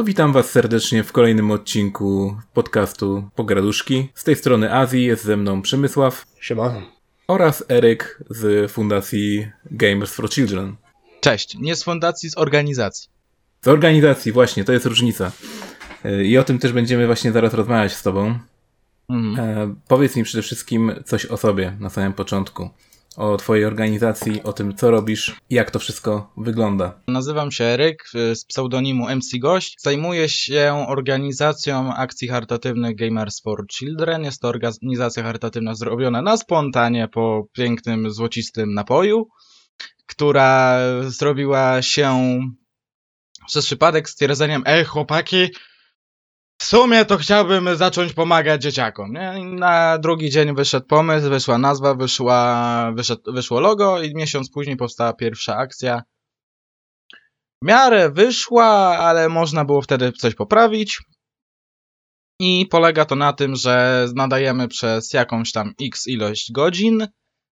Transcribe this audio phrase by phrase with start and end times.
[0.00, 4.08] No witam was serdecznie w kolejnym odcinku podcastu Pograduszki.
[4.14, 6.26] Z tej strony Azji jest ze mną Przemysław.
[6.40, 6.82] Siema.
[7.28, 10.76] Oraz Eryk z fundacji Gamers for Children.
[11.20, 13.10] Cześć, nie z fundacji, z organizacji.
[13.62, 15.32] Z organizacji, właśnie, to jest różnica.
[16.24, 18.38] I o tym też będziemy właśnie zaraz rozmawiać z tobą.
[19.08, 19.48] Mhm.
[19.48, 22.70] E, powiedz mi przede wszystkim coś o sobie na samym początku
[23.16, 27.00] o Twojej organizacji, o tym, co robisz jak to wszystko wygląda.
[27.08, 29.76] Nazywam się Eryk z pseudonimu MC Gość.
[29.78, 34.24] Zajmuję się organizacją akcji charytatywnych Gamers for Children.
[34.24, 39.28] Jest to organizacja charytatywna zrobiona na spontanie po pięknym, złocistym napoju,
[40.06, 42.40] która zrobiła się
[43.46, 45.48] przez przypadek stwierdzeniem, ej chłopaki,
[46.60, 49.12] w sumie to chciałbym zacząć pomagać dzieciakom.
[49.12, 49.44] Nie?
[49.44, 55.12] Na drugi dzień wyszedł pomysł, wyszła nazwa, wyszła, wyszedł, wyszło logo i miesiąc później powstała
[55.12, 56.02] pierwsza akcja.
[57.62, 60.98] W miarę wyszła, ale można było wtedy coś poprawić.
[62.40, 67.06] I polega to na tym, że nadajemy przez jakąś tam x ilość godzin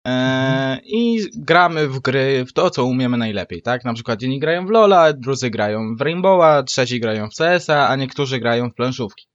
[0.08, 3.86] E, I gramy w gry, w to, co umiemy najlepiej, tak?
[3.86, 7.96] Na przykład jedni grają w Lola, drudzy grają w Rainbowa, trzeci grają w CS-a, a
[7.96, 9.28] niektórzy grają w planszówki.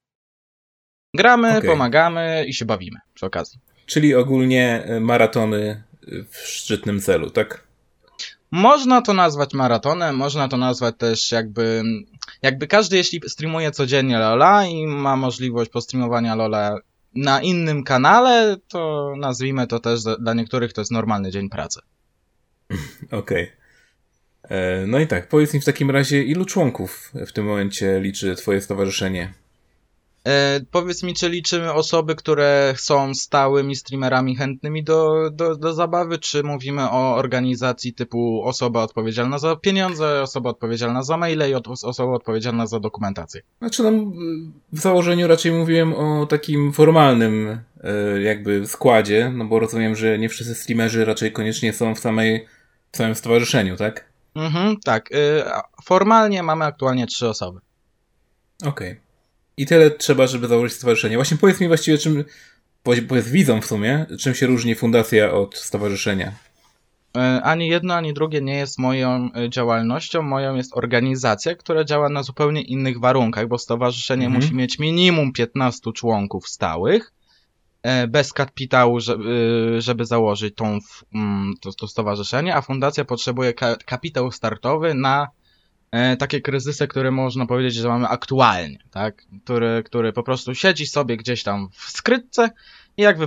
[1.14, 1.70] Gramy, okay.
[1.70, 3.60] pomagamy i się bawimy przy okazji.
[3.86, 5.82] Czyli ogólnie e, maratony
[6.30, 7.66] w szczytnym celu, tak?
[8.50, 11.82] Można to nazwać maratonem, można to nazwać też jakby,
[12.42, 16.78] jakby każdy, jeśli streamuje codziennie Lola i ma możliwość postreamowania Lola
[17.16, 21.80] na innym kanale, to nazwijmy to też dla niektórych to jest normalny dzień pracy.
[23.10, 23.18] Okej.
[23.20, 23.56] Okay.
[24.48, 28.34] E, no i tak, powiedz mi w takim razie, ilu członków w tym momencie liczy
[28.34, 29.32] Twoje stowarzyszenie?
[30.26, 36.18] E, powiedz mi, czy liczymy osoby, które są stałymi streamerami chętnymi do, do, do zabawy,
[36.18, 42.12] czy mówimy o organizacji typu osoba odpowiedzialna za pieniądze, osoba odpowiedzialna za maile i osoba
[42.12, 43.40] odpowiedzialna za dokumentację?
[43.58, 43.90] Znaczy, no,
[44.72, 50.28] w założeniu raczej mówiłem o takim formalnym e, jakby składzie, no bo rozumiem, że nie
[50.28, 52.46] wszyscy streamerzy raczej koniecznie są w samej,
[52.92, 54.04] w samym stowarzyszeniu, tak?
[54.34, 55.12] Mhm, tak.
[55.12, 55.50] E,
[55.84, 57.60] formalnie mamy aktualnie trzy osoby.
[58.62, 58.90] Okej.
[58.90, 59.05] Okay.
[59.56, 61.16] I tyle trzeba, żeby założyć stowarzyszenie.
[61.16, 62.24] Właśnie powiedz mi właściwie, czym,
[62.82, 66.32] powiedz widzom w sumie, czym się różni fundacja od stowarzyszenia.
[67.16, 70.22] E, ani jedno, ani drugie nie jest moją e, działalnością.
[70.22, 74.42] Moją jest organizacja, która działa na zupełnie innych warunkach, bo stowarzyszenie mhm.
[74.42, 77.12] musi mieć minimum 15 członków stałych,
[77.82, 80.78] e, bez kapitału, żeby, żeby założyć tą,
[81.14, 83.54] mm, to, to stowarzyszenie, a fundacja potrzebuje
[83.86, 85.28] kapitał startowy na
[86.18, 89.22] takie kryzysy, które można powiedzieć, że mamy aktualnie, tak?
[89.44, 92.50] Który, który po prostu siedzi sobie gdzieś tam w skrytce
[92.96, 93.18] i jak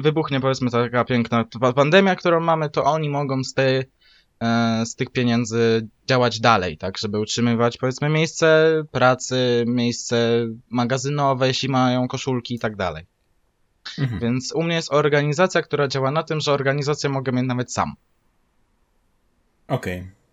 [0.00, 3.82] wybuchnie powiedzmy taka piękna pandemia, którą mamy, to oni mogą z, tej,
[4.40, 6.98] e, z tych pieniędzy działać dalej, tak?
[6.98, 13.06] Żeby utrzymywać powiedzmy miejsce pracy, miejsce magazynowe, jeśli mają koszulki i tak dalej.
[13.98, 14.20] Mhm.
[14.20, 17.94] Więc u mnie jest organizacja, która działa na tym, że organizację mogę mieć nawet sam.
[19.68, 20.00] Okej.
[20.00, 20.23] Okay.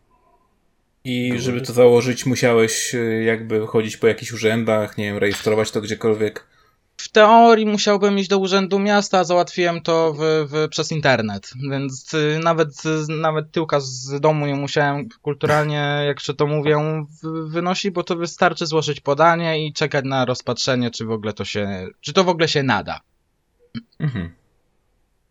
[1.04, 5.82] I żeby to założyć, musiałeś y, jakby chodzić po jakichś urzędach, nie wiem, rejestrować to
[5.82, 6.48] gdziekolwiek.
[6.98, 10.20] W teorii musiałbym iść do urzędu miasta, a załatwiłem to w,
[10.52, 12.70] w, przez internet, więc y, nawet,
[13.10, 16.78] nawet tyłka z domu nie musiałem kulturalnie, jak się to mówię,
[17.48, 21.88] wynosić, bo to wystarczy złożyć podanie i czekać na rozpatrzenie, czy w ogóle to się,
[22.02, 23.02] czy to w ogóle się nada.
[24.00, 24.32] Mhm.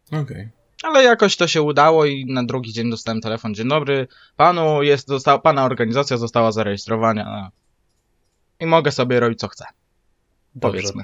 [0.08, 0.20] Okej.
[0.22, 0.59] Okay.
[0.82, 3.54] Ale jakoś to się udało i na drugi dzień dostałem telefon.
[3.54, 7.50] Dzień dobry, panu jest, została, pana organizacja została zarejestrowana.
[8.60, 9.64] I mogę sobie robić co chcę.
[10.54, 10.80] Dobrze.
[10.80, 11.02] Powiedzmy.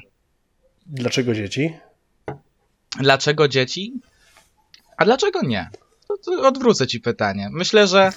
[0.87, 1.77] Dlaczego dzieci?
[3.01, 4.01] Dlaczego dzieci?
[4.97, 5.71] A dlaczego nie?
[6.43, 7.49] Odwrócę ci pytanie.
[7.53, 8.13] Myślę, że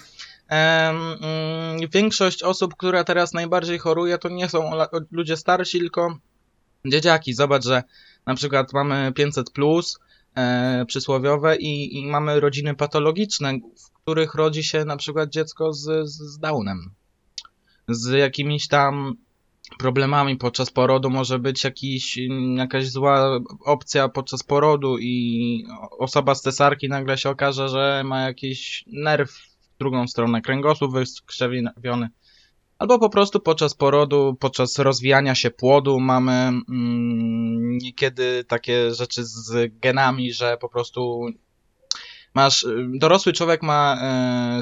[0.51, 4.71] um, większość osób, która teraz najbardziej choruje, to nie są
[5.11, 6.17] ludzie starsi, tylko
[6.85, 7.33] dzieciaki.
[7.33, 7.83] Zobacz, że
[8.25, 9.99] na przykład mamy 500 plus,
[10.87, 16.39] przysłowiowe i, i, mamy rodziny patologiczne, w których rodzi się na przykład dziecko z, z
[16.39, 16.91] Downem.
[17.87, 19.15] Z jakimiś tam
[19.79, 22.19] problemami podczas porodu może być jakiś,
[22.55, 25.65] jakaś zła opcja podczas porodu i
[25.99, 32.09] osoba z cesarki nagle się okaże, że ma jakiś nerw w drugą stronę, kręgosłup wykrzewiony
[32.79, 39.71] Albo po prostu podczas porodu, podczas rozwijania się płodu mamy mm, niekiedy takie rzeczy z
[39.79, 41.25] genami, że po prostu
[42.33, 44.59] masz, dorosły człowiek ma e,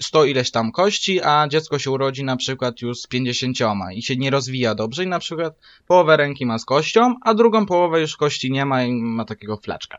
[0.00, 3.58] 100 ileś tam kości, a dziecko się urodzi na przykład już z 50
[3.94, 7.66] i się nie rozwija dobrze i na przykład połowę ręki ma z kością, a drugą
[7.66, 9.98] połowę już kości nie ma i ma takiego flaczka.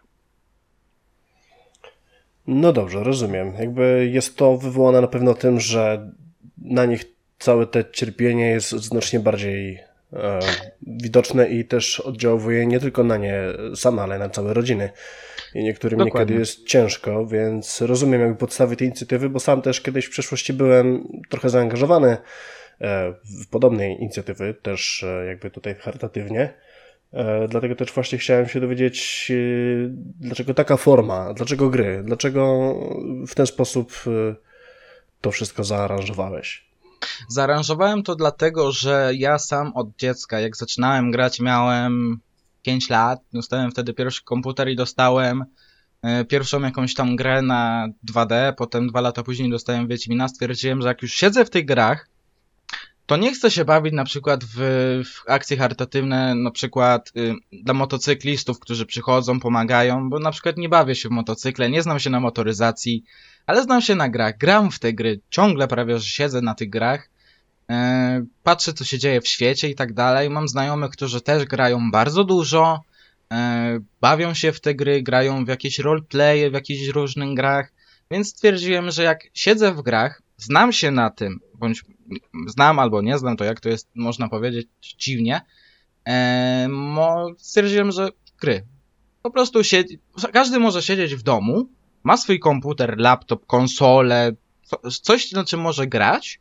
[2.48, 3.54] No dobrze, rozumiem.
[3.60, 6.12] Jakby jest to wywołane na pewno tym, że
[6.58, 9.80] na nich całe te cierpienie jest znacznie bardziej
[10.14, 10.40] e,
[10.82, 13.44] widoczne i też oddziałuje nie tylko na nie
[13.76, 14.90] same, ale na całe rodziny.
[15.56, 16.20] I niektórym Dokładnie.
[16.20, 20.54] niekiedy jest ciężko, więc rozumiem jakby podstawy tej inicjatywy, bo sam też kiedyś w przeszłości
[20.54, 22.18] byłem trochę zaangażowany
[22.82, 23.14] e,
[23.44, 26.54] w podobnej inicjatywy, też e, jakby tutaj charytatywnie.
[27.14, 29.32] E, dlatego też właśnie chciałem się dowiedzieć,
[30.20, 32.74] dlaczego taka forma, dlaczego gry, dlaczego
[33.28, 34.04] w ten sposób
[35.22, 36.69] to wszystko zaaranżowałeś.
[37.28, 42.20] Zaaranżowałem to dlatego, że ja sam od dziecka, jak zaczynałem grać, miałem
[42.62, 43.20] 5 lat.
[43.34, 45.46] Dostałem wtedy pierwszy komputer i dostałem
[46.02, 48.54] e, pierwszą jakąś tam grę na 2D.
[48.58, 50.28] Potem dwa lata później dostałem Wiedźmina.
[50.28, 52.08] Stwierdziłem, że jak już siedzę w tych grach,
[53.10, 54.58] to nie chcę się bawić na przykład w,
[55.06, 60.70] w akcje charytatywne, na przykład y, dla motocyklistów, którzy przychodzą, pomagają, bo na przykład nie
[60.70, 63.04] bawię się w motocykle, nie znam się na motoryzacji,
[63.50, 66.70] ale znam się na grach, gram w te gry, ciągle prawie, że siedzę na tych
[66.70, 67.10] grach,
[67.70, 70.30] e, patrzę, co się dzieje w świecie i tak dalej.
[70.30, 72.84] Mam znajomych, którzy też grają bardzo dużo,
[73.34, 77.72] e, bawią się w te gry, grają w jakieś roleplaye, w jakichś różnych grach,
[78.12, 81.84] więc stwierdziłem, że jak siedzę w grach, znam się na tym, bądź
[82.48, 84.68] znam albo nie znam, to jak to jest, można powiedzieć,
[84.98, 85.42] dziwnie,
[86.08, 86.70] e,
[87.38, 88.10] stwierdziłem, że
[88.42, 88.66] gry.
[89.22, 90.00] Po prostu siedzi,
[90.34, 91.70] każdy może siedzieć w domu,
[92.04, 94.32] ma swój komputer, laptop, konsolę,
[95.04, 96.40] coś na czym może grać,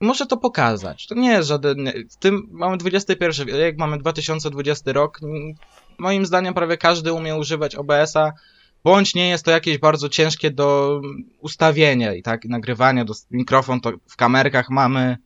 [0.00, 1.06] może to pokazać.
[1.06, 1.92] To nie jest żaden.
[2.10, 5.20] W tym mamy 21 wiek, mamy 2020 rok.
[5.98, 8.32] Moim zdaniem prawie każdy umie używać OBS-a,
[8.84, 11.00] bądź nie jest to jakieś bardzo ciężkie do
[11.40, 15.18] ustawienia i tak nagrywania, do mikrofon to w kamerkach mamy,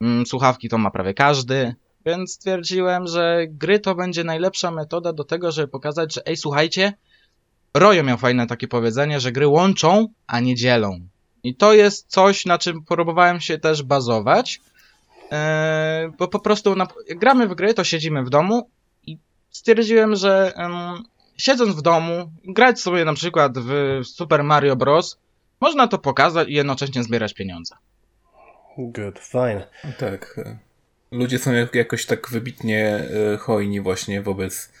[0.00, 1.74] mm, słuchawki to ma prawie każdy.
[2.06, 6.92] Więc stwierdziłem, że gry to będzie najlepsza metoda do tego, żeby pokazać, że ej, słuchajcie,
[7.74, 11.00] Rojo miał fajne takie powiedzenie, że gry łączą, a nie dzielą.
[11.42, 14.60] I to jest coś, na czym próbowałem się też bazować.
[15.30, 15.38] Yy,
[16.18, 18.70] bo po prostu na, jak gramy w gry, to siedzimy w domu
[19.06, 19.18] i
[19.50, 21.04] stwierdziłem, że yy,
[21.36, 25.18] siedząc w domu, grać sobie na przykład w Super Mario Bros.
[25.60, 27.74] Można to pokazać i jednocześnie zbierać pieniądze.
[28.78, 29.66] Good, fine.
[29.98, 30.40] Tak.
[31.10, 34.72] Ludzie są jakoś tak wybitnie e, hojni właśnie wobec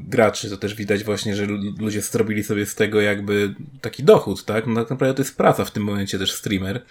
[0.00, 1.46] graczy, to też widać właśnie, że
[1.78, 4.66] ludzie zrobili sobie z tego jakby taki dochód, tak?
[4.66, 6.82] No tak naprawdę to jest praca w tym momencie też streamer.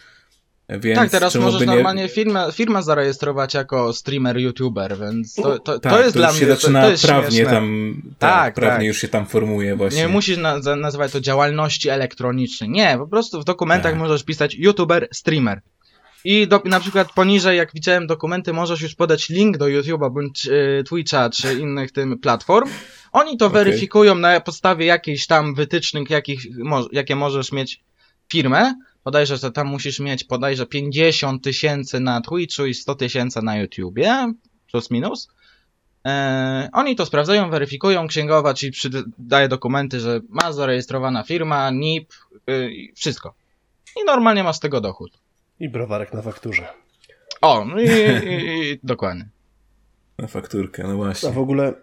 [0.69, 1.67] Więc tak, teraz możesz nie...
[1.67, 6.31] normalnie firmę, firmę zarejestrować jako streamer, youtuber, więc to, to, tak, to jest to dla
[6.31, 7.53] mnie się zaczyna to, prawnie śmieszne.
[7.53, 8.87] tam, tak, tak prawnie tak.
[8.87, 10.01] już się tam formuje właśnie.
[10.01, 13.99] Nie musisz na, nazywać to działalności elektronicznej, nie, po prostu w dokumentach tak.
[13.99, 15.61] możesz pisać youtuber, streamer.
[16.25, 20.47] I do, na przykład poniżej, jak widziałem dokumenty, możesz już podać link do YouTube'a bądź
[20.47, 22.69] y, Twitcha czy innych tym platform.
[23.11, 23.63] Oni to okay.
[23.63, 27.83] weryfikują na podstawie jakichś tam wytycznych, jakich, mo, jakie możesz mieć
[28.31, 28.73] firmę.
[29.03, 34.33] Podajże, że tam musisz mieć podajże 50 tysięcy na Twitchu i 100 tysięcy na YouTubie,
[34.71, 35.29] plus minus.
[36.05, 38.71] E, oni to sprawdzają, weryfikują, księgowa ci
[39.17, 42.13] daje dokumenty, że ma zarejestrowana firma, NIP,
[42.49, 43.33] y, wszystko.
[44.01, 45.24] I normalnie masz z tego dochód.
[45.59, 46.67] I browarek na fakturze.
[47.41, 49.25] O, no i, i, i dokładnie.
[50.17, 51.29] Na fakturkę, no właśnie.
[51.29, 51.73] A w ogóle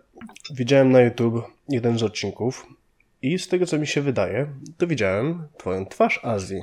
[0.51, 2.67] widziałem na YouTube jeden z odcinków
[3.23, 4.47] i z tego co mi się wydaje,
[4.79, 6.63] to widziałem twoją twarz Azji.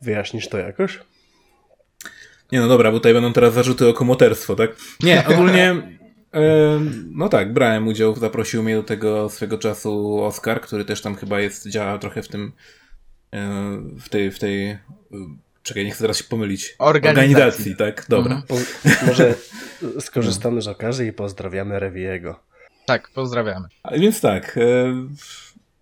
[0.00, 1.00] Wyjaśnisz to jakoś?
[2.52, 4.76] Nie no dobra, bo tutaj będą teraz zarzuty o komoterstwo, tak?
[5.02, 5.82] Nie, ogólnie
[7.10, 11.40] no tak, brałem udział, zaprosił mnie do tego swego czasu Oscar, który też tam chyba
[11.40, 12.52] jest, działa trochę w tym
[13.98, 14.78] w tej, w tej
[15.62, 16.74] Czekaj, nie chcę teraz się pomylić.
[16.78, 18.06] Organizacji, Organizacji tak?
[18.08, 18.34] Dobra.
[18.34, 18.42] Mhm.
[18.48, 19.34] Po, może
[20.06, 22.40] skorzystamy z okazji i pozdrawiamy Rewiego.
[22.86, 23.68] Tak, pozdrawiamy.
[23.82, 24.94] A więc tak, e,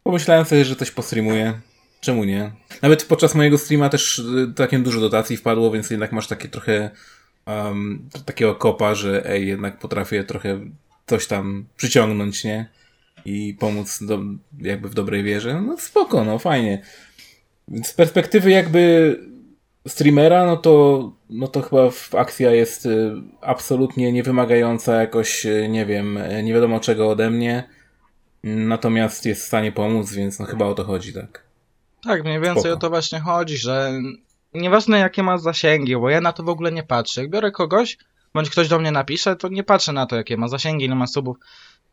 [0.03, 1.61] pomyślałem sobie, że coś postreamuję.
[2.01, 2.53] Czemu nie?
[2.83, 4.23] Nawet podczas mojego streama też
[4.57, 6.91] takim dużo dotacji wpadło, więc jednak masz takie trochę
[7.47, 10.61] um, takiego kopa, że ej, jednak potrafię trochę
[11.07, 12.69] coś tam przyciągnąć, nie?
[13.25, 14.21] I pomóc do,
[14.59, 15.61] jakby w dobrej wierze.
[15.61, 16.83] No spoko, no fajnie.
[17.69, 19.17] Więc z perspektywy jakby
[19.89, 26.17] streamera, no to, no to chyba akcja jest y, absolutnie niewymagająca jakoś, y, nie wiem,
[26.17, 27.69] y, nie wiadomo czego ode mnie.
[28.45, 31.45] Natomiast jest w stanie pomóc, więc no chyba o to chodzi, tak.
[32.05, 32.75] Tak, mniej więcej Spoko.
[32.75, 33.93] o to właśnie chodzi, że
[34.55, 37.21] nieważne jakie ma zasięgi, bo ja na to w ogóle nie patrzę.
[37.21, 37.99] Jak biorę kogoś,
[38.35, 41.07] bądź ktoś do mnie napisze, to nie patrzę na to, jakie ma zasięgi, ile ma
[41.07, 41.37] subów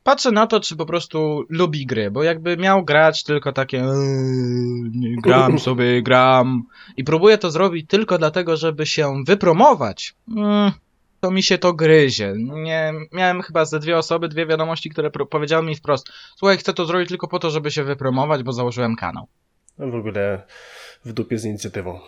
[0.03, 5.15] patrzę na to, czy po prostu lubi gry, bo jakby miał grać tylko takie eee,
[5.23, 6.63] gram sobie, gram
[6.97, 10.71] i próbuję to zrobić tylko dlatego, żeby się wypromować, mm,
[11.19, 12.33] to mi się to gryzie.
[12.37, 16.85] Nie, miałem chyba ze dwie osoby, dwie wiadomości, które powiedziały mi wprost, słuchaj, chcę to
[16.85, 19.27] zrobić tylko po to, żeby się wypromować, bo założyłem kanał.
[19.77, 20.43] No w ogóle
[21.05, 21.99] w dupie z inicjatywą.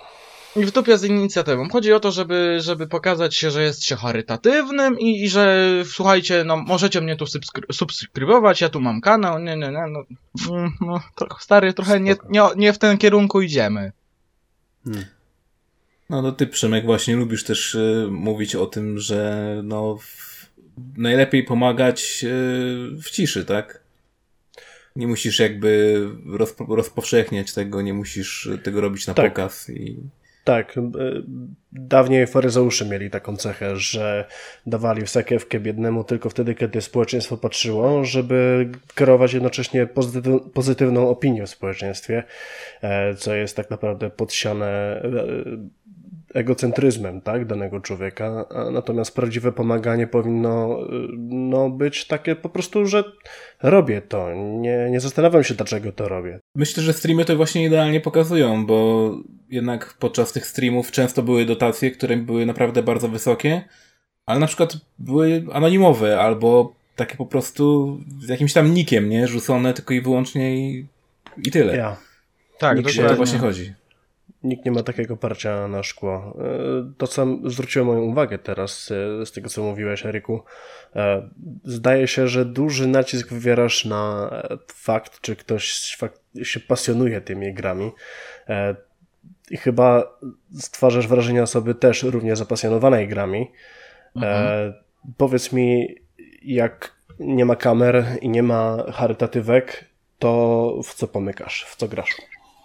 [0.56, 1.70] I w dupie z inicjatywą.
[1.70, 6.44] Chodzi o to, żeby, żeby pokazać się, że jest się charytatywnym i, i że słuchajcie,
[6.44, 10.04] no możecie mnie tu subskry subskrybować, ja tu mam kanał, nie, nie, nie, no,
[10.52, 13.92] mm, no to, stary, trochę nie, nie, nie w ten kierunku idziemy.
[14.84, 15.06] Hmm.
[16.10, 20.46] No, no ty, Przemek, właśnie lubisz też y, mówić o tym, że no w,
[20.98, 22.28] najlepiej pomagać y,
[23.04, 23.82] w ciszy, tak?
[24.96, 29.34] Nie musisz jakby rozpo, rozpowszechniać tego, nie musisz tego robić na tak.
[29.34, 29.98] pokaz i...
[30.50, 30.82] Tak, e,
[31.72, 34.26] dawniej faryzeusze mieli taką cechę, że
[34.66, 39.88] dawali wsakiewkę biednemu tylko wtedy, kiedy społeczeństwo patrzyło, żeby kierować jednocześnie
[40.54, 42.24] pozytywną opinię w społeczeństwie,
[42.82, 45.02] e, co jest tak naprawdę podsiane e,
[46.34, 50.80] egocentryzmem tak, danego człowieka, natomiast prawdziwe pomaganie powinno
[51.30, 53.04] no, być takie po prostu, że
[53.64, 56.40] robię to, nie, nie zastanawiam się, dlaczego to robię.
[56.56, 59.12] Myślę, że streamy to właśnie idealnie pokazują, bo
[59.50, 63.62] jednak podczas tych streamów często były dotacje, które były naprawdę bardzo wysokie,
[64.26, 69.28] ale na przykład były anonimowe albo takie po prostu z jakimś tam nikiem, nie?
[69.28, 70.88] Rzucone tylko i wyłącznie i,
[71.46, 71.78] i tyle.
[71.78, 71.98] Ja.
[72.60, 73.74] Tak, Nikt się to właśnie chodzi.
[74.44, 76.38] Nikt nie ma takiego parcia na szkło.
[76.40, 78.92] E, to, co zwróciło moją uwagę teraz
[79.22, 80.44] e, z tego, co mówiłeś, Eryku,
[80.96, 81.30] e,
[81.64, 84.32] zdaje się, że duży nacisk wywierasz na
[84.74, 85.92] fakt, czy ktoś
[86.44, 87.92] się pasjonuje tymi grami.
[89.52, 90.18] I chyba
[90.60, 93.52] stwarzasz wrażenie osoby też równie zapasjonowanej grami.
[94.16, 94.74] Mhm.
[95.18, 95.96] Powiedz mi,
[96.42, 99.86] jak nie ma kamer i nie ma charytatywek,
[100.20, 102.16] to w co pomykasz, w co grasz?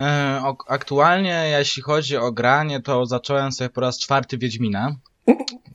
[0.01, 4.97] E, aktualnie, jeśli chodzi o granie, to zacząłem sobie po raz czwarty Wiedźmina.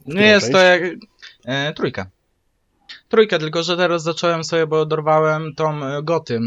[0.06, 0.82] Nie jest to jak...
[1.46, 2.06] E, trójka.
[3.10, 6.40] Trójkę, tylko że teraz zacząłem sobie, bo dorwałem tą e, goty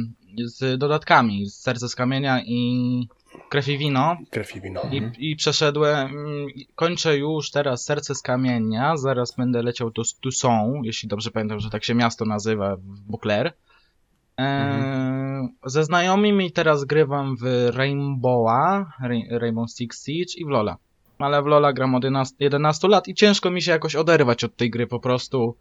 [0.45, 3.09] z dodatkami, z Serce z Kamienia i
[3.49, 4.17] Krew i Wino.
[4.31, 4.83] Krew i Wino.
[4.91, 5.15] I, mhm.
[5.19, 11.09] i przeszedłem, mm, kończę już teraz Serce z Kamienia, zaraz będę leciał do Tusson, jeśli
[11.09, 13.53] dobrze pamiętam, że tak się miasto nazywa w Buclair.
[14.37, 15.49] Mhm.
[15.65, 18.93] Ze znajomymi teraz grywam w Rainbowa,
[19.31, 20.77] Rainbow Six Siege i w Lola.
[21.19, 24.57] Ale w Lola gram od 11, 11 lat i ciężko mi się jakoś oderwać od
[24.57, 25.57] tej gry po prostu.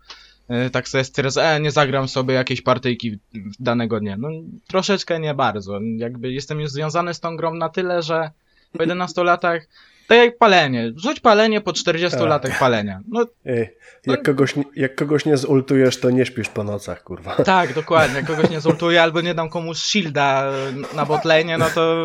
[0.48, 3.20] E, tak sobie stwierdzę, e, nie zagram sobie jakiejś partyjki
[3.60, 4.18] danego dnia.
[4.18, 4.30] No
[4.68, 5.80] troszeczkę nie bardzo.
[5.98, 8.32] Jakby jestem już związany z tą grą na tyle, że
[8.78, 9.68] po 11 latach
[10.12, 10.92] tak jak palenie.
[10.96, 12.30] Rzuć palenie po 40 tak.
[12.30, 13.02] latach palenia.
[13.08, 13.76] No, Ej,
[14.06, 14.26] jak, no.
[14.26, 17.36] kogoś, jak kogoś nie zultujesz, to nie śpisz po nocach, kurwa.
[17.36, 18.16] Tak, dokładnie.
[18.16, 20.52] Jak kogoś nie zultuję albo nie dam komuś shielda
[20.96, 21.96] na botlenie, no to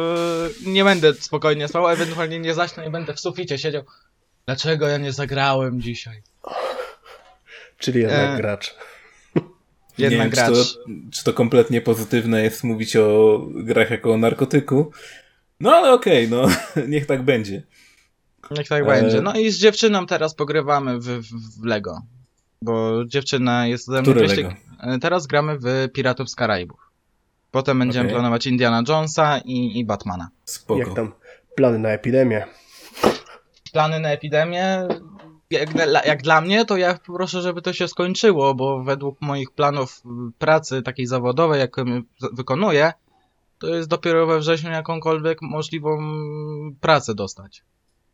[0.67, 3.83] nie będę spokojnie spał, ewentualnie nie zaśnę i będę w suficie siedział.
[4.47, 6.23] Dlaczego ja nie zagrałem dzisiaj?
[7.79, 8.37] Czyli jednak e...
[8.37, 8.75] gracz.
[9.99, 10.47] Jednak nie gracz.
[10.47, 14.93] Czy to, czy to kompletnie pozytywne jest mówić o grach jako o narkotyku?
[15.61, 16.49] No ale okej, okay, no
[16.93, 17.63] niech tak będzie.
[18.51, 18.87] Niech tak e...
[18.87, 19.23] będzie.
[19.23, 22.03] No i z dziewczyną teraz pogrywamy w, w, w Lego.
[22.63, 24.53] Bo dziewczyna jest ze mną Lego?
[24.81, 26.91] E, teraz gramy w Piratów z Karaibów.
[27.51, 28.15] Potem będziemy okay.
[28.15, 30.29] planować Indiana Jonesa i, i Batmana.
[30.45, 30.81] Spoko.
[30.81, 31.13] Jak tam
[31.57, 32.47] plany na epidemię?
[33.73, 34.89] Plany na epidemię?
[35.51, 35.75] Jak,
[36.07, 40.03] jak dla mnie, to ja proszę, żeby to się skończyło, bo według moich planów
[40.39, 41.85] pracy takiej zawodowej, jaką
[42.33, 42.93] wykonuję,
[43.59, 45.99] to jest dopiero we wrześniu jakąkolwiek możliwą
[46.81, 47.63] pracę dostać.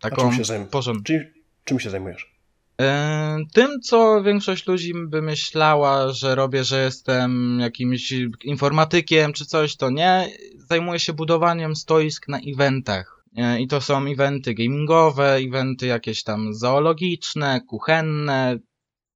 [0.03, 0.67] Taką czym się, zajm...
[1.05, 1.33] czym,
[1.65, 2.33] czym się zajmujesz?
[2.81, 9.77] E, tym, co większość ludzi by myślała, że robię, że jestem jakimś informatykiem czy coś,
[9.77, 10.29] to nie.
[10.57, 13.25] Zajmuję się budowaniem stoisk na eventach.
[13.37, 18.59] E, I to są eventy gamingowe, eventy jakieś tam zoologiczne, kuchenne,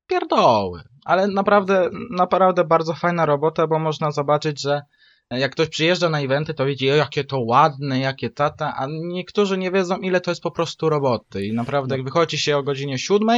[0.07, 0.83] pierdoły.
[1.05, 4.83] Ale naprawdę, naprawdę bardzo fajna robota, bo można zobaczyć, że
[5.31, 9.71] jak ktoś przyjeżdża na eventy, to widzi, jakie to ładne, jakie tata, a niektórzy nie
[9.71, 11.47] wiedzą, ile to jest po prostu roboty.
[11.47, 13.29] I naprawdę, jak wychodzi się o godzinie 7,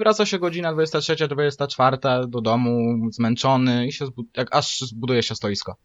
[0.00, 1.96] wraca się godzina 23, 24
[2.28, 4.06] do domu, zmęczony i się
[4.36, 5.76] jak aż zbuduje się stoisko.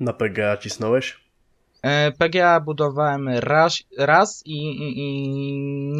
[0.00, 1.20] Na PGA cisnąłeś?
[1.82, 5.28] E, PGA budowałem raz, raz i, i, i,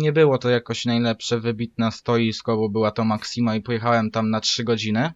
[0.03, 4.41] nie było to jakoś najlepsze, wybitne stoisko, bo była to Maxima i pojechałem tam na
[4.41, 5.13] 3 godziny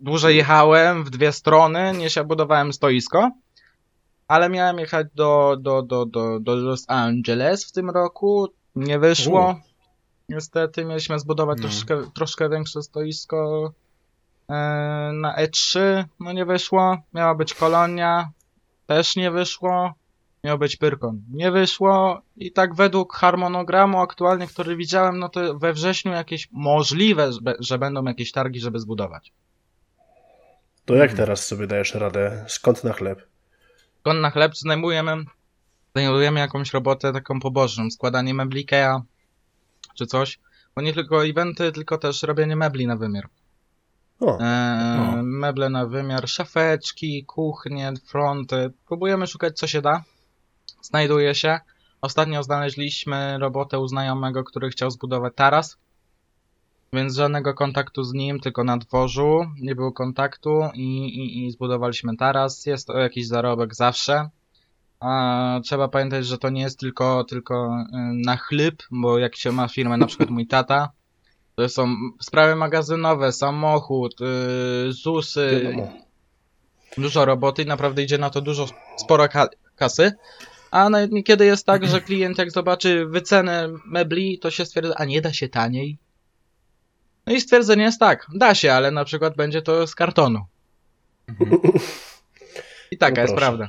[0.00, 3.30] dłużej jechałem w dwie strony niż ja budowałem stoisko.
[4.28, 8.48] Ale miałem jechać do, do, do, do, do Los Angeles w tym roku.
[8.74, 9.50] Nie wyszło.
[9.50, 9.72] U.
[10.28, 11.68] Niestety mieliśmy zbudować no.
[11.68, 13.72] troszkę, troszkę większe stoisko
[14.48, 14.54] e,
[15.14, 16.04] na E3.
[16.20, 16.96] No nie wyszło.
[17.14, 18.30] Miała być kolonia.
[18.86, 19.94] Też nie wyszło.
[20.44, 21.22] Miał być Pyrkon.
[21.30, 27.30] Nie wyszło i tak według harmonogramu aktualnie, który widziałem, no to we wrześniu jakieś możliwe,
[27.58, 29.32] że będą jakieś targi, żeby zbudować.
[30.84, 32.44] To jak teraz sobie dajesz radę?
[32.48, 33.26] Skąd na chleb?
[34.00, 35.24] Skąd na chleb zajmujemy
[35.94, 39.02] znajdujemy jakąś robotę taką poboczną, składanie mebli Ikea
[39.94, 40.40] czy coś,
[40.74, 43.28] bo nie tylko eventy, tylko też robienie mebli na wymiar.
[44.20, 45.22] O, e, o.
[45.22, 48.72] Meble na wymiar, szafeczki, kuchnie, fronty.
[48.86, 50.04] Próbujemy szukać co się da.
[50.82, 51.60] Znajduje się.
[52.00, 55.76] Ostatnio znaleźliśmy robotę u znajomego, który chciał zbudować taras.
[56.94, 59.40] Więc żadnego kontaktu z nim, tylko na dworzu.
[59.60, 62.66] Nie było kontaktu i, i, i zbudowaliśmy taras.
[62.66, 64.28] Jest to jakiś zarobek zawsze.
[65.00, 69.52] A trzeba pamiętać, że to nie jest tylko, tylko y, na chleb, bo jak się
[69.52, 70.92] ma firmę, na przykład mój tata,
[71.54, 75.76] to są sprawy magazynowe, samochód, yy, ZUSy,
[76.98, 80.12] dużo roboty i naprawdę idzie na to dużo, sporo ka kasy.
[80.70, 85.20] A niekiedy jest tak, że klient jak zobaczy wycenę mebli, to się stwierdza, a nie
[85.20, 85.98] da się taniej.
[87.26, 90.40] No i stwierdzenie jest tak, da się, ale na przykład będzie to z kartonu.
[91.28, 91.60] Mhm.
[92.90, 93.68] I taka no jest prawda.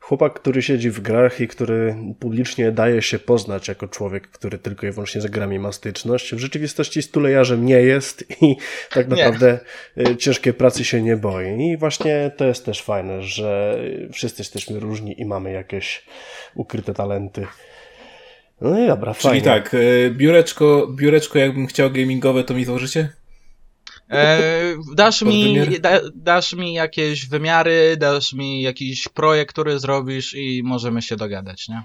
[0.00, 4.86] Chłopak, który siedzi w grach i który publicznie daje się poznać jako człowiek, który tylko
[4.86, 8.56] i wyłącznie z grami ma styczność, w rzeczywistości stulejarzem nie jest i
[8.90, 9.58] tak naprawdę
[9.96, 10.16] nie.
[10.16, 11.60] ciężkiej pracy się nie boi.
[11.60, 13.78] I właśnie to jest też fajne, że
[14.12, 16.04] wszyscy jesteśmy różni i mamy jakieś
[16.54, 17.46] ukryte talenty.
[18.60, 19.44] No i dobra, Czyli fajnie.
[19.44, 23.12] tak, e, biureczko, biureczko jakbym chciał gamingowe, to mi założycie?
[24.10, 30.62] E, dasz, mi, da, dasz mi jakieś wymiary, dasz mi jakiś projekt, który zrobisz i
[30.64, 31.82] możemy się dogadać, nie?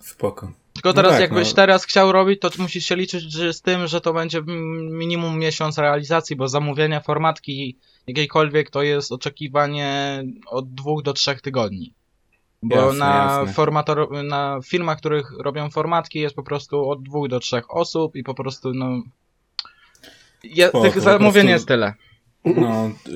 [0.00, 0.52] Spoko.
[0.72, 1.54] Tylko teraz no tak, jakbyś no.
[1.54, 4.42] teraz chciał robić, to musisz się liczyć z tym, że to będzie
[4.90, 11.94] minimum miesiąc realizacji, bo zamówienie formatki jakiejkolwiek to jest oczekiwanie od dwóch do trzech tygodni.
[12.64, 13.54] Bo jasne, na, jasne.
[13.54, 18.22] Formator, na filmach, których robią formatki jest po prostu od dwóch do trzech osób i
[18.22, 19.02] po prostu no
[20.44, 21.94] ja, Spoko, tych zamówień jest tyle.
[22.44, 23.10] No, y,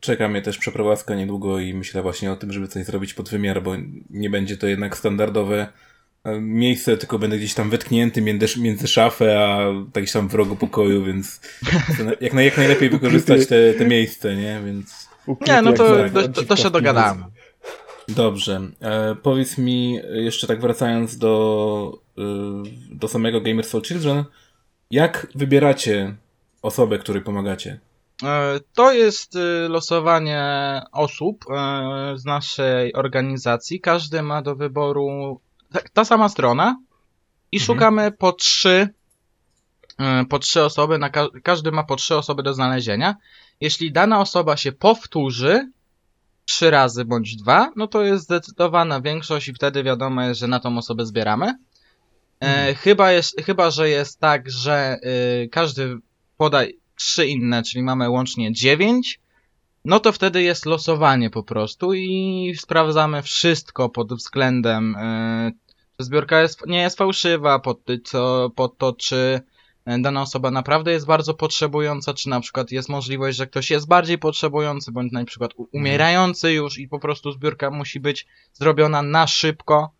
[0.00, 3.62] czeka mnie też przeprowadzka niedługo i myślę właśnie o tym, żeby coś zrobić pod wymiar,
[3.62, 3.74] bo
[4.10, 5.66] nie będzie to jednak standardowe
[6.24, 10.56] e, miejsce, tylko będę gdzieś tam wetknięty między, między szafę, a gdzieś tam w rogu
[10.56, 11.40] pokoju, więc
[12.20, 14.60] jak, jak najlepiej wykorzystać te, te miejsce, nie?
[14.64, 15.08] Więc...
[15.46, 17.24] Nie, no to, to, to, to się dogadamy.
[18.08, 18.60] Dobrze.
[18.80, 22.22] E, powiedz mi, jeszcze tak wracając do, y,
[22.90, 24.24] do samego Gamers for Children,
[24.90, 26.14] jak wybieracie
[26.62, 27.80] osobę, której pomagacie?
[28.24, 30.42] E, to jest y, losowanie
[30.92, 33.80] osób e, z naszej organizacji.
[33.80, 35.40] Każdy ma do wyboru
[35.92, 36.80] ta sama strona
[37.52, 37.66] i mhm.
[37.66, 38.88] szukamy po trzy,
[39.98, 43.16] e, po trzy osoby, na ka każdy ma po trzy osoby do znalezienia.
[43.60, 45.70] Jeśli dana osoba się powtórzy
[46.48, 50.60] trzy razy bądź dwa, no to jest zdecydowana większość i wtedy wiadomo jest, że na
[50.60, 51.54] tą osobę zbieramy.
[52.40, 52.74] Mhm.
[52.74, 54.96] chyba, jest, chyba, że jest tak, że
[55.44, 55.98] y, każdy
[56.36, 59.20] podaj trzy inne, czyli mamy łącznie dziewięć,
[59.84, 64.96] no to wtedy jest losowanie po prostu i sprawdzamy wszystko pod względem,
[65.98, 69.40] yy, zbiorka jest, nie jest fałszywa, pod, co, pod to, czy
[69.98, 74.18] dana osoba naprawdę jest bardzo potrzebująca, czy na przykład jest możliwość, że ktoś jest bardziej
[74.18, 79.90] potrzebujący, bądź na przykład umierający już i po prostu zbiórka musi być zrobiona na szybko.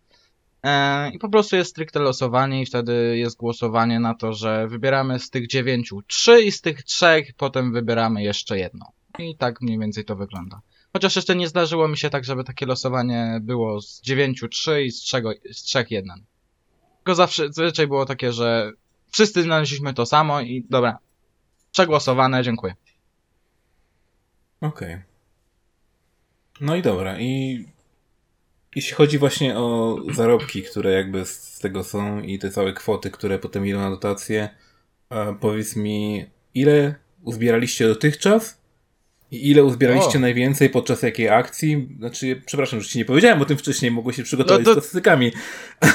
[0.63, 5.19] E, I po prostu jest stricte losowanie i wtedy jest głosowanie na to, że wybieramy
[5.19, 8.87] z tych dziewięciu trzy i z tych trzech potem wybieramy jeszcze jedno.
[9.19, 10.61] I tak mniej więcej to wygląda.
[10.93, 14.91] Chociaż jeszcze nie zdarzyło mi się tak, żeby takie losowanie było z dziewięciu trzy i
[14.91, 16.25] z, trzego, z trzech jeden.
[16.97, 18.73] Tylko zawsze, zazwyczaj było takie, że
[19.11, 20.99] wszyscy znaleźliśmy to samo i dobra,
[21.73, 22.75] przegłosowane, dziękuję.
[24.61, 24.95] Okej.
[24.95, 25.03] Okay.
[26.61, 27.65] No i dobra, i
[28.77, 33.39] jeśli chodzi właśnie o zarobki, które jakby z tego są i te całe kwoty, które
[33.39, 34.49] potem idą na dotacje,
[35.41, 38.58] powiedz mi, ile uzbieraliście dotychczas
[39.31, 40.21] i ile uzbieraliście o.
[40.21, 41.89] najwięcej podczas jakiej akcji?
[41.99, 44.71] Znaczy, przepraszam, że ci nie powiedziałem o tym wcześniej, mogło się przygotować no to...
[44.71, 45.33] z statystykami.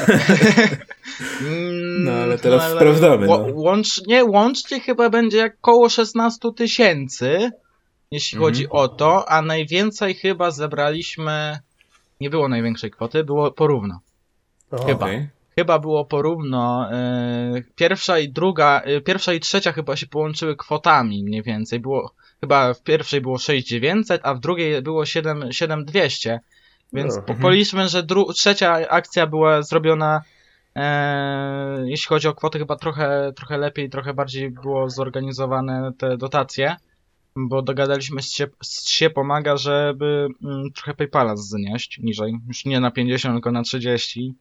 [2.06, 3.28] no ale teraz no, ale sprawdzamy.
[3.28, 3.46] No.
[3.54, 7.52] Łącznie, łącznie chyba będzie jak około 16 tysięcy,
[8.12, 8.54] jeśli mhm.
[8.54, 11.60] chodzi o to, a najwięcej chyba zebraliśmy
[12.22, 14.00] nie było największej kwoty, było porówno.
[14.72, 15.06] O, chyba.
[15.06, 15.30] Okay.
[15.56, 16.92] Chyba było porówno.
[16.92, 21.80] E, pierwsza i druga, e, pierwsza i trzecia chyba się połączyły kwotami mniej więcej.
[21.80, 22.14] Było,
[22.44, 26.40] chyba w pierwszej było 6900, a w drugiej było 7, 7200.
[26.94, 27.36] Więc no.
[27.42, 28.04] policzmy, że
[28.36, 30.22] trzecia akcja była zrobiona,
[30.76, 36.76] e, jeśli chodzi o kwoty, chyba trochę, trochę lepiej, trochę bardziej było zorganizowane te dotacje
[37.36, 38.48] bo dogadaliśmy się,
[38.88, 42.40] się pomaga, żeby mm, trochę PayPala znieść niżej.
[42.48, 44.36] Już nie na 50, tylko na 30.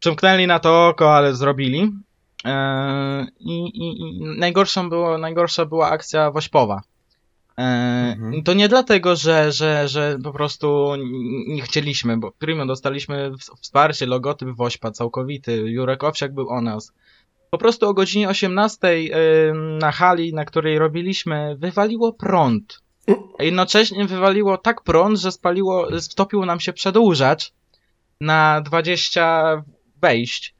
[0.00, 1.92] Przymknęli na to oko, ale zrobili.
[3.40, 6.82] I, i, I najgorszą było, najgorsza była akcja wośpowa.
[7.58, 8.42] Mhm.
[8.42, 10.92] To nie dlatego, że, że, że po prostu
[11.46, 16.92] nie chcieliśmy, bo primo dostaliśmy wsparcie, logotyp Wośpa całkowity, Jurek Owsiak był o nas.
[17.50, 18.88] Po prostu o godzinie 18
[19.78, 22.82] na hali, na której robiliśmy, wywaliło prąd.
[23.38, 27.52] A jednocześnie wywaliło tak prąd, że spaliło, stopił nam się przedłużacz
[28.20, 29.62] na 20
[29.96, 30.54] wejść.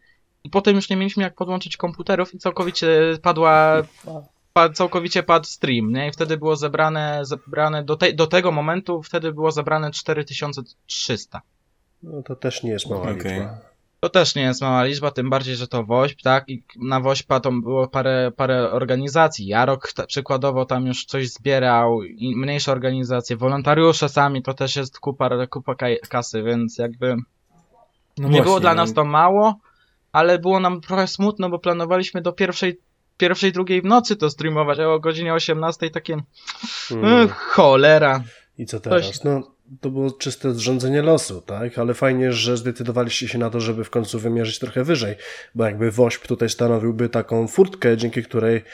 [0.45, 3.83] I potem już nie mieliśmy jak podłączyć komputerów i całkowicie padła
[4.59, 6.09] pad, całkowicie padł stream, nie?
[6.09, 11.43] I wtedy było zebrane, zebrane do, te, do tego momentu wtedy było zebrane 4300.
[12.03, 13.15] No to też nie jest mała okay.
[13.15, 13.59] liczba.
[14.01, 16.49] To też nie jest mała liczba, tym bardziej, że to WOŚP, tak?
[16.49, 19.47] I na WOŚPa to było parę, parę organizacji.
[19.47, 25.01] Jarok ta, przykładowo tam już coś zbierał, i mniejsze organizacje, wolontariusze sami, to też jest
[25.01, 25.75] kupa, kupa
[26.09, 27.19] kasy, więc jakby no
[28.17, 28.83] nie właśnie, było dla no.
[28.83, 29.59] nas to mało,
[30.13, 32.81] ale było nam trochę smutno, bo planowaliśmy do pierwszej
[33.19, 36.17] pierwszej, drugiej w nocy to streamować, a o godzinie 18 takie
[36.89, 37.29] hmm.
[37.29, 38.23] cholera.
[38.59, 39.25] I co teraz?
[39.25, 41.79] No, to było czyste zrządzenie losu, tak?
[41.79, 45.17] Ale fajnie, że zdecydowaliście się na to, żeby w końcu wymierzyć trochę wyżej,
[45.55, 48.65] bo jakby WOŚP tutaj stanowiłby taką furtkę, dzięki której e,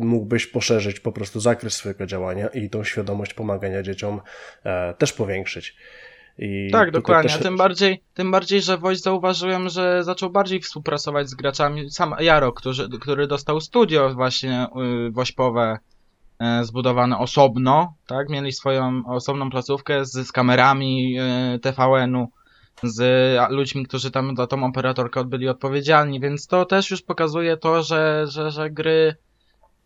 [0.00, 4.20] mógłbyś poszerzyć po prostu zakres swojego działania i tą świadomość pomagania dzieciom
[4.64, 5.76] e, też powiększyć.
[6.38, 7.30] I tak, dokładnie.
[7.30, 7.42] Też...
[7.42, 11.90] Tym, bardziej, tym bardziej, że Voice zauważyłem, że zaczął bardziej współpracować z graczami.
[11.90, 15.78] Sam Jaro, który, który dostał studio właśnie yy, wośpowe
[16.40, 18.28] yy, zbudowane osobno, tak?
[18.28, 22.28] Mieli swoją osobną placówkę z, z kamerami yy, TVN-u,
[22.82, 23.00] z
[23.50, 28.24] ludźmi, którzy tam za tą operatorkę byli odpowiedzialni, więc to też już pokazuje to, że,
[28.28, 29.16] że, że gry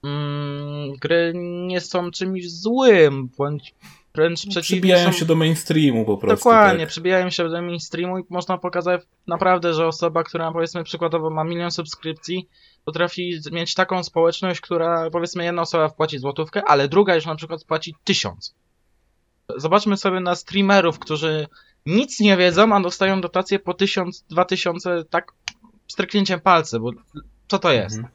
[0.05, 1.33] mm, gry
[1.67, 3.75] nie są czymś złym, bądź
[4.19, 4.63] Wręcz przeciwnie.
[4.63, 5.19] Przybijają są...
[5.19, 6.37] się do mainstreamu po prostu.
[6.37, 6.89] Dokładnie, tak.
[6.89, 11.71] przybijają się do mainstreamu i można pokazać naprawdę, że osoba, która powiedzmy przykładowo ma milion
[11.71, 12.49] subskrypcji,
[12.85, 17.65] potrafi mieć taką społeczność, która powiedzmy jedna osoba wpłaci złotówkę, ale druga już na przykład
[17.65, 18.55] płaci tysiąc.
[19.57, 21.47] Zobaczmy sobie na streamerów, którzy
[21.87, 25.33] nic nie wiedzą, a dostają dotacje po tysiąc, dwa tysiące, tak
[25.87, 26.91] stryknięciem palce, bo
[27.49, 27.97] co to jest?
[27.97, 28.15] Mhm.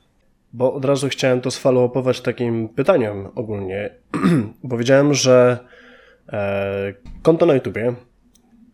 [0.54, 3.96] Bo od razu chciałem to sfollowować takim pytaniem ogólnie.
[4.70, 5.60] Powiedziałem, że
[7.22, 7.94] konto na YouTubie,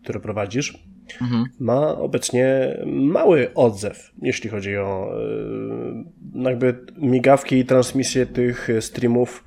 [0.03, 0.89] które prowadzisz,
[1.21, 1.45] mhm.
[1.59, 5.11] ma obecnie mały odzew, jeśli chodzi o
[6.35, 9.43] e, jakby migawki i transmisję tych streamów.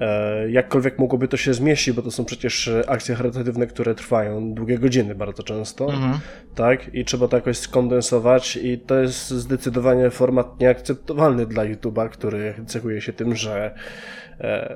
[0.00, 4.78] E, jakkolwiek mogłoby to się zmieścić, bo to są przecież akcje charytatywne, które trwają długie
[4.78, 6.18] godziny bardzo często, mhm.
[6.54, 6.94] tak?
[6.94, 13.00] I trzeba to jakoś skondensować i to jest zdecydowanie format nieakceptowalny dla YouTube'a, który cechuje
[13.00, 13.74] się tym, że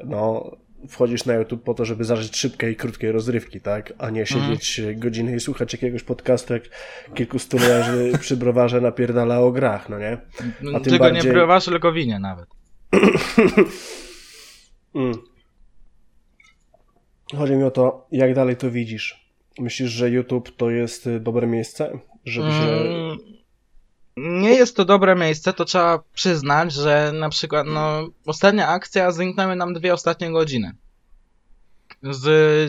[0.04, 0.50] no,
[0.88, 3.92] wchodzisz na YouTube po to, żeby zażyć szybkiej i krótkiej rozrywki, tak?
[3.98, 5.00] A nie siedzieć mm.
[5.00, 6.62] godzinę i słuchać jakiegoś podcastu, jak
[7.14, 10.18] kilku studiarzy przy browarze napierdala o grach, no nie?
[10.74, 11.24] A tym tylko bardziej...
[11.24, 12.48] nie browarze, tylko winie nawet.
[14.94, 15.14] mm.
[17.36, 19.30] Chodzi mi o to, jak dalej to widzisz?
[19.58, 22.56] Myślisz, że YouTube to jest dobre miejsce, żeby się...
[22.56, 23.34] Mm
[24.16, 29.56] nie jest to dobre miejsce, to trzeba przyznać, że na przykład, no, ostatnia akcja zniknęły
[29.56, 30.72] nam dwie ostatnie godziny.
[32.02, 32.22] Z,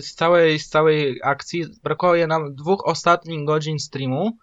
[0.05, 4.37] z, całej, z całej akcji brakuje nam dwóch ostatnich godzin streamu,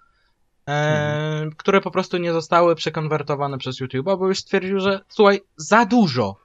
[0.66, 1.52] e, mhm.
[1.52, 6.36] które po prostu nie zostały przekonwertowane przez YouTube, bo już stwierdził, że słuchaj, za dużo.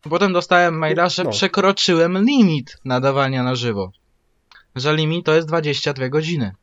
[0.00, 1.30] Potem dostałem maila, że no.
[1.30, 3.92] przekroczyłem limit nadawania na żywo.
[4.76, 6.54] Że limit to jest 22 godziny.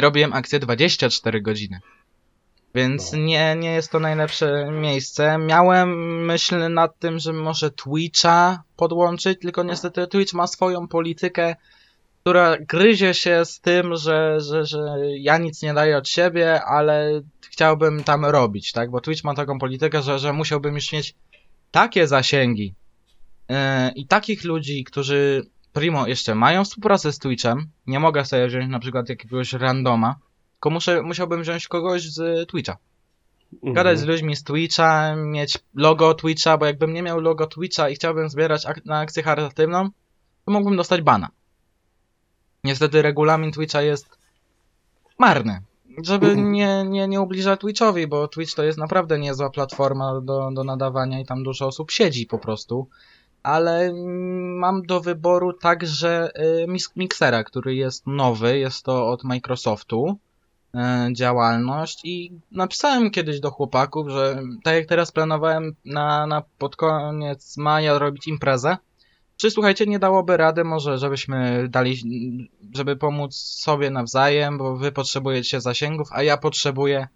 [0.00, 1.80] Robiłem akcję 24 godziny.
[2.74, 3.18] Więc no.
[3.18, 5.38] nie, nie jest to najlepsze miejsce.
[5.38, 11.56] Miałem myśl nad tym, że może Twitcha podłączyć, tylko niestety Twitch ma swoją politykę,
[12.20, 17.22] która gryzie się z tym, że, że, że ja nic nie daję od siebie, ale
[17.50, 18.90] chciałbym tam robić, tak?
[18.90, 21.14] Bo Twitch ma taką politykę, że, że musiałbym już mieć
[21.70, 22.74] takie zasięgi
[23.48, 23.56] yy,
[23.94, 27.70] i takich ludzi, którzy primo jeszcze mają współpracę z Twitchem.
[27.86, 30.16] Nie mogę sobie wziąć na przykład jakiegoś randoma,
[30.64, 32.76] tylko muszę, musiałbym wziąć kogoś z Twitcha.
[33.62, 34.10] Gadać z mhm.
[34.12, 38.66] ludźmi z Twitcha, mieć logo Twitcha, bo jakbym nie miał logo Twitcha i chciałbym zbierać
[38.66, 39.90] ak na akcję charytatywną,
[40.44, 41.28] to mógłbym dostać bana.
[42.64, 44.18] Niestety regulamin Twitcha jest
[45.18, 45.60] marny.
[46.02, 46.52] Żeby mhm.
[46.52, 51.20] nie, nie, nie ubliżać Twitchowi, bo Twitch to jest naprawdę niezła platforma do, do nadawania
[51.20, 52.88] i tam dużo osób siedzi po prostu.
[53.42, 53.92] Ale
[54.58, 56.30] mam do wyboru także
[56.62, 60.18] y, Mixera, który jest nowy, jest to od Microsoftu.
[60.74, 66.76] E, działalność i napisałem kiedyś do chłopaków, że tak jak teraz planowałem na, na pod
[66.76, 68.76] koniec maja robić imprezę,
[69.36, 71.96] czy słuchajcie, nie dałoby rady może, żebyśmy dali,
[72.74, 77.08] żeby pomóc sobie nawzajem, bo wy potrzebujecie zasięgów, a ja potrzebuję,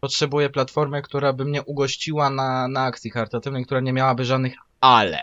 [0.00, 5.22] potrzebuję platformy, która by mnie ugościła na, na akcji charytatywnej, która nie miałaby żadnych ale.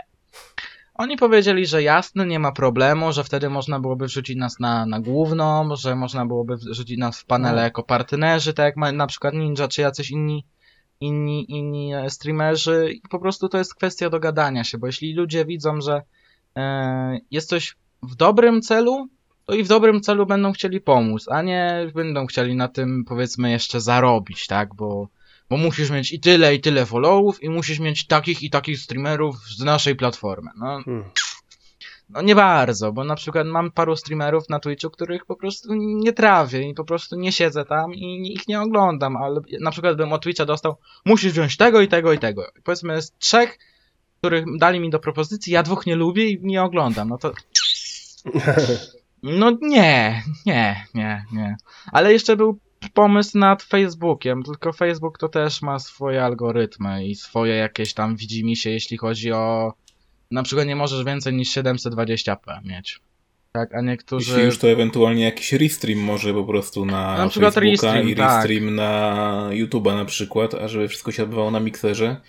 [1.02, 5.00] Oni powiedzieli, że jasne, nie ma problemu, że wtedy można byłoby wrzucić nas na, na
[5.00, 7.62] główną, że można byłoby wrzucić nas w panele no.
[7.64, 10.46] jako partnerzy, tak jak ma na przykład Ninja czy jacyś inni,
[11.00, 12.92] inni, inni e, streamerzy.
[12.92, 16.02] I po prostu to jest kwestia dogadania się, bo jeśli ludzie widzą, że
[16.58, 19.08] e, jest coś w dobrym celu,
[19.46, 23.52] to i w dobrym celu będą chcieli pomóc, a nie będą chcieli na tym powiedzmy
[23.52, 25.08] jeszcze zarobić, tak, bo
[25.52, 29.36] bo musisz mieć i tyle, i tyle followów i musisz mieć takich i takich streamerów
[29.48, 30.52] z naszej platformy.
[30.58, 31.04] No, hmm.
[32.10, 36.14] no nie bardzo, bo na przykład mam paru streamerów na Twitchu, których po prostu nie
[36.14, 40.14] trawię i po prostu nie siedzę tam i ich nie oglądam, ale na przykład bym
[40.14, 42.46] od Twitcha dostał, musisz wziąć tego i tego i tego.
[42.64, 43.60] Powiedzmy z trzech,
[44.18, 47.32] których dali mi do propozycji, ja dwóch nie lubię i nie oglądam, no to...
[49.24, 51.56] No nie, nie, nie, nie.
[51.92, 52.60] Ale jeszcze był
[52.94, 58.72] pomysł nad Facebookiem, tylko Facebook to też ma swoje algorytmy i swoje jakieś tam widzimisię,
[58.72, 59.74] jeśli chodzi o...
[60.32, 63.00] Na przykład nie możesz więcej niż 720p mieć.
[63.52, 64.32] Tak, a niektórzy...
[64.32, 68.16] Jeśli już to ewentualnie jakiś restream może po prostu na, na przykład Facebooka restream, i
[68.16, 68.76] restream tak.
[68.76, 72.22] na YouTube'a na przykład, a żeby wszystko się odbywało na mikserze.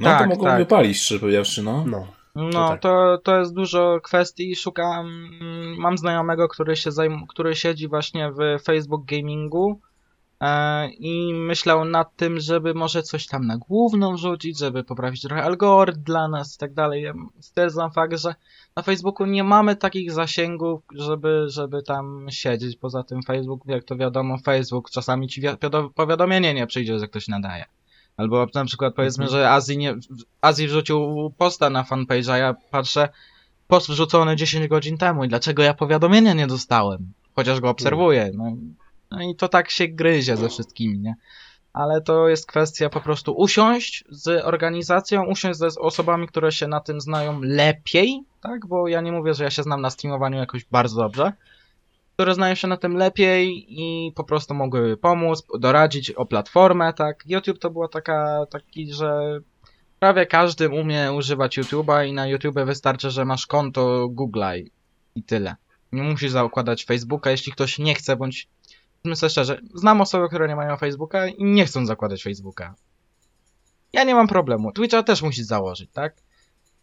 [0.00, 0.58] No tak, to mogą tak.
[0.58, 1.84] wypalić, szczerze powiedziawszy, no.
[1.86, 2.06] no.
[2.34, 2.80] No, to, tak.
[2.80, 4.56] to, to jest dużo kwestii.
[4.56, 5.30] Szukam,
[5.78, 9.80] mam znajomego, który się zajm, który siedzi właśnie w Facebook Gamingu
[10.98, 16.02] i myślał nad tym, żeby może coś tam na główną rzucić, żeby poprawić trochę algorytm
[16.02, 17.02] dla nas i tak dalej.
[17.02, 18.34] Ja stwierdzam fakt, że
[18.76, 22.76] na Facebooku nie mamy takich zasięgów, żeby, żeby tam siedzieć.
[22.76, 25.42] Poza tym Facebook, jak to wiadomo, Facebook czasami ci
[25.94, 27.64] powiadomienie nie przyjdzie, że ktoś nadaje.
[28.16, 29.40] Albo na przykład powiedzmy, mhm.
[29.40, 29.94] że Azji, nie,
[30.40, 33.08] Azji wrzucił posta na fanpage, a ja patrzę,
[33.68, 37.12] post wrzucony 10 godzin temu i dlaczego ja powiadomienia nie dostałem?
[37.36, 38.30] Chociaż go obserwuję.
[38.34, 38.56] No,
[39.10, 41.14] no i to tak się gryzie ze wszystkimi, nie?
[41.72, 46.80] Ale to jest kwestia po prostu usiąść z organizacją, usiąść z osobami, które się na
[46.80, 48.66] tym znają lepiej, tak?
[48.66, 51.32] Bo ja nie mówię, że ja się znam na streamowaniu jakoś bardzo dobrze,
[52.14, 57.24] które znają się na tym lepiej i po prostu mogły pomóc, doradzić o platformę, tak?
[57.26, 59.40] YouTube to była taka, taki, że
[59.98, 64.64] prawie każdy umie używać YouTube'a i na YouTube wystarczy, że masz konto Google'a
[65.14, 65.56] i tyle.
[65.92, 68.48] Nie musisz zakładać Facebooka, jeśli ktoś nie chce, bądź
[69.04, 72.74] Myślę szczerze, znam osoby, które nie mają Facebooka i nie chcą zakładać Facebooka.
[73.92, 74.72] Ja nie mam problemu.
[74.72, 76.14] Twitcha też musisz założyć, tak?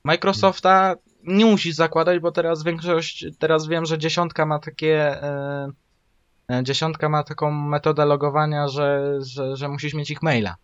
[0.03, 7.09] Microsofta nie musisz zakładać, bo teraz większość, teraz wiem, że dziesiątka ma takie, e, dziesiątka
[7.09, 10.55] ma taką metodę logowania, że, że, że musisz mieć ich maila.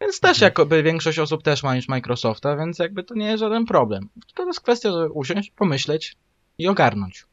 [0.00, 0.50] Więc też mhm.
[0.50, 4.08] jakoby większość osób też ma już Microsofta, więc jakby to nie jest żaden problem.
[4.34, 6.16] To jest kwestia, żeby usiąść, pomyśleć
[6.58, 7.26] i ogarnąć.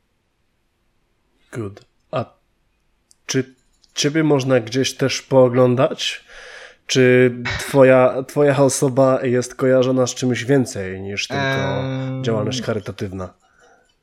[1.51, 1.85] Good.
[2.11, 2.38] A
[3.29, 3.53] czy
[3.93, 6.23] ciebie można gdzieś też pooglądać?
[6.87, 12.21] Czy twoja, twoja osoba jest kojarzona z czymś więcej niż tylko eee...
[12.21, 13.33] działalność charytatywna?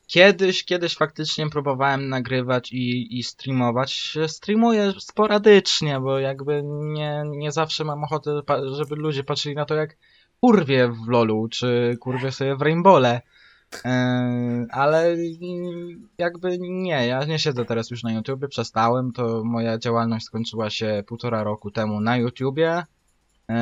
[0.07, 4.19] Kiedyś, kiedyś faktycznie próbowałem nagrywać i, i streamować.
[4.27, 8.41] Streamuję sporadycznie, bo jakby nie, nie zawsze mam ochotę,
[8.77, 9.97] żeby ludzie patrzyli na to, jak
[10.41, 13.21] kurwie w LoLu, czy kurwie sobie w Rainbowle.
[13.73, 15.17] Yy, ale
[16.19, 21.05] jakby nie, ja nie siedzę teraz już na YouTubie, przestałem, to moja działalność skończyła się
[21.07, 22.85] półtora roku temu na YouTubie.
[23.49, 23.57] Yy,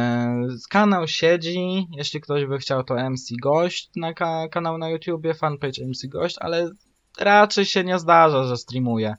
[0.71, 5.87] kanał siedzi, jeśli ktoś by chciał to MC Gość na ka kanał na YouTubie, fanpage
[5.87, 6.71] MC Gość, ale
[7.19, 9.17] raczej się nie zdarza, że streamuję.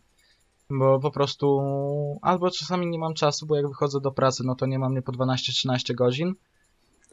[0.69, 1.61] Bo po prostu
[2.21, 5.01] albo czasami nie mam czasu, bo jak wychodzę do pracy, no to nie mam nie
[5.01, 6.33] po 12-13 godzin.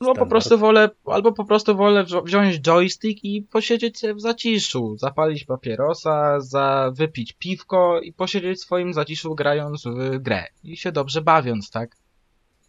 [0.00, 5.44] No po prostu wolę, albo po prostu wolę wziąć joystick i posiedzieć w zaciszu, zapalić
[5.44, 11.22] papierosa, za, wypić piwko i posiedzieć w swoim zaciszu grając w grę i się dobrze
[11.22, 11.96] bawiąc, tak?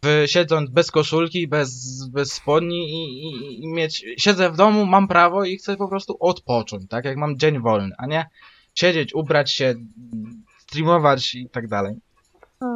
[0.03, 1.71] W, siedząc bez koszulki, bez,
[2.09, 6.17] bez spodni i, i, i mieć, siedzę w domu, mam prawo i chcę po prostu
[6.19, 7.05] odpocząć, tak?
[7.05, 8.25] Jak mam dzień wolny, a nie
[8.75, 9.75] siedzieć, ubrać się,
[10.57, 11.95] streamować i tak dalej.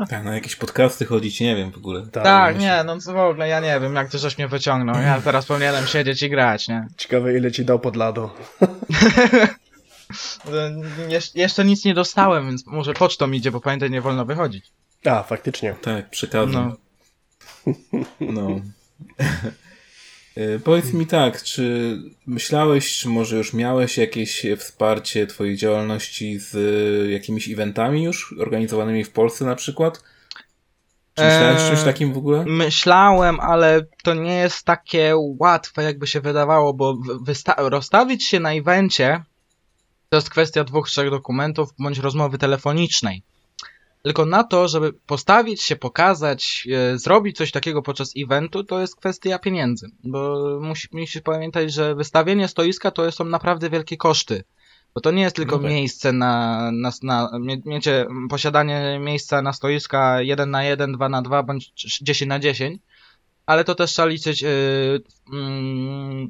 [0.10, 2.02] Tak, na jakieś podcasty chodzić, nie wiem w ogóle.
[2.02, 5.02] Tak, tak nie, no w ogóle ja nie wiem, jak ty żeś mnie wyciągnął.
[5.02, 6.88] Ja teraz powinienem siedzieć i grać, nie?
[6.98, 8.36] Ciekawe, ile ci dał pod lado.
[11.36, 14.72] jeszcze nic nie dostałem, więc może pocztą idzie, bo pamiętaj, nie wolno wychodzić.
[15.06, 15.76] A, faktycznie.
[15.82, 16.72] Tak, przekażę.
[17.66, 17.74] No.
[18.20, 18.48] no.
[20.38, 21.98] E, powiedz mi tak, czy
[22.28, 26.56] myślałeś, czy może już miałeś jakieś wsparcie Twojej działalności z
[27.12, 30.04] jakimiś eventami już organizowanymi w Polsce na przykład?
[31.16, 32.46] Czy myślałeś eee, czymś takim w ogóle?
[32.48, 36.98] Myślałem, ale to nie jest takie łatwe, jakby się wydawało, bo
[37.58, 39.24] rozstawić się na evencie
[40.10, 43.24] to jest kwestia dwóch, trzech dokumentów bądź rozmowy telefonicznej.
[44.02, 48.96] Tylko na to, żeby postawić się, pokazać, e, zrobić coś takiego podczas eventu, to jest
[48.96, 49.92] kwestia pieniędzy.
[50.04, 54.44] Bo musi, musisz pamiętać, że wystawienie stoiska to są naprawdę wielkie koszty.
[54.96, 57.30] Bo to nie jest tylko no miejsce na, na, na
[57.66, 62.82] miecie, posiadanie miejsca na stoiska 1 na 1, 2 na 2 bądź 10 na 10,
[63.48, 65.40] ale to też trzeba liczyć yy, yy,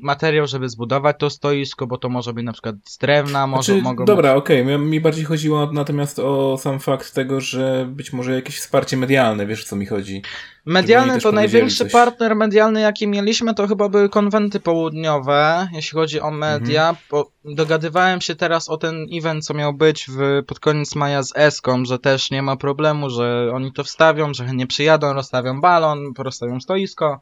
[0.01, 3.81] materiał, żeby zbudować to stoisko, bo to może być na przykład z drewna, może znaczy,
[3.81, 4.39] mogą Dobra, być...
[4.39, 4.77] okej, okay.
[4.77, 9.63] mi bardziej chodziło natomiast o sam fakt tego, że być może jakieś wsparcie medialne, wiesz
[9.63, 10.21] o co mi chodzi.
[10.67, 11.91] Medialny to największy coś.
[11.91, 16.89] partner medialny, jaki mieliśmy, to chyba były konwenty południowe, jeśli chodzi o media.
[16.89, 17.25] Mhm.
[17.45, 21.85] dogadywałem się teraz o ten event, co miał być w, pod koniec maja z Eską,
[21.85, 26.59] że też nie ma problemu, że oni to wstawią, że nie przyjadą, rozstawią balon, rozstawią
[26.59, 27.21] stoisko,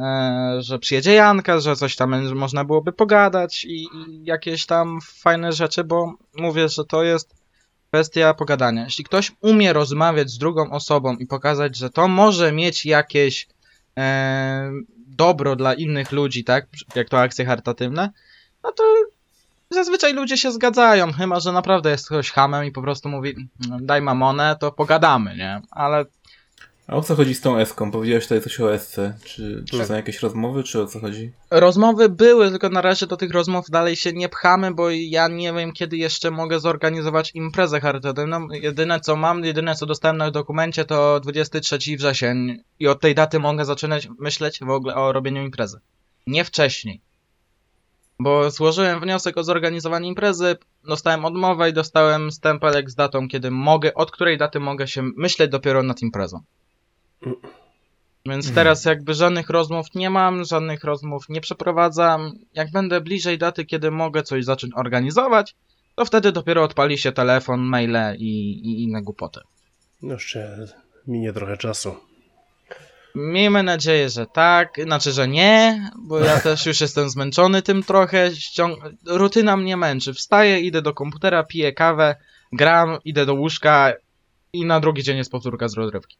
[0.00, 5.52] e, że przyjedzie Janka, że coś tam można byłoby pogadać i, i jakieś tam fajne
[5.52, 7.37] rzeczy, bo mówię, że to jest
[7.90, 8.84] kwestia pogadania.
[8.84, 13.48] Jeśli ktoś umie rozmawiać z drugą osobą i pokazać, że to może mieć jakieś
[13.98, 14.72] e,
[15.06, 18.10] dobro dla innych ludzi, tak, jak to akcje charytatywne,
[18.62, 18.84] no to
[19.70, 23.48] zazwyczaj ludzie się zgadzają, chyba że naprawdę jest ktoś hamem i po prostu mówi
[23.80, 25.60] daj mamonę, to pogadamy, nie?
[25.70, 26.04] Ale
[26.88, 27.90] a o co chodzi z tą Eską?
[27.90, 29.18] Powiedziałeś tutaj coś o Esce.
[29.24, 29.86] Czy, czy tak.
[29.86, 31.32] są jakieś rozmowy, czy o co chodzi?
[31.50, 35.52] Rozmowy były, tylko na razie do tych rozmów dalej się nie pchamy, bo ja nie
[35.52, 38.48] wiem, kiedy jeszcze mogę zorganizować imprezę charytatywną.
[38.50, 43.38] Jedyne co mam, jedyne co dostałem na dokumencie to 23 wrzesień i od tej daty
[43.38, 45.80] mogę zaczynać myśleć w ogóle o robieniu imprezy.
[46.26, 47.00] Nie wcześniej.
[48.18, 53.94] Bo złożyłem wniosek o zorganizowanie imprezy, dostałem odmowę i dostałem stempelek z datą, kiedy mogę,
[53.94, 56.40] od której daty mogę się myśleć dopiero nad imprezą.
[58.26, 58.54] Więc mhm.
[58.54, 62.32] teraz jakby żadnych rozmów nie mam, żadnych rozmów nie przeprowadzam.
[62.54, 65.54] Jak będę bliżej daty, kiedy mogę coś zacząć organizować,
[65.94, 69.40] to wtedy dopiero odpali się telefon, maile i, i inne głupoty.
[70.02, 70.66] No jeszcze
[71.06, 71.96] minie trochę czasu.
[73.14, 78.36] Miejmy nadzieję, że tak, znaczy, że nie, bo ja też już jestem zmęczony tym trochę.
[78.36, 78.78] Ściąg...
[79.06, 80.14] Rutyna mnie męczy.
[80.14, 82.16] Wstaję, idę do komputera, piję kawę,
[82.52, 83.92] gram, idę do łóżka
[84.52, 86.16] i na drugi dzień jest powtórka z rozrywki.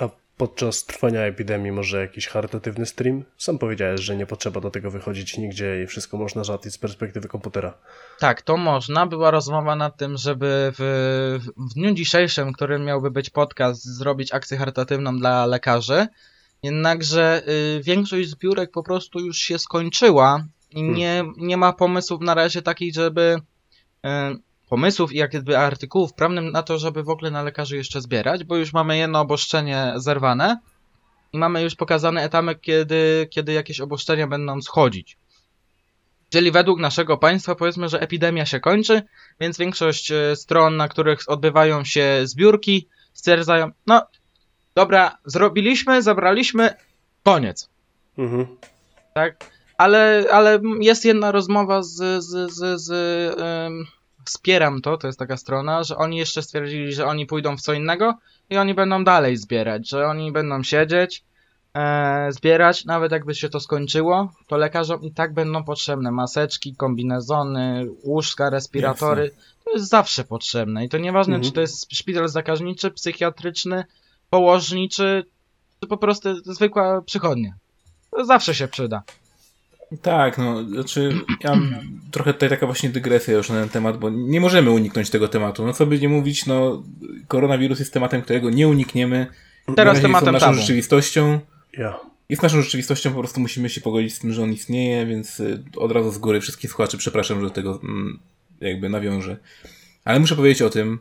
[0.00, 3.24] A podczas trwania epidemii może jakiś charytatywny stream?
[3.36, 7.28] Sam powiedziałeś, że nie potrzeba do tego wychodzić nigdzie i wszystko można załatwić z perspektywy
[7.28, 7.74] komputera.
[8.18, 9.06] Tak, to można.
[9.06, 14.58] Była rozmowa nad tym, żeby w, w dniu dzisiejszym, którym miałby być podcast, zrobić akcję
[14.58, 16.06] charytatywną dla lekarzy.
[16.62, 20.94] Jednakże y, większość zbiórek po prostu już się skończyła i hmm.
[20.94, 23.36] nie, nie ma pomysłów na razie takich, żeby
[24.06, 24.08] y,
[24.68, 28.56] pomysłów i jakby artykułów prawnym na to, żeby w ogóle na lekarzy jeszcze zbierać, bo
[28.56, 30.58] już mamy jedno oboszczenie zerwane
[31.32, 35.16] i mamy już pokazany etapy, kiedy, kiedy jakieś oboszczenia będą schodzić.
[36.30, 39.02] Czyli według naszego państwa powiedzmy, że epidemia się kończy,
[39.40, 44.06] więc większość e, stron, na których odbywają się zbiórki, stwierdzają, no
[44.74, 46.74] dobra, zrobiliśmy, zabraliśmy,
[47.24, 47.68] koniec.
[48.18, 48.46] Mhm.
[49.14, 49.50] Tak?
[49.78, 52.90] Ale, ale jest jedna rozmowa z, z, z, z
[54.28, 57.72] wspieram to, to jest taka strona, że oni jeszcze stwierdzili, że oni pójdą w co
[57.72, 58.14] innego
[58.50, 61.24] i oni będą dalej zbierać, że oni będą siedzieć,
[61.74, 67.86] e, zbierać, nawet jakby się to skończyło, to lekarzom i tak będą potrzebne maseczki, kombinezony,
[68.04, 69.22] łóżka, respiratory.
[69.22, 69.42] Jasne.
[69.64, 71.50] To jest zawsze potrzebne i to nieważne, mhm.
[71.50, 73.84] czy to jest szpital zakaźniczy, psychiatryczny,
[74.30, 75.24] położniczy,
[75.80, 77.54] czy po prostu zwykła przychodnia.
[78.10, 79.02] To zawsze się przyda.
[80.02, 81.12] Tak, no, znaczy
[81.44, 81.74] ja mam
[82.10, 85.66] trochę tutaj taka właśnie dygresja już na ten temat, bo nie możemy uniknąć tego tematu.
[85.66, 86.82] No co by nie mówić, no
[87.28, 89.26] koronawirus jest tematem, którego nie unikniemy.
[89.76, 90.58] Teraz tematem naszą tabu.
[90.58, 91.40] rzeczywistością.
[91.78, 92.00] Ja.
[92.28, 95.62] Jest naszą rzeczywistością, po prostu musimy się pogodzić z tym, że on istnieje, więc y,
[95.76, 98.18] od razu z góry wszystkich słuchaczy przepraszam, że do tego mm,
[98.60, 99.36] jakby nawiążę.
[100.04, 100.98] Ale muszę powiedzieć o tym,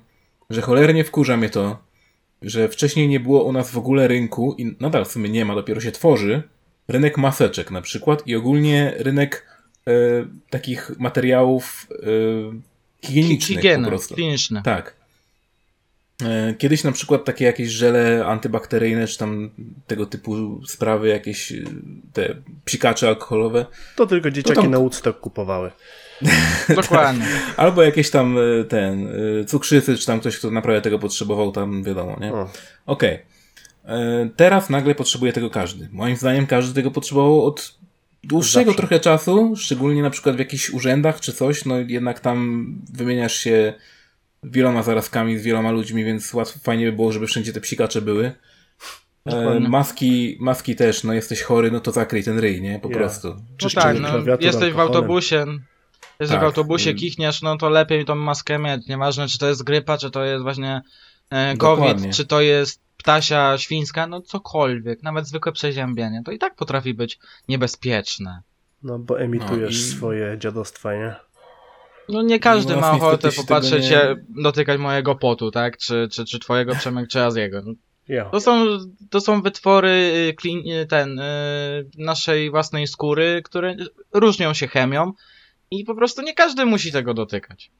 [0.49, 1.77] że cholernie wkurza mnie to,
[2.41, 5.55] że wcześniej nie było u nas w ogóle rynku i nadal w sumie nie ma,
[5.55, 6.43] dopiero się tworzy,
[6.87, 9.45] rynek maseczek na przykład i ogólnie rynek
[9.87, 9.91] e,
[10.49, 14.15] takich materiałów e, higienicznych Higieny, po prostu.
[14.15, 14.61] kliniczne.
[14.63, 14.97] Tak.
[16.23, 19.49] E, kiedyś na przykład takie jakieś żele antybakteryjne, czy tam
[19.87, 21.55] tego typu sprawy, jakieś e,
[22.13, 22.35] te
[22.65, 23.65] psikacze alkoholowe.
[23.95, 24.71] To tylko dzieciaki to tam...
[24.71, 25.71] na Woodstock kupowały.
[26.75, 27.25] Dokładnie.
[27.57, 29.09] Albo jakieś tam e, ten
[29.47, 32.33] cukrzycy, czy tam ktoś, kto naprawdę tego potrzebował, tam wiadomo, nie?
[32.33, 32.45] Okej.
[32.85, 33.36] Okay.
[33.87, 35.89] E, teraz nagle potrzebuje tego każdy.
[35.91, 37.77] Moim zdaniem każdy tego potrzebował od
[38.23, 38.77] dłuższego Zawsze.
[38.77, 43.73] trochę czasu, szczególnie na przykład w jakichś urzędach czy coś, no jednak tam wymieniasz się
[44.43, 48.31] wieloma zarazkami z wieloma ludźmi, więc łatwo, fajnie by było, żeby wszędzie te psikacze były.
[49.25, 52.79] E, maski, maski też, no jesteś chory, no to zakryj ten ryj, nie?
[52.79, 52.99] Po yeah.
[52.99, 53.35] prostu.
[53.63, 54.09] No tak, no,
[54.39, 55.45] jesteś w autobusie,
[56.19, 56.41] jeżeli tak.
[56.41, 58.87] w autobusie kichniesz, no to lepiej tą maskę mieć.
[58.87, 60.81] Nieważne, czy to jest grypa, czy to jest właśnie
[61.29, 66.55] e, COVID, czy to jest ptasia świńska, no cokolwiek, nawet zwykłe przeziębienie, to i tak
[66.55, 68.41] potrafi być niebezpieczne.
[68.83, 69.97] No bo emitujesz no i...
[69.97, 71.15] swoje dziadostwa, nie?
[72.09, 74.43] No nie każdy no, ma ochotę popatrzeć się, nie...
[74.43, 75.77] dotykać mojego potu, tak?
[75.77, 77.61] Czy, czy, czy twojego Przemek, czy Aziego.
[78.07, 78.25] Ja.
[78.25, 78.65] To, są,
[79.09, 79.89] to są wytwory
[80.29, 83.75] y, klin, y, ten, y, naszej własnej skóry, które
[84.13, 85.13] różnią się chemią
[85.71, 87.71] i po prostu nie każdy musi tego dotykać.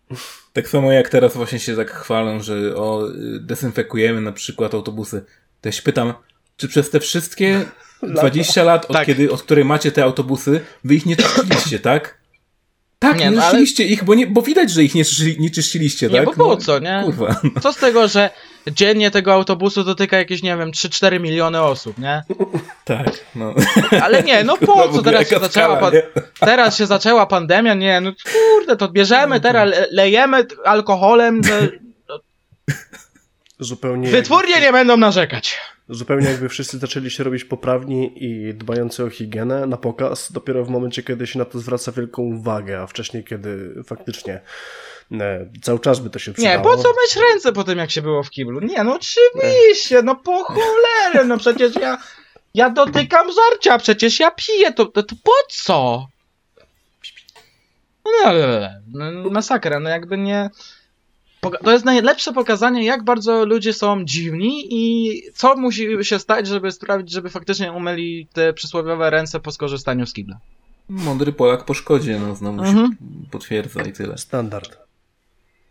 [0.54, 3.04] Tak samo jak teraz właśnie się tak chwalą, że o,
[3.40, 5.26] dezynfekujemy na przykład autobusy.
[5.62, 6.14] To ja się pytam,
[6.58, 7.66] czy przez te wszystkie
[8.22, 9.06] 20 lat, od, tak.
[9.06, 12.18] kiedy, od której macie te autobusy, wy ich nie czyściliście, tak?
[13.00, 13.94] Tak, nie, nie no, czyściliście ale...
[13.94, 15.04] ich, bo, nie, bo widać, że ich nie,
[15.40, 16.20] nie czyściliście, nie, tak?
[16.20, 17.02] Nie, bo po no, co, nie?
[17.06, 17.42] Kurwa.
[17.62, 18.30] Co z tego, że
[18.72, 22.24] dziennie tego autobusu dotyka jakieś, nie wiem, 3-4 miliony osób, nie?
[22.86, 23.54] Tak, no.
[24.02, 25.04] Ale nie, no po co?
[25.04, 25.94] Teraz się, zaczęła, pan...
[26.40, 31.70] teraz się zaczęła pandemia, nie, no kurde, to bierzemy, no teraz lejemy alkoholem, że...
[33.60, 34.10] Zupełnie.
[34.10, 35.60] Wytwórnie jakby, nie będą narzekać.
[35.90, 40.70] Zupełnie jakby wszyscy zaczęli się robić poprawni i dbający o higienę na pokaz, dopiero w
[40.70, 44.42] momencie, kiedy się na to zwraca wielką uwagę, a wcześniej, kiedy faktycznie nie,
[45.62, 46.58] cały czas by to się przydało.
[46.58, 48.60] Nie, po co myć ręce po tym, jak się było w kiblu?
[48.60, 51.98] Nie, no oczywiście, no po cholerę, no przecież ja,
[52.54, 56.08] ja dotykam żarcia, przecież ja piję, to, to, to po co?
[58.94, 60.50] No, no, masakra, no jakby nie...
[61.64, 66.72] To jest najlepsze pokazanie, jak bardzo ludzie są dziwni i co musi się stać, żeby
[66.72, 70.40] sprawić, żeby faktycznie umyli te przysłowiowe ręce po skorzystaniu z kibla.
[70.90, 72.88] Mądry Polak po szkodzie, no znowu mhm.
[72.88, 72.96] się
[73.32, 74.18] potwierdza i tyle.
[74.18, 74.87] Standard.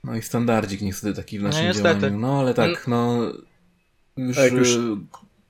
[0.05, 2.18] No i standardzik niestety taki w naszym no, działaniu.
[2.18, 3.32] No ale tak, no...
[4.16, 4.78] Już, jak, już,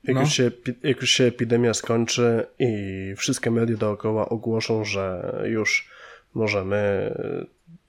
[0.05, 0.21] jak, no.
[0.21, 0.51] już się,
[0.83, 5.91] jak już się epidemia skończy i wszystkie media dookoła ogłoszą, że już
[6.35, 7.13] możemy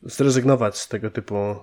[0.03, 1.58] zrezygnować z tego typu e,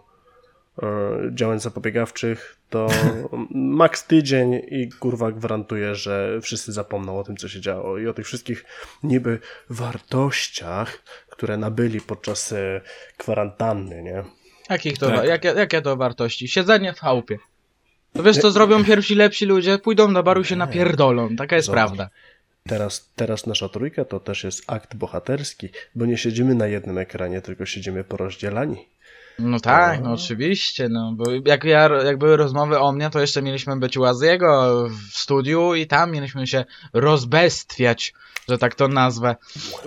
[1.35, 2.87] działań zapobiegawczych, to
[3.81, 8.15] max tydzień i kurwa gwarantuję, że wszyscy zapomną o tym, co się działo i o
[8.15, 8.65] tych wszystkich
[9.03, 9.39] niby
[9.71, 12.81] wartościach, które nabyli podczas e,
[13.17, 14.25] kwarantanny, nie?
[14.71, 15.27] Jakich to, tak.
[15.27, 16.49] jakie, jakie to wartości?
[16.49, 17.39] Siedzenie w chałupie.
[18.13, 19.79] To wiesz, co zrobią pierwsi lepsi ludzie?
[19.79, 21.37] Pójdą do baru i się napierdolą.
[21.37, 21.79] Taka jest Zobacz.
[21.79, 22.11] prawda.
[22.69, 27.41] Teraz, teraz nasza trójka to też jest akt bohaterski, bo nie siedzimy na jednym ekranie,
[27.41, 28.77] tylko siedzimy porozdzielani.
[29.39, 33.21] No tak, no, no oczywiście, no, bo jak, ja, jak były rozmowy o mnie, to
[33.21, 38.13] jeszcze mieliśmy być u Aziego w studiu i tam mieliśmy się rozbestwiać
[38.49, 39.37] że tak to nazwę.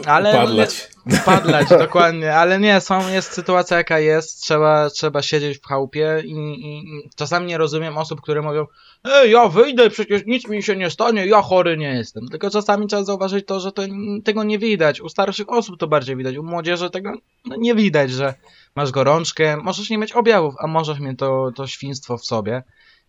[0.06, 0.90] Ale, upadlać.
[1.14, 2.36] Upadlać, dokładnie.
[2.36, 7.10] Ale nie, są, jest sytuacja jaka jest, trzeba, trzeba siedzieć w chałupie i, i, i
[7.16, 8.66] czasami nie rozumiem osób, które mówią
[9.04, 12.28] Ej, ja wyjdę, przecież nic mi się nie stanie, ja chory nie jestem.
[12.28, 13.82] Tylko czasami trzeba zauważyć to, że to,
[14.24, 15.02] tego nie widać.
[15.02, 17.14] U starszych osób to bardziej widać, u młodzieży tego
[17.46, 18.34] no, nie widać, że
[18.76, 22.64] masz gorączkę, możesz nie mieć objawów, a możesz mieć to, to świństwo w sobie.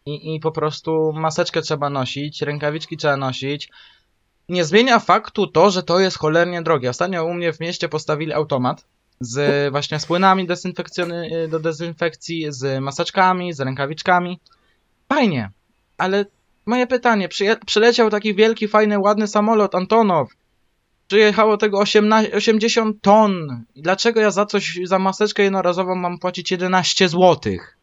[0.06, 3.70] I, I po prostu maseczkę trzeba nosić, rękawiczki trzeba nosić,
[4.48, 6.90] nie zmienia faktu to, że to jest cholernie drogie.
[6.90, 8.84] Ostatnio u mnie w mieście postawili automat
[9.20, 10.46] z właśnie z płynami
[11.44, 14.40] y, do dezynfekcji, z maseczkami, z rękawiczkami.
[15.08, 15.50] Fajnie,
[15.98, 16.24] ale
[16.66, 17.28] moje pytanie,
[17.66, 20.28] przyleciał taki wielki, fajny, ładny samolot Antonow.
[21.08, 23.64] Przyjechało tego 18, 80 ton.
[23.76, 27.76] Dlaczego ja za coś, za maseczkę jednorazową mam płacić 11 złotych?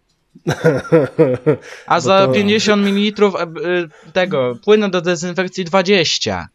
[1.87, 2.33] A za to...
[2.33, 6.47] 50 ml e, tego płynu do dezynfekcji 20.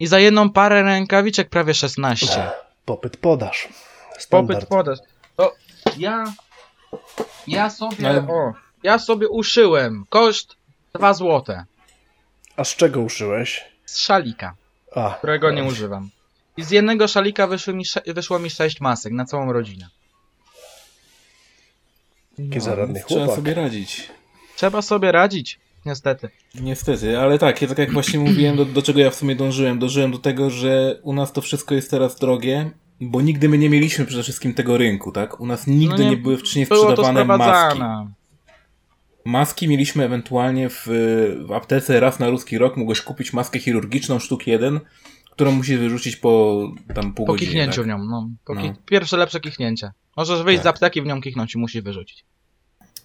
[0.00, 2.50] I za jedną parę rękawiczek prawie 16.
[2.84, 3.68] Popyt podaż.
[4.18, 4.60] Standard.
[4.60, 4.98] Popyt podaż.
[5.36, 5.54] To
[5.98, 6.24] ja.
[7.46, 8.08] Ja sobie.
[8.08, 8.20] Ale...
[8.28, 10.04] O, ja sobie uszyłem.
[10.08, 10.56] Koszt
[10.94, 11.64] 2 złote.
[12.56, 13.64] A z czego uszyłeś?
[13.84, 14.54] Z szalika.
[14.96, 16.10] A, którego nie używam.
[16.56, 19.88] I z jednego szalika wyszło mi, wyszło mi 6 masek na całą rodzinę.
[22.38, 23.24] Jaki zaradny chłopak.
[23.24, 24.10] Trzeba sobie radzić.
[24.56, 25.58] Trzeba sobie radzić.
[25.86, 26.28] Niestety.
[26.60, 29.78] Niestety, ale tak, ja tak jak właśnie mówiłem, do, do czego ja w sumie dążyłem?
[29.78, 32.70] Dążyłem do tego, że u nas to wszystko jest teraz drogie,
[33.00, 35.40] bo nigdy my nie mieliśmy przede wszystkim tego rynku, tak?
[35.40, 37.80] U nas nigdy no nie, nie, były wcześniej sprzedawane maski.
[39.24, 40.86] Maski mieliśmy ewentualnie w,
[41.46, 44.80] w aptece raz na ruski rok, mogłeś kupić maskę chirurgiczną sztuk jeden,
[45.30, 46.62] którą musisz wyrzucić po
[46.94, 47.50] tam pół po godziny.
[47.50, 47.84] Po kichnięciu tak?
[47.84, 48.30] w nią, no.
[48.44, 48.62] Po no.
[48.86, 49.90] Pierwsze lepsze kichnięcie.
[50.16, 50.64] Możesz wyjść tak.
[50.64, 52.24] z apteki w nią kichnąć i musisz wyrzucić.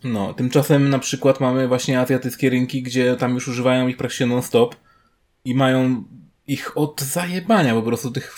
[0.06, 4.76] No, tymczasem na przykład mamy właśnie azjatyckie rynki, gdzie tam już używają ich praktycznie non-stop
[5.46, 6.04] i mają
[6.48, 8.38] ich od zajebania po prostu tych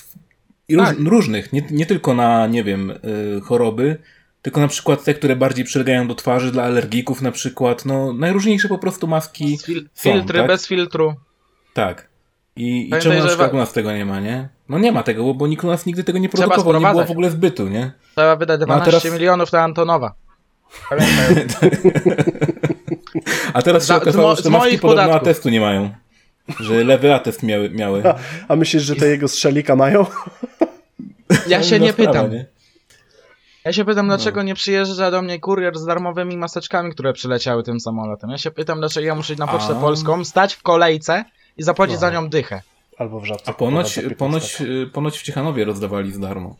[0.78, 1.00] tak.
[1.00, 3.98] różnych, nie, nie tylko na, nie wiem, y, choroby,
[4.42, 8.68] tylko na przykład te, które bardziej przylegają do twarzy, dla alergików na przykład, no najróżniejsze
[8.68, 10.48] po prostu maski Fil są, Filtry tak?
[10.48, 11.16] bez filtru.
[11.74, 12.08] Tak.
[12.56, 14.50] I, i czemu na przykład u nas tego nie ma, nie?
[14.70, 17.06] No nie ma tego, bo, bo nikt u nas nigdy tego nie produkował, nie było
[17.06, 17.92] w ogóle zbytu, nie?
[18.16, 19.14] Trzeba wydać 12 no teraz...
[19.14, 20.27] milionów na Antonowa.
[23.54, 25.28] A teraz się okazało, że te maski podobno podatków.
[25.28, 25.90] atestu nie mają.
[26.60, 27.70] Że lewy atest miały.
[27.70, 28.10] miały.
[28.10, 28.16] A,
[28.48, 30.06] a myślisz, że te jego strzelika mają?
[31.48, 32.32] Ja się nie sprawa, pytam.
[32.32, 32.46] Nie?
[33.66, 34.44] Ja się pytam, dlaczego no.
[34.44, 38.30] nie przyjeżdża do mnie kurier z darmowymi maseczkami, które przyleciały tym samolotem.
[38.30, 39.82] Ja się pytam, dlaczego ja muszę iść na Pocztę A.
[39.82, 41.26] Polską, stać w kolejce
[41.58, 42.00] i zapłacić no.
[42.00, 42.62] za nią dychę.
[42.98, 43.52] Albo w żabce.
[43.52, 44.64] A ponoć, ponoć,
[44.94, 46.56] ponoć w Ciechanowie rozdawali za darmo.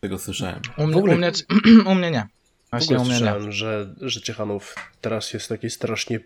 [0.00, 0.60] Tego słyszałem.
[0.78, 1.14] U mnie, ogóle...
[1.14, 1.32] u mnie,
[1.92, 2.26] u mnie nie.
[2.72, 3.52] Właśnie mnie słyszałem.
[3.52, 6.20] Że, że Ciechanów teraz jest taki strasznie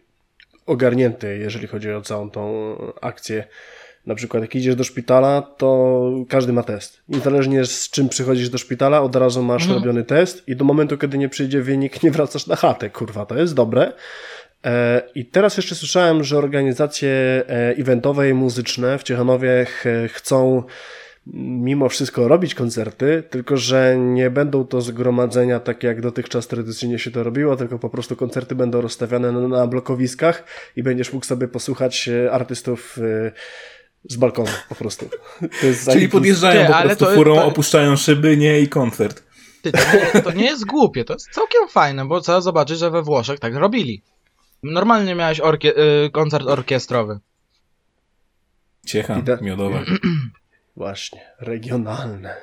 [0.66, 3.44] ogarnięty, jeżeli chodzi o całą tą akcję
[4.06, 7.02] na przykład jak idziesz do szpitala, to każdy ma test.
[7.08, 9.80] Niezależnie z czym przychodzisz do szpitala, od razu masz mhm.
[9.80, 12.90] robiony test i do momentu, kiedy nie przyjdzie wynik, nie wracasz na chatę.
[12.90, 13.92] Kurwa, to jest dobre.
[14.64, 17.44] E, I teraz jeszcze słyszałem, że organizacje e,
[17.78, 19.66] eventowe i muzyczne w Ciechanowie
[20.08, 20.62] chcą
[21.34, 27.10] mimo wszystko robić koncerty, tylko że nie będą to zgromadzenia tak jak dotychczas tradycyjnie się
[27.10, 30.44] to robiło, tylko po prostu koncerty będą rozstawiane na blokowiskach
[30.76, 32.98] i będziesz mógł sobie posłuchać e, artystów
[34.08, 35.08] z balkonu po prostu.
[35.92, 37.44] Czyli podjeżdżają Ty, po prostu to, furą, to...
[37.44, 39.22] opuszczają szyby, nie i koncert.
[39.62, 42.90] Ty, to, nie, to nie jest głupie, to jest całkiem fajne, bo trzeba zobaczyć, że
[42.90, 44.02] we Włoszech tak robili.
[44.62, 47.18] Normalnie miałeś orkie y, koncert orkiestrowy.
[48.86, 49.80] Ciecha, miodowa.
[50.76, 52.36] Właśnie, regionalne.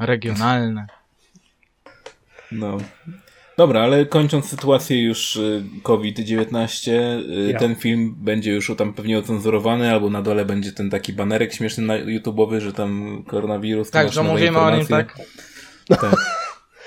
[0.00, 0.86] Regionalne.
[2.52, 2.78] No.
[3.56, 7.58] Dobra, ale kończąc sytuację już y, COVID-19, y, ja.
[7.58, 11.84] ten film będzie już tam pewnie ocenzurowany, albo na dole będzie ten taki banerek śmieszny
[11.84, 13.90] na YouTube'owy, że tam koronawirus.
[13.90, 15.18] Tak, że mówimy o nim, tak?
[15.88, 16.14] Tak.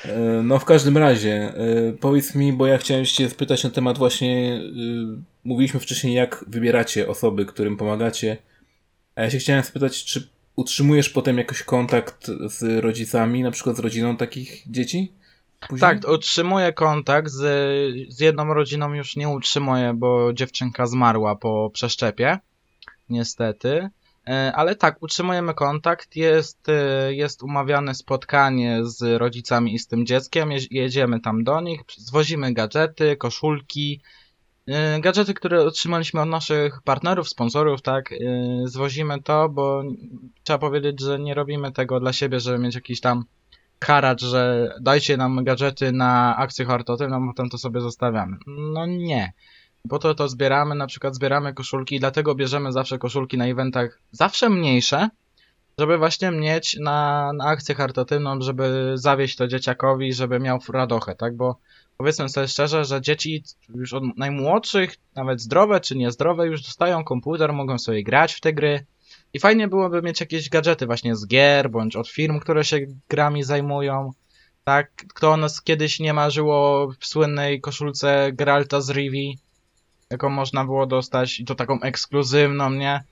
[0.06, 1.54] Y, no w każdym razie,
[2.00, 4.62] powiedz mi, bo ja chciałem cię spytać na temat właśnie,
[5.44, 8.38] mówiliśmy wcześniej, jak wybieracie osoby, którym pomagacie,
[9.16, 13.80] a ja się chciałem spytać, czy utrzymujesz potem jakoś kontakt z rodzicami, na przykład z
[13.80, 15.14] rodziną takich dzieci?
[15.60, 15.80] Później?
[15.80, 17.42] Tak, utrzymuję kontakt z,
[18.14, 22.40] z jedną rodziną już nie utrzymuję, bo dziewczynka zmarła po przeszczepie.
[23.10, 23.90] Niestety.
[24.28, 30.06] E, ale tak, utrzymujemy kontakt, jest, e, jest umawiane spotkanie z rodzicami i z tym
[30.06, 34.02] dzieckiem, jedziemy tam do nich, zwozimy gadżety, koszulki,
[35.00, 38.14] gadżety, które otrzymaliśmy od naszych partnerów, sponsorów, tak,
[38.66, 39.84] zwozimy to, bo
[40.44, 43.26] trzeba powiedzieć, że nie robimy tego dla siebie, żeby mieć jakiś tam
[43.84, 48.38] haracz, że dajcie nam gadżety na akcję charytatywną, no potem to sobie zostawiamy.
[48.48, 49.34] No nie.
[49.90, 54.50] Po to to zbieramy, na przykład zbieramy koszulki, dlatego bierzemy zawsze koszulki na eventach zawsze
[54.50, 55.10] mniejsze,
[55.78, 61.36] żeby właśnie mieć na, na akcję charytatywną, żeby zawieść to dzieciakowi, żeby miał radochę, tak?
[61.36, 61.60] Bo
[61.98, 63.44] powiedzmy sobie szczerze, że dzieci
[63.76, 68.54] już od najmłodszych, nawet zdrowe czy niezdrowe, już dostają komputer, mogą sobie grać w te
[68.54, 68.86] gry,
[69.34, 73.44] i fajnie byłoby mieć jakieś gadżety właśnie z gier, bądź od firm, które się grami
[73.44, 74.12] zajmują.
[74.64, 79.40] Tak, kto nas kiedyś nie marzyło w słynnej koszulce Geralta z Rivi,
[80.10, 83.04] jaką można było dostać, i to taką ekskluzywną, nie?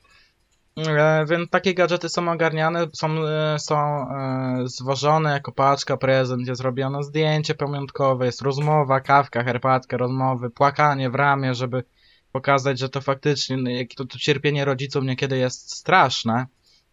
[0.77, 6.61] E, więc takie gadżety są ogarniane, są, e, są e, zwożone jako paczka, prezent, jest
[6.61, 11.83] robione zdjęcie pamiątkowe, jest rozmowa, kawka, herbatka, rozmowy, płakanie w ramię, żeby
[12.31, 16.45] pokazać, że to faktycznie, no, jakie to, to cierpienie rodziców niekiedy jest straszne,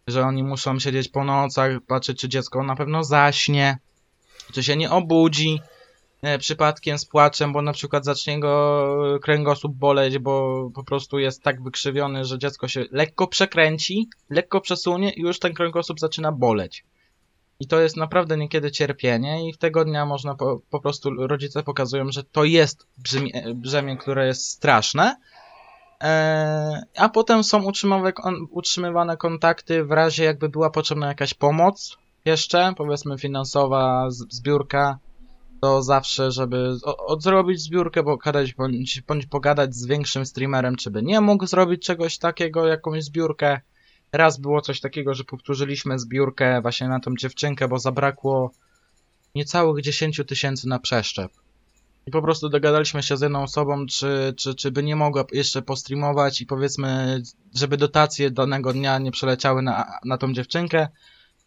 [0.07, 3.79] że oni muszą siedzieć po nocach, patrzeć, czy dziecko na pewno zaśnie,
[4.53, 5.61] czy się nie obudzi
[6.39, 11.63] przypadkiem z płaczem, bo na przykład zacznie go kręgosłup boleć, bo po prostu jest tak
[11.63, 16.85] wykrzywiony, że dziecko się lekko przekręci, lekko przesunie i już ten kręgosłup zaczyna boleć.
[17.61, 21.63] I to jest naprawdę niekiedy cierpienie i w tego dnia można po, po prostu, rodzice
[21.63, 25.17] pokazują, że to jest brzemię, brzemię które jest straszne,
[26.03, 27.71] e, a potem są
[28.51, 34.99] utrzymywane kontakty w razie jakby była potrzebna jakaś pomoc jeszcze, powiedzmy finansowa, zbiórka,
[35.61, 41.21] to zawsze, żeby odzrobić zbiórkę, pogadać bądź, bądź pogadać z większym streamerem, czy by nie
[41.21, 43.61] mógł zrobić czegoś takiego, jakąś zbiórkę,
[44.13, 48.51] Raz było coś takiego, że powtórzyliśmy zbiórkę właśnie na tą dziewczynkę, bo zabrakło
[49.35, 51.33] niecałych 10 tysięcy na przeszczep.
[52.07, 55.63] I po prostu dogadaliśmy się z jedną osobą, czy, czy, czy by nie mogła jeszcze
[55.63, 57.23] postreamować i powiedzmy,
[57.55, 60.89] żeby dotacje danego dnia nie przeleciały na, na tą dziewczynkę.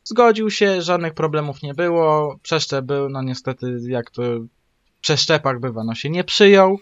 [0.04, 5.84] Zgodził się, żadnych problemów nie było, przeszczep był, no niestety jak to w przeszczepach bywa,
[5.84, 6.80] no się nie przyjął.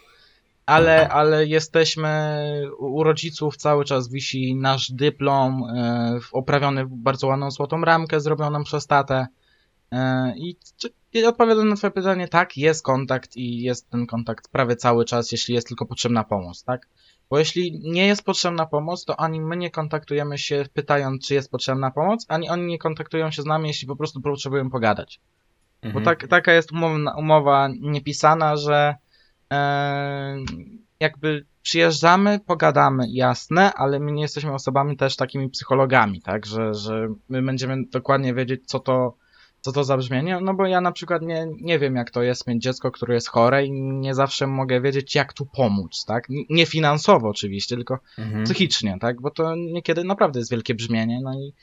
[0.65, 2.41] Ale, ale jesteśmy
[2.79, 8.63] u rodziców cały czas wisi nasz dyplom e, oprawiony w bardzo ładną złotą ramkę zrobioną
[8.63, 9.27] przez tatę.
[9.91, 10.55] E, i,
[11.13, 15.31] i odpowiadam na twoje pytanie, tak, jest kontakt i jest ten kontakt prawie cały czas,
[15.31, 16.87] jeśli jest tylko potrzebna pomoc, tak?
[17.29, 21.51] Bo jeśli nie jest potrzebna pomoc, to ani my nie kontaktujemy się pytając, czy jest
[21.51, 25.19] potrzebna pomoc, ani oni nie kontaktują się z nami, jeśli po prostu potrzebują pogadać.
[25.81, 25.93] Mhm.
[25.93, 28.95] Bo tak, taka jest umowa, umowa niepisana, że
[30.99, 37.07] jakby przyjeżdżamy, pogadamy, jasne, ale my nie jesteśmy osobami też takimi psychologami, tak, że, że
[37.29, 39.13] my będziemy dokładnie wiedzieć, co to,
[39.61, 42.47] co to za brzmienie, no bo ja na przykład nie, nie wiem, jak to jest
[42.47, 46.65] mieć dziecko, które jest chore i nie zawsze mogę wiedzieć, jak tu pomóc, tak, nie
[46.65, 48.43] finansowo oczywiście, tylko mhm.
[48.43, 51.53] psychicznie, tak, bo to niekiedy naprawdę jest wielkie brzmienie, no i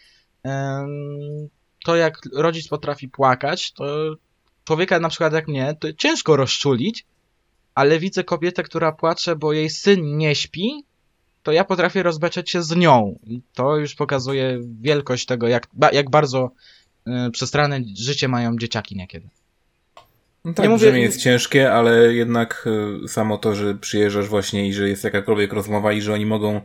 [0.49, 1.49] ym,
[1.85, 3.85] to, jak rodzic potrafi płakać, to
[4.65, 7.07] człowieka na przykład jak mnie, to ciężko rozczulić,
[7.75, 10.85] ale widzę kobietę, która płacze, bo jej syn nie śpi,
[11.43, 13.19] to ja potrafię rozbeczeć się z nią.
[13.27, 16.51] I to już pokazuje wielkość tego, jak, jak bardzo
[17.07, 19.29] y, przestranne życie mają dzieciaki niekiedy.
[20.45, 21.01] No tak, nie mówię...
[21.01, 22.69] jest ciężkie, ale jednak
[23.05, 26.61] y, samo to, że przyjeżdżasz właśnie i że jest jakakolwiek rozmowa i że oni mogą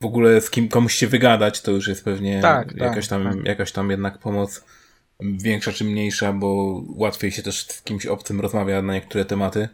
[0.00, 3.24] w ogóle z kim, komuś się wygadać, to już jest pewnie tak, tak jakaś, tam,
[3.24, 3.44] tak.
[3.44, 4.64] jakaś tam jednak pomoc
[5.20, 9.68] większa czy mniejsza, bo łatwiej się też z kimś obcym rozmawia na niektóre tematy.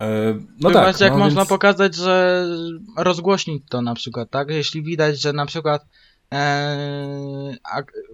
[0.00, 1.00] E, no Chyba, tak.
[1.00, 1.48] jak no, można więc...
[1.48, 2.46] pokazać, że
[2.96, 4.50] rozgłośnić to na przykład, tak?
[4.50, 5.86] Jeśli widać, że na przykład
[6.34, 7.56] e,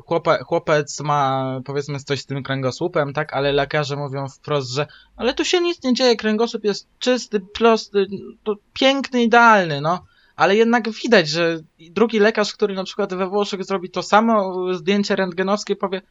[0.06, 3.34] chłope, chłopec ma powiedzmy coś z tym kręgosłupem, tak?
[3.34, 4.86] Ale lekarze mówią wprost, że
[5.16, 8.06] ale tu się nic nie dzieje, kręgosłup jest czysty, prosty,
[8.44, 10.04] to piękny, idealny, no.
[10.36, 11.58] Ale jednak widać, że
[11.90, 16.02] drugi lekarz, który na przykład we Włoszech zrobi to samo zdjęcie rentgenowskie, powie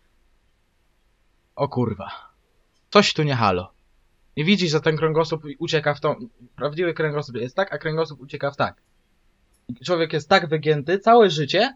[1.55, 2.11] o kurwa,
[2.89, 3.75] coś tu nie halo.
[4.35, 6.15] I widzisz, że ten kręgosłup ucieka w tą.
[6.55, 8.81] Prawdziwy kręgosłup jest tak, a kręgosłup ucieka w tak.
[9.85, 11.73] Człowiek jest tak wygięty całe życie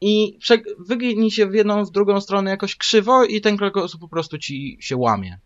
[0.00, 0.38] i
[0.78, 4.78] wygini się w jedną, w drugą stronę jakoś krzywo i ten kręgosłup po prostu ci
[4.80, 5.38] się łamie.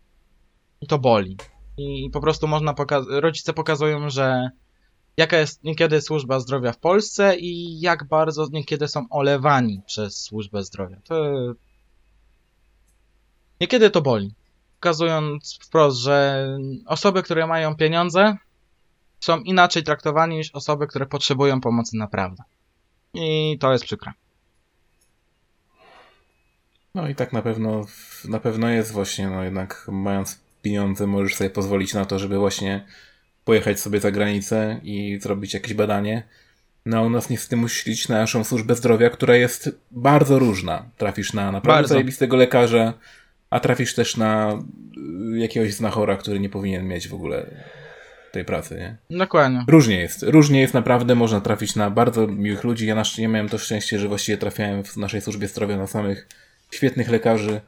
[0.81, 1.37] I to boli.
[1.77, 4.49] I po prostu można pokazać, rodzice pokazują, że
[5.17, 10.63] jaka jest niekiedy służba zdrowia w Polsce i jak bardzo niekiedy są olewani przez służbę
[10.63, 10.97] zdrowia.
[11.03, 11.25] To
[13.61, 14.35] niekiedy to boli
[14.85, 16.47] pokazując wprost, że
[16.85, 18.37] osoby, które mają pieniądze,
[19.19, 22.43] są inaczej traktowani niż osoby, które potrzebują pomocy naprawdę.
[23.13, 24.13] I to jest przykre.
[26.95, 27.85] No i tak na pewno,
[28.29, 32.85] na pewno jest właśnie, no jednak mając pieniądze możesz sobie pozwolić na to, żeby właśnie
[33.45, 36.23] pojechać sobie za granicę i zrobić jakieś badanie.
[36.85, 40.85] No u nas niestety musisz liczyć na naszą służbę zdrowia, która jest bardzo różna.
[40.97, 41.93] Trafisz na naprawdę bardzo.
[41.93, 42.93] zajebistego lekarza,
[43.49, 44.59] a trafisz też na
[45.33, 47.45] y, jakiegoś znachora, który nie powinien mieć w ogóle
[48.31, 49.17] tej pracy, nie?
[49.17, 49.65] Dokładnie.
[49.67, 50.23] Różnie jest.
[50.23, 52.87] Różnie jest naprawdę, można trafić na bardzo miłych ludzi.
[52.87, 56.27] Ja na szczęście miałem to szczęście, że właściwie trafiałem w naszej służbie zdrowia na samych
[56.75, 57.61] świetnych lekarzy,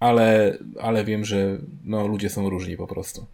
[0.00, 3.26] ale, ale wiem, że no, ludzie są różni po prostu.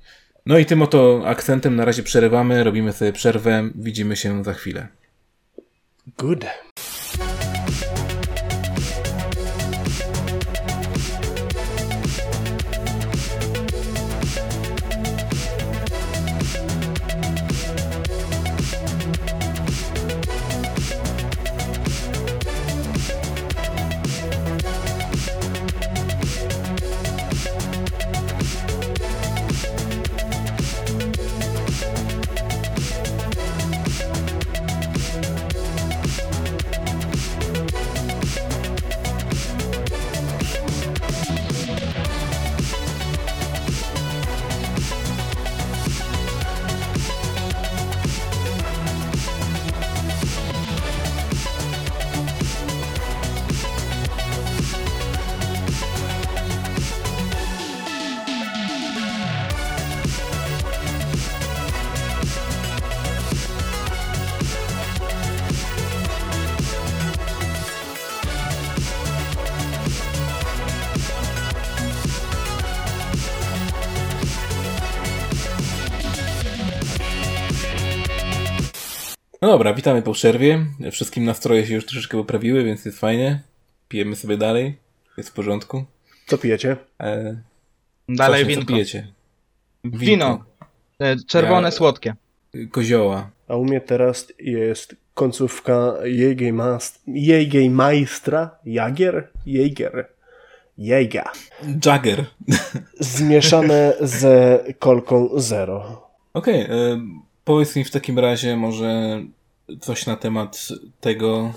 [0.47, 4.89] No i tym oto akcentem na razie przerywamy, robimy sobie przerwę, widzimy się za chwilę.
[6.19, 6.45] Good.
[79.49, 80.67] No dobra, witamy po przerwie.
[80.93, 83.41] Wszystkim nastroje się już troszeczkę poprawiły, więc jest fajnie.
[83.89, 84.77] Pijemy sobie dalej.
[85.17, 85.85] Jest w porządku.
[86.27, 86.77] Co pijecie?
[87.01, 87.37] E...
[88.09, 88.63] Dalej winko.
[88.63, 89.07] Co pijecie?
[89.85, 89.99] Winko.
[89.99, 90.45] Wino.
[90.99, 91.71] E, czerwone, ja...
[91.71, 92.15] słodkie.
[92.71, 93.31] Kozioła.
[93.49, 95.95] A u mnie teraz jest końcówka
[97.07, 98.51] Jägermeistra.
[98.65, 99.29] Jagier?
[99.47, 100.09] Jager.
[100.79, 101.25] Jäger.
[101.87, 102.25] Jagger.
[103.01, 106.09] Zmieszane z kolką zero.
[106.35, 106.65] Okej.
[106.65, 107.01] Okay, e,
[107.45, 109.23] powiedz mi w takim razie może
[109.81, 110.69] coś na temat
[111.01, 111.55] tego,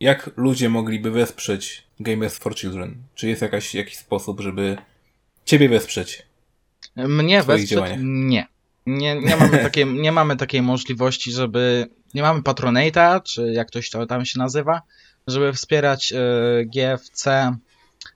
[0.00, 2.94] jak ludzie mogliby wesprzeć Gamers for Children?
[3.14, 4.76] Czy jest jakaś, jakiś sposób, żeby
[5.44, 6.26] ciebie wesprzeć?
[6.96, 7.70] Mnie wesprzeć?
[7.70, 7.98] Działaniach?
[8.02, 8.46] Nie.
[8.86, 11.88] Nie, nie, mamy takiej, nie mamy takiej możliwości, żeby.
[12.14, 14.82] Nie mamy patronata, czy jak ktoś to tam się nazywa,
[15.26, 16.18] żeby wspierać e,
[16.64, 17.56] GFC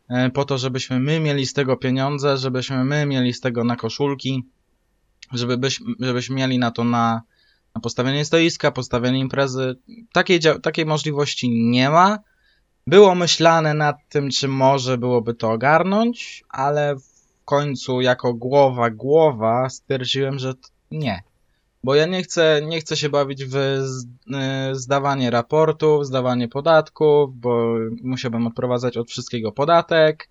[0.08, 3.76] e, po to, żebyśmy my mieli z tego pieniądze, żebyśmy my mieli z tego na
[3.76, 4.44] koszulki,
[5.32, 7.22] żeby byś, żebyśmy mieli na to na
[7.80, 9.76] postawienie stoiska, postawienie imprezy.
[10.12, 12.18] Takiej, takiej możliwości nie ma.
[12.86, 19.68] Było myślane nad tym, czy może byłoby to ogarnąć, ale w końcu jako głowa głowa
[19.68, 20.54] stwierdziłem, że
[20.90, 21.22] nie.
[21.84, 23.80] Bo ja nie chcę, nie chcę się bawić w y,
[24.72, 30.28] zdawanie raportów, zdawanie podatków, bo musiałbym odprowadzać od wszystkiego podatek.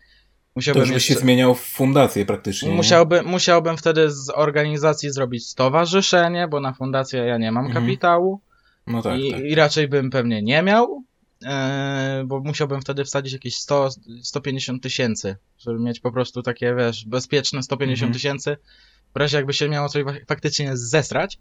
[0.55, 1.13] Musiałbym to już jeszcze...
[1.13, 2.69] się zmieniał w fundację praktycznie.
[2.69, 7.85] Musiałby, musiałbym wtedy z organizacji zrobić stowarzyszenie, bo na fundację ja nie mam mhm.
[7.85, 8.41] kapitału.
[8.87, 9.41] No tak, I, tak.
[9.41, 11.03] I raczej bym pewnie nie miał,
[11.45, 13.89] e, bo musiałbym wtedy wsadzić jakieś 100,
[14.21, 18.13] 150 tysięcy, żeby mieć po prostu takie, wiesz, bezpieczne 150 mhm.
[18.13, 18.57] tysięcy,
[19.15, 21.39] w razie jakby się miało coś faktycznie zesrać.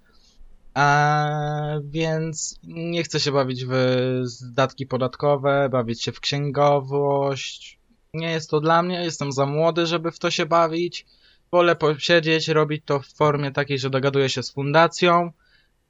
[0.75, 3.75] A, więc nie chcę się bawić w
[4.23, 7.80] zdatki podatkowe, bawić się w księgowość.
[8.15, 11.07] Nie jest to dla mnie, jestem za młody, żeby w to się bawić.
[11.53, 15.31] Wolę posiedzieć, robić to w formie takiej, że dogaduję się z fundacją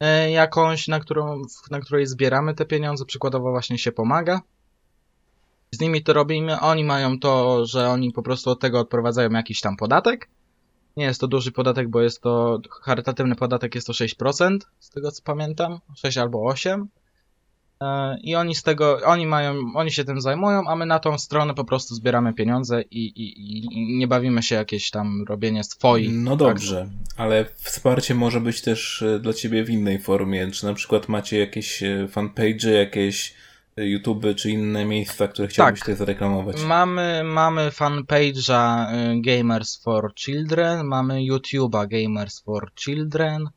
[0.00, 4.40] e, jakąś, na, którą, na której zbieramy te pieniądze, przykładowo właśnie się pomaga.
[5.70, 9.60] Z nimi to robimy, oni mają to, że oni po prostu od tego odprowadzają jakiś
[9.60, 10.28] tam podatek
[10.96, 15.12] nie jest to duży podatek, bo jest to charytatywny podatek, jest to 6%, z tego
[15.12, 16.88] co pamiętam, 6 albo 8.
[17.82, 21.18] E, I oni z tego, oni mają, oni się tym zajmują, a my na tą
[21.18, 26.10] stronę po prostu zbieramy pieniądze i, i, i nie bawimy się jakieś tam robienie swoich.
[26.12, 30.50] No dobrze, ale wsparcie może być też e, dla ciebie w innej formie.
[30.50, 33.34] Czy na przykład macie jakieś e, fanpage, jakieś
[33.76, 35.84] YouTube czy inne miejsca, które chciałbyś tak.
[35.84, 36.62] tutaj zareklamować?
[36.62, 38.86] Mamy, mamy fanpage'a
[39.20, 43.48] Gamers for Children, mamy YouTube'a Gamers for Children.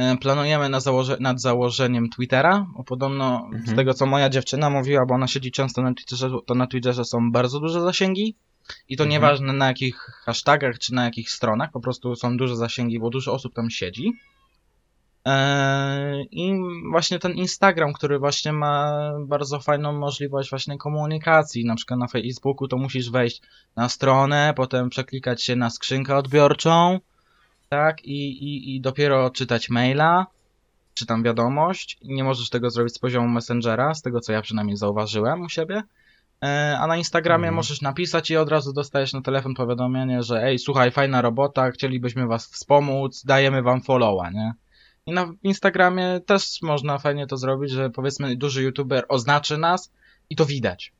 [0.00, 3.66] Y, planujemy na założe nad założeniem Twittera, podobno mhm.
[3.66, 7.04] z tego co moja dziewczyna mówiła, bo ona siedzi często na Twitterze, to na Twitterze
[7.04, 8.36] są bardzo duże zasięgi.
[8.88, 9.10] I to mhm.
[9.10, 13.32] nieważne na jakich hashtagach czy na jakich stronach, po prostu są duże zasięgi, bo dużo
[13.32, 14.12] osób tam siedzi.
[15.24, 16.52] Eee, I
[16.90, 21.64] właśnie ten Instagram, który właśnie ma bardzo fajną możliwość właśnie komunikacji.
[21.64, 23.42] Na przykład na Facebooku to musisz wejść
[23.76, 27.00] na stronę, potem przeklikać się na skrzynkę odbiorczą,
[27.72, 30.26] tak, i, i, i dopiero czytać maila,
[30.94, 31.98] czy tam wiadomość.
[32.04, 35.82] Nie możesz tego zrobić z poziomu Messengera, z tego co ja przynajmniej zauważyłem u siebie.
[36.40, 37.54] Eee, a na Instagramie mhm.
[37.54, 42.26] możesz napisać i od razu dostajesz na telefon powiadomienie, że ej, słuchaj, fajna robota, chcielibyśmy
[42.26, 44.52] was wspomóc, dajemy wam followa, nie?
[45.06, 49.92] I na Instagramie też można fajnie to zrobić, że powiedzmy duży youtuber oznaczy nas
[50.30, 50.92] i to widać.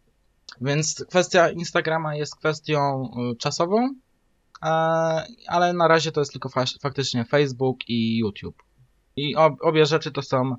[0.61, 3.95] Więc kwestia Instagrama jest kwestią y, czasową,
[5.47, 6.49] ale na razie to jest tylko
[6.81, 8.63] faktycznie Facebook i YouTube.
[9.17, 10.57] I obie rzeczy to są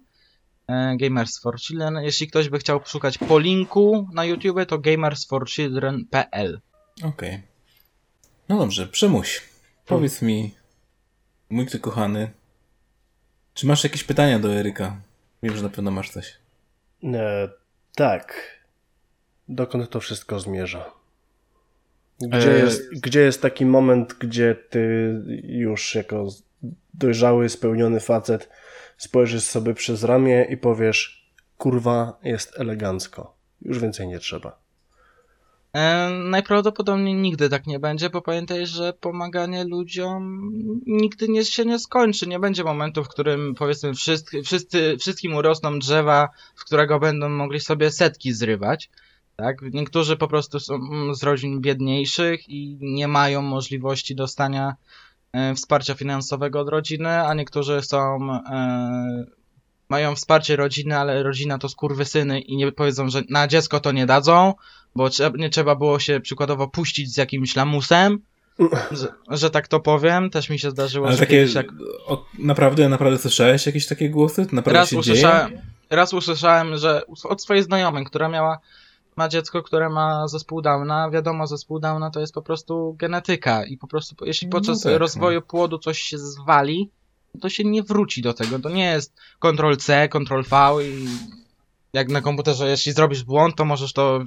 [0.67, 1.95] e, Gamers for Children.
[1.95, 6.61] Jeśli ktoś by chciał szukać po linku na YouTube, to gamersforchildren.pl.
[6.97, 7.09] Okej.
[7.09, 7.41] Okay.
[8.49, 9.41] No dobrze, Przemuś.
[9.85, 10.55] Powiedz mi,
[11.49, 12.31] mój ty kochany,
[13.53, 15.01] czy masz jakieś pytania do Eryka?
[15.43, 16.37] Wiem, że na pewno masz coś.
[17.03, 17.49] E,
[17.95, 18.57] tak.
[19.49, 21.02] Dokąd to wszystko zmierza?
[22.21, 22.59] Gdzie, e...
[22.59, 26.27] jest, gdzie jest taki moment, gdzie ty już jako
[26.93, 28.49] dojrzały, spełniony facet
[28.97, 33.35] spojrzysz sobie przez ramię i powiesz kurwa, jest elegancko.
[33.61, 34.63] Już więcej nie trzeba.
[35.73, 40.51] E, najprawdopodobniej nigdy tak nie będzie, bo pamiętaj, że pomaganie ludziom
[40.85, 42.27] nigdy nie, się nie skończy.
[42.27, 47.59] Nie będzie momentu, w którym powiedzmy wszyscy, wszyscy, wszystkim urosną drzewa, w którego będą mogli
[47.59, 48.89] sobie setki zrywać.
[49.35, 49.57] Tak?
[49.61, 50.79] Niektórzy po prostu są
[51.15, 54.75] z rodzin biedniejszych i nie mają możliwości dostania
[55.33, 59.25] e, wsparcia finansowego od rodziny, a niektórzy są e,
[59.89, 64.05] mają wsparcie rodziny, ale rodzina to skurwysyny i nie powiedzą, że na dziecko to nie
[64.05, 64.53] dadzą,
[64.95, 68.19] bo nie trzeba było się przykładowo puścić z jakimś lamusem,
[68.91, 71.67] że, że tak to powiem, też mi się zdarzyło, Ale że takie, jak...
[72.05, 74.41] o, naprawdę, naprawdę słyszałeś jakieś takie głosy?
[74.51, 75.61] Naprawdę raz, usłyszałem, dzieje?
[75.89, 78.59] raz usłyszałem, że od swojej znajomej, która miała
[79.17, 83.77] ma dziecko, które ma zespół Downa, wiadomo, zespół Downa to jest po prostu genetyka i
[83.77, 85.45] po prostu, jeśli no podczas no tak, rozwoju no.
[85.45, 86.89] płodu coś się zwali,
[87.41, 88.59] to się nie wróci do tego.
[88.59, 91.07] To nie jest Ctrl-C, Ctrl-V i
[91.93, 94.25] jak na komputerze, jeśli zrobisz błąd, to możesz to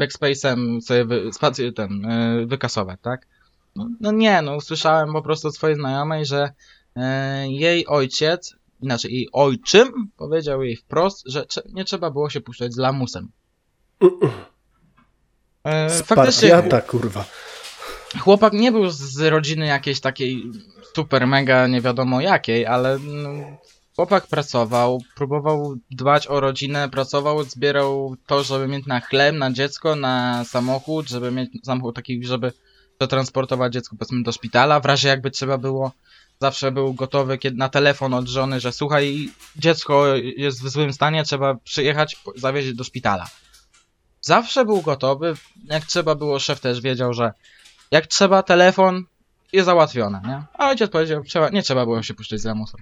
[0.00, 2.06] backspace'em sobie wy, spację, ten,
[2.38, 3.26] yy, wykasować, tak?
[3.76, 6.52] No, no, nie, no usłyszałem po prostu od swojej znajomej, że
[6.96, 7.02] yy,
[7.48, 12.76] jej ojciec, inaczej jej ojczym powiedział jej wprost, że nie trzeba było się puszczać z
[12.76, 13.28] lamusem.
[15.64, 17.24] Yy, faktycznie, kurwa.
[18.20, 20.42] Chłopak nie był z rodziny jakiejś takiej
[20.96, 23.30] super mega nie wiadomo jakiej, ale no,
[23.96, 29.96] chłopak pracował, próbował dbać o rodzinę, pracował, zbierał to, żeby mieć na chleb, na dziecko,
[29.96, 32.52] na samochód, żeby mieć samochód taki, żeby
[32.98, 35.92] przetransportować dziecko powiedzmy do szpitala, w razie jakby trzeba było
[36.40, 41.24] zawsze był gotowy kiedy, na telefon od żony, że słuchaj, dziecko jest w złym stanie,
[41.24, 43.26] trzeba przyjechać, zawieźć do szpitala.
[44.24, 47.32] Zawsze był gotowy, jak trzeba było, szef też wiedział, że
[47.90, 49.04] jak trzeba telefon,
[49.52, 50.42] jest załatwione, nie?
[50.54, 52.80] A ojciec powiedział, trzeba, nie trzeba było się puszczać z lamusem.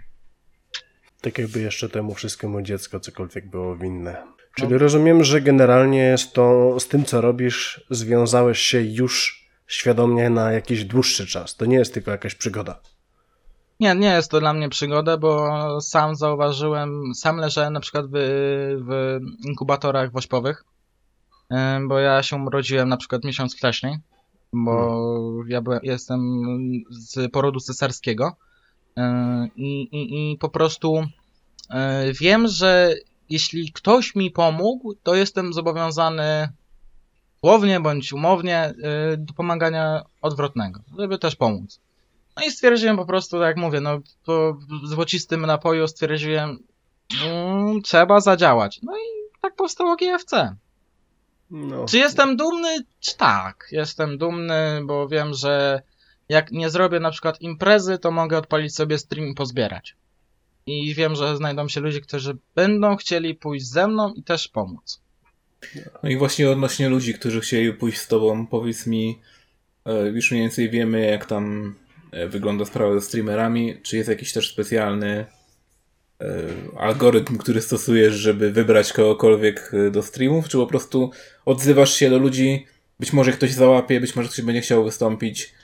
[1.21, 4.27] Tak jakby jeszcze temu wszystkiemu dziecko cokolwiek było winne.
[4.55, 4.79] Czyli no.
[4.79, 10.85] rozumiem, że generalnie z, to, z tym, co robisz, związałeś się już świadomie na jakiś
[10.85, 11.57] dłuższy czas.
[11.57, 12.81] To nie jest tylko jakaś przygoda.
[13.81, 18.13] Nie, nie jest to dla mnie przygoda, bo sam zauważyłem, sam leżałem na przykład w,
[18.89, 20.65] w inkubatorach wośpowych,
[21.89, 23.97] bo ja się urodziłem na przykład miesiąc wcześniej,
[24.53, 25.51] bo hmm.
[25.51, 26.21] ja byłem, jestem
[26.91, 28.37] z porodu cesarskiego
[29.57, 31.07] i, i, i po prostu
[31.71, 32.95] e, wiem, że
[33.31, 36.49] jeśli ktoś mi pomógł, to jestem zobowiązany
[37.45, 38.75] słownie bądź umownie
[39.15, 41.81] y, do pomagania odwrotnego, żeby też pomóc.
[42.37, 46.59] No i stwierdziłem po prostu, tak jak mówię, no po złocistym napoju stwierdziłem,
[47.25, 48.81] mm, trzeba zadziałać.
[48.83, 50.57] No i tak powstało GFC.
[51.53, 51.87] No.
[51.87, 52.79] Czy jestem dumny?
[53.01, 55.83] Czy tak, jestem dumny, bo wiem, że
[56.29, 59.97] jak nie zrobię na przykład imprezy, to mogę odpalić sobie stream i pozbierać.
[60.67, 65.03] I wiem, że znajdą się ludzie, którzy będą chcieli pójść ze mną i też pomóc.
[66.03, 69.19] No i właśnie odnośnie ludzi, którzy chcieli pójść z tobą, powiedz mi,
[69.85, 71.75] e, już mniej więcej wiemy, jak tam
[72.11, 73.77] e, wygląda sprawa ze streamerami.
[73.83, 75.27] Czy jest jakiś też specjalny
[76.77, 81.11] algorytm, który stosujesz, żeby wybrać kogokolwiek do streamów, czy po prostu
[81.45, 82.67] odzywasz się do ludzi,
[83.01, 85.55] być może ktoś załapie, być może ktoś będzie chciał wystąpić,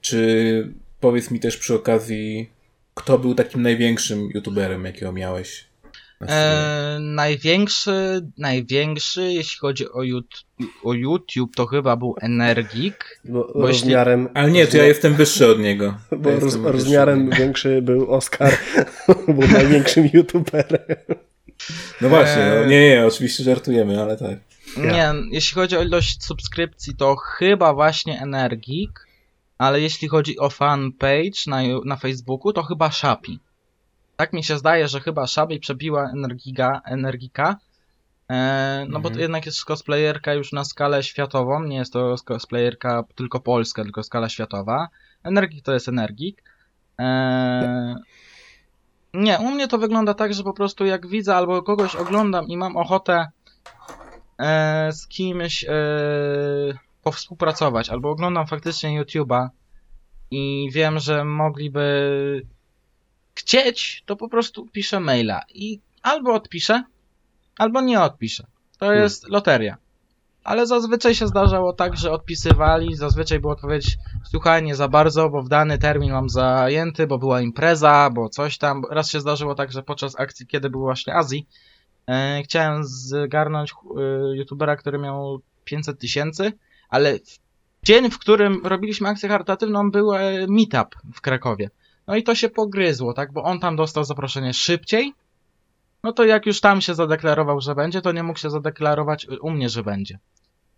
[0.00, 2.50] czy powiedz mi też przy okazji,
[2.94, 5.64] kto był takim największym youtuberem, jakiego miałeś?
[6.28, 10.02] E, największy, największy, jeśli chodzi o,
[10.84, 13.20] o YouTube, to chyba był Energik.
[13.24, 14.20] Bo, bo rozmiarem...
[14.20, 14.36] Jeśli...
[14.36, 15.94] Ale nie, to ja jestem wyższy od niego.
[16.18, 18.58] Bo ja roz, rozmiarem większy był Oscar,
[19.38, 20.80] był największym YouTuberem.
[22.00, 24.38] No właśnie, no, nie, nie, oczywiście żartujemy, ale tak.
[24.76, 29.06] Nie, jeśli chodzi o ilość subskrypcji, to chyba właśnie Energik,
[29.58, 33.38] ale jeśli chodzi o fanpage na, na Facebooku, to chyba Shapi.
[34.16, 37.56] Tak mi się zdaje, że chyba Shabi przebiła Energiga, Energika,
[38.28, 39.02] e, no mhm.
[39.02, 43.82] bo to jednak jest cosplayerka już na skalę światową, nie jest to cosplayerka tylko polska,
[43.82, 44.88] tylko skala światowa.
[45.22, 46.42] Energik to jest Energik.
[47.00, 47.96] E,
[49.14, 52.56] nie, u mnie to wygląda tak, że po prostu jak widzę albo kogoś oglądam i
[52.56, 53.26] mam ochotę
[54.38, 55.74] e, z kimś e,
[57.02, 59.48] powspółpracować, albo oglądam faktycznie YouTube'a
[60.30, 62.46] i wiem, że mogliby
[63.34, 66.84] chcieć, to po prostu piszę maila i albo odpiszę,
[67.58, 68.46] albo nie odpiszę.
[68.78, 69.02] To hmm.
[69.02, 69.76] jest loteria.
[70.44, 75.42] Ale zazwyczaj się zdarzało tak, że odpisywali, zazwyczaj była odpowiedź, słuchaj, nie za bardzo, bo
[75.42, 78.82] w dany termin mam zajęty, bo była impreza, bo coś tam.
[78.90, 81.46] Raz się zdarzyło tak, że podczas akcji, kiedy był właśnie Azji,
[82.08, 86.52] e, chciałem zgarnąć e, youtubera, który miał 500 tysięcy,
[86.88, 91.70] ale w dzień, w którym robiliśmy akcję charytatywną, był e, meetup w Krakowie.
[92.06, 93.32] No i to się pogryzło, tak?
[93.32, 95.12] Bo on tam dostał zaproszenie szybciej.
[96.02, 99.50] No to jak już tam się zadeklarował, że będzie, to nie mógł się zadeklarować u
[99.50, 100.18] mnie, że będzie.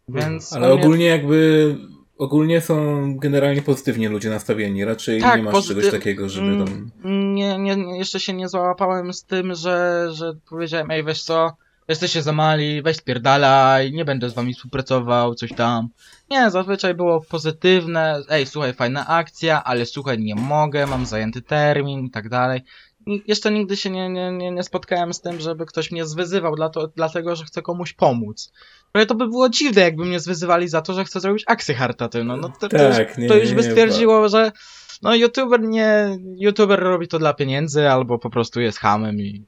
[0.09, 0.77] Więc Ale mnie...
[0.77, 1.77] ogólnie jakby
[2.18, 4.85] ogólnie są generalnie pozytywnie ludzie nastawieni.
[4.85, 5.85] Raczej tak, nie masz pozytyw...
[5.85, 6.91] czegoś takiego, żeby mm, tam.
[7.35, 11.57] Nie, nie, jeszcze się nie załapałem z tym, że, że powiedziałem, ej, weź co,
[11.89, 15.89] jesteście za mali, weź spierdalaj, nie będę z wami współpracował, coś tam.
[16.30, 22.05] Nie, zazwyczaj było pozytywne, ej, słuchaj, fajna akcja, ale słuchaj, nie mogę, mam zajęty termin
[22.05, 22.61] i tak dalej.
[23.26, 26.68] Jeszcze nigdy się nie, nie, nie, nie spotkałem z tym, żeby ktoś mnie zwyzywał dla
[26.68, 28.53] to, dlatego, że chce komuś pomóc.
[28.93, 32.37] Ale to by było dziwne, jakby mnie zwyzywali za to, że chcę zrobić akcję charytatywną.
[32.37, 34.53] No to, to, tak, już, nie, to już by stwierdziło, nie, że
[35.03, 39.45] no youtuber nie, youtuber robi to dla pieniędzy, albo po prostu jest hamem i,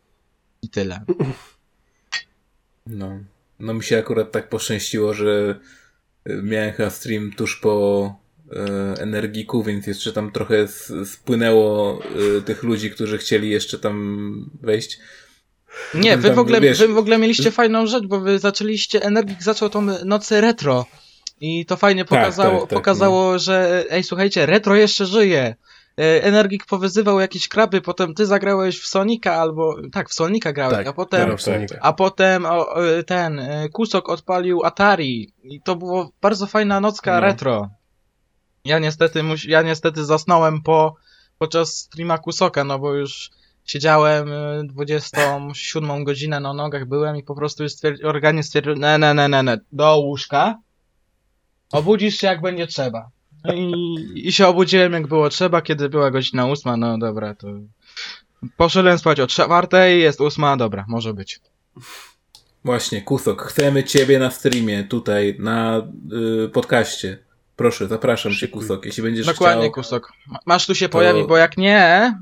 [0.63, 1.05] i tyle.
[2.89, 3.19] No.
[3.61, 5.61] No mi się akurat tak poszczęściło, że
[6.25, 8.15] e, miałem chyba stream tuż po
[8.53, 10.69] e, Energiku, więc jeszcze tam trochę
[11.05, 11.99] spłynęło
[12.39, 14.99] e, tych ludzi, którzy chcieli jeszcze tam wejść.
[15.95, 16.79] Nie, wy, tam, w ogóle, wiesz...
[16.79, 20.87] wy w ogóle mieliście fajną rzecz, bo wy zaczęliście, Energik zaczął tą nocy retro
[21.41, 23.39] i to fajnie tak, pokazało, tak, tak, tak, pokazało no.
[23.39, 25.55] że ej, słuchajcie, retro jeszcze żyje.
[25.99, 30.77] E, Energik powyzywał jakieś kraby, potem ty zagrałeś w Sonika albo, tak, w Sonika grałeś,
[30.77, 31.37] tak, a potem,
[31.81, 37.15] a potem o, e, ten, e, Kusok odpalił Atari i to było bardzo fajna nocka
[37.15, 37.21] no.
[37.21, 37.71] retro.
[38.65, 40.97] Ja niestety, ja niestety zasnąłem po,
[41.39, 43.31] podczas streama Kusoka, no bo już
[43.65, 44.31] siedziałem
[44.65, 49.29] 27 godzinę na nogach byłem i po prostu już stwierdzi, organizm stwierdził, ne, ne, ne,
[49.29, 50.59] ne, ne, do łóżka,
[51.73, 53.11] obudzisz się jak będzie trzeba.
[53.55, 57.49] I, I się obudziłem jak było trzeba, kiedy była godzina ósma, no dobra, to...
[58.57, 61.41] Poszedłem spać o czwartej, jest ósma, dobra, może być.
[62.65, 65.89] Właśnie, Kusok, chcemy ciebie na streamie, tutaj, na
[66.45, 67.19] y, podcaście.
[67.57, 69.73] Proszę, zapraszam cię, Kusok, jeśli będziesz Dokładnie, chciał.
[69.73, 70.13] Kusok.
[70.47, 70.93] Masz tu się to...
[70.93, 72.15] pojawić, bo jak nie,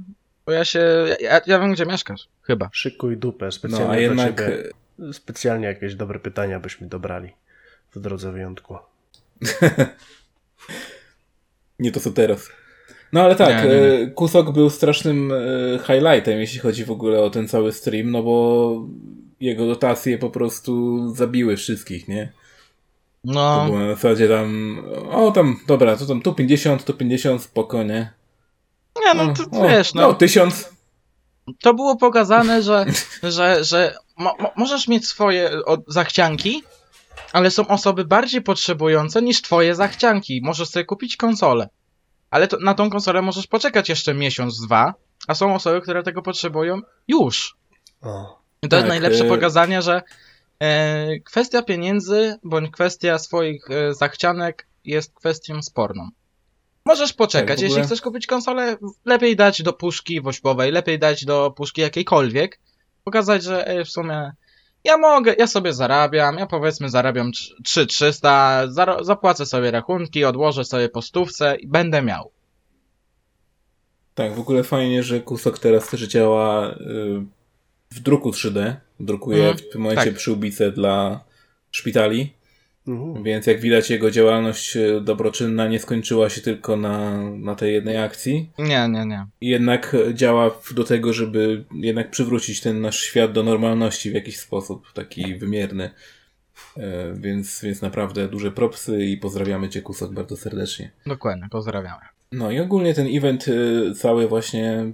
[0.47, 0.81] bo ja się...
[1.21, 2.69] Ja, ja wiem, gdzie mieszkasz, chyba.
[2.73, 4.39] Szykuj dupę, specjalnie no, a jednak...
[4.39, 4.71] Ciebie,
[5.13, 7.31] specjalnie jakieś dobre pytania byśmy dobrali
[7.95, 8.77] w drodze wyjątku.
[11.79, 12.49] nie to co teraz.
[13.13, 13.83] No ale tak, nie, nie, nie.
[13.83, 18.23] E, Kusok był strasznym e, highlightem, jeśli chodzi w ogóle o ten cały stream, no
[18.23, 18.87] bo
[19.41, 22.33] jego dotacje po prostu zabiły wszystkich, nie?
[23.25, 23.61] No.
[23.61, 24.79] To było na zasadzie tam,
[25.11, 28.13] o tam, dobra, to tam tu 50, tu 50, spoko, nie?
[29.05, 30.03] Nie, no to o, wiesz, no.
[30.03, 30.77] No, 1000.
[31.61, 32.87] To było pokazane, że,
[33.23, 35.51] że, że mo możesz mieć swoje
[35.87, 36.63] zachcianki,
[37.33, 40.41] ale są osoby bardziej potrzebujące niż twoje zachcianki.
[40.45, 41.69] Możesz sobie kupić konsolę,
[42.31, 44.95] ale to, na tą konsolę możesz poczekać jeszcze miesiąc, dwa,
[45.29, 47.57] a są osoby, które tego potrzebują już.
[48.03, 50.03] O, I to tak, jest najlepsze y pokazanie, że
[50.61, 56.09] e, kwestia pieniędzy bądź kwestia swoich e, zachcianek jest kwestią sporną.
[56.85, 61.51] Możesz poczekać, tak, jeśli chcesz kupić konsolę, lepiej dać do puszki wośpowej, lepiej dać do
[61.51, 62.61] puszki jakiejkolwiek,
[63.05, 64.33] pokazać, że e, w sumie
[64.87, 68.67] ja mogę, ja sobie zarabiam, ja powiedzmy zarabiam 3300,
[69.03, 72.31] zapłacę sobie rachunki, odłożę sobie po stówce i będę miał.
[74.15, 76.77] Tak, w ogóle fajnie, że Kusok teraz też działa y,
[77.91, 78.75] w druku 3D.
[79.01, 80.15] Drukuje mm, w tym momencie tak.
[80.15, 81.25] przyłbice dla
[81.71, 82.33] szpitali.
[82.87, 83.25] Mhm.
[83.25, 87.97] Więc jak widać, jego działalność e, dobroczynna nie skończyła się tylko na, na tej jednej
[87.97, 88.51] akcji.
[88.59, 89.27] Nie, nie, nie.
[89.41, 94.93] Jednak działa do tego, żeby jednak przywrócić ten nasz świat do normalności w jakiś sposób,
[94.93, 95.91] taki wymierny.
[96.77, 100.91] E, więc, więc naprawdę duże propsy i pozdrawiamy Cię, Kusok, bardzo serdecznie.
[101.07, 102.03] Dokładnie, pozdrawiamy.
[102.33, 104.93] No i ogólnie ten event e, cały właśnie,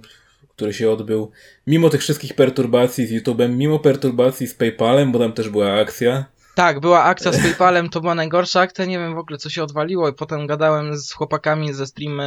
[0.49, 1.31] który się odbył,
[1.67, 6.25] mimo tych wszystkich perturbacji z YouTube'em, mimo perturbacji z PayPalem, bo tam też była akcja,
[6.55, 9.63] tak, była akcja z PayPalem, to była najgorsza akcja, nie wiem w ogóle co się
[9.63, 12.21] odwaliło i potem gadałem z chłopakami ze stream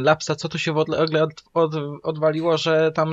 [0.00, 3.12] Lapsa, co tu się w ogóle od, od, odwaliło, że tam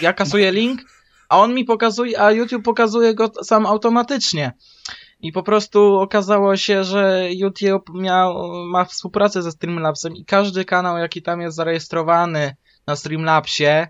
[0.00, 0.80] ja kasuję link,
[1.28, 4.52] a on mi pokazuje, a YouTube pokazuje go sam automatycznie.
[5.20, 10.98] I po prostu okazało się, że YouTube miał, ma współpracę ze Streamlabsem i każdy kanał,
[10.98, 12.56] jaki tam jest zarejestrowany
[12.86, 13.88] na Streamlabsie, E,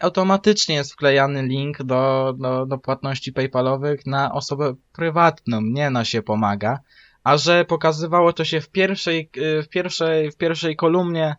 [0.00, 6.22] automatycznie jest wklejany link do, do, do płatności PayPalowych na osobę prywatną, nie na się
[6.22, 6.78] pomaga.
[7.24, 11.36] A że pokazywało to się w pierwszej, e, w pierwszej, w pierwszej kolumnie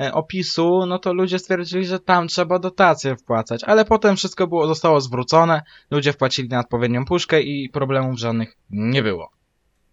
[0.00, 4.66] e, opisu, no to ludzie stwierdzili, że tam trzeba dotacje wpłacać, ale potem wszystko było,
[4.66, 9.30] zostało zwrócone, ludzie wpłacili na odpowiednią puszkę i problemów żadnych nie było.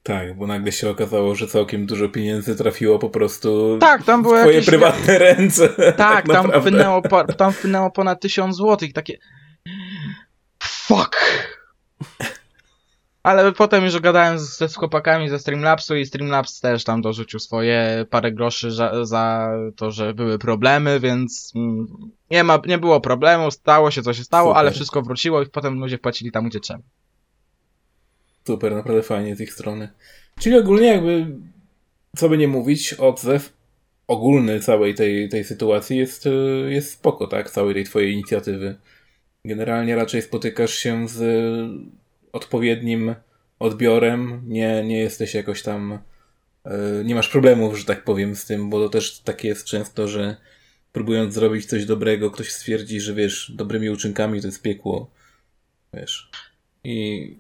[0.04, 4.38] Tak, bo nagle się okazało, że całkiem dużo pieniędzy trafiło po prostu tak, tam były
[4.38, 4.70] w twoje jakieś...
[4.70, 5.70] prywatne ręce.
[5.70, 7.02] Tak, tak tam, wpłynęło,
[7.38, 8.94] tam wpłynęło ponad tysiąc złotych.
[8.94, 9.18] Takie.
[10.64, 11.16] Fuck!
[13.24, 18.32] Ale potem już gadałem ze chłopakami ze Streamlabsu i Streamlabs też tam dorzucił swoje parę
[18.32, 21.88] groszy za, za to, że były problemy, więc mm,
[22.32, 24.60] nie, ma, nie było problemu, stało się co się stało, Super.
[24.60, 26.80] ale wszystko wróciło i potem ludzie płacili tam gdzie trzeba.
[28.48, 29.90] Super, naprawdę fajnie z ich strony.
[30.40, 31.28] Czyli ogólnie jakby,
[32.18, 33.54] co by nie mówić, odzew
[34.08, 36.28] ogólny całej tej, tej sytuacji jest,
[36.70, 37.50] jest spoko, tak?
[37.50, 38.76] Całej tej twojej inicjatywy.
[39.46, 41.22] Generalnie raczej spotykasz się z
[42.32, 43.16] odpowiednim
[43.60, 46.00] odbiorem, nie, nie jesteś jakoś tam,
[46.66, 50.08] e, nie masz problemów, że tak powiem, z tym, bo to też takie jest często,
[50.08, 50.36] że
[50.92, 55.12] próbując zrobić coś dobrego, ktoś stwierdzi, że wiesz, dobrymi uczynkami to jest piekło,
[55.94, 56.30] wiesz.
[56.84, 57.38] I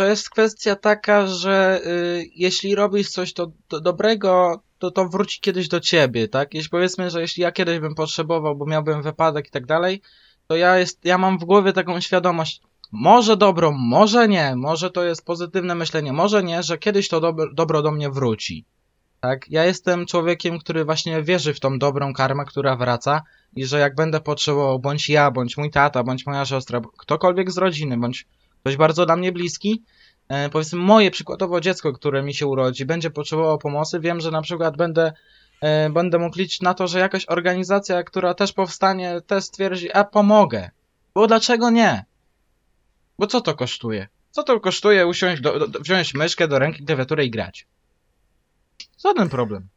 [0.00, 5.40] to jest kwestia taka, że y, jeśli robisz coś to, to dobrego, to to wróci
[5.40, 6.54] kiedyś do ciebie, tak?
[6.54, 10.02] Jeśli powiedzmy, że jeśli ja kiedyś bym potrzebował, bo miałbym wypadek i tak dalej,
[10.46, 15.04] to ja, jest, ja mam w głowie taką świadomość, może dobro, może nie, może to
[15.04, 18.64] jest pozytywne myślenie, może nie, że kiedyś to dobro, dobro do mnie wróci.
[19.20, 19.50] Tak?
[19.50, 23.22] Ja jestem człowiekiem, który właśnie wierzy w tą dobrą karmę, która wraca
[23.56, 27.58] i że jak będę potrzebował, bądź ja, bądź mój tata, bądź moja siostra, ktokolwiek z
[27.58, 28.26] rodziny, bądź
[28.60, 29.82] ktoś bardzo dla mnie bliski,
[30.28, 34.42] e, powiedzmy moje przykładowo dziecko, które mi się urodzi, będzie potrzebowało pomocy, wiem, że na
[34.42, 35.12] przykład będę,
[35.60, 40.04] e, będę mógł liczyć na to, że jakaś organizacja, która też powstanie, też stwierdzi, a
[40.04, 40.70] pomogę.
[41.14, 42.04] Bo dlaczego nie?
[43.18, 44.08] Bo co to kosztuje?
[44.30, 47.66] Co to kosztuje usiąść, do, do, wziąć myszkę do ręki, klawiaturę i grać?
[49.04, 49.68] Żaden problem.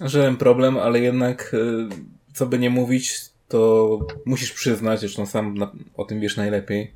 [0.00, 1.88] Żaden problem, ale jednak, e,
[2.34, 5.54] co by nie mówić, to musisz przyznać, zresztą sam
[5.96, 6.92] o tym wiesz najlepiej,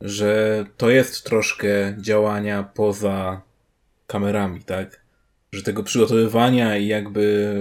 [0.00, 3.42] że to jest troszkę działania poza
[4.06, 5.06] kamerami, tak?
[5.52, 7.54] że tego przygotowywania i jakby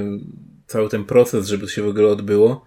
[0.67, 2.65] cały ten proces, żeby to się w ogóle odbyło,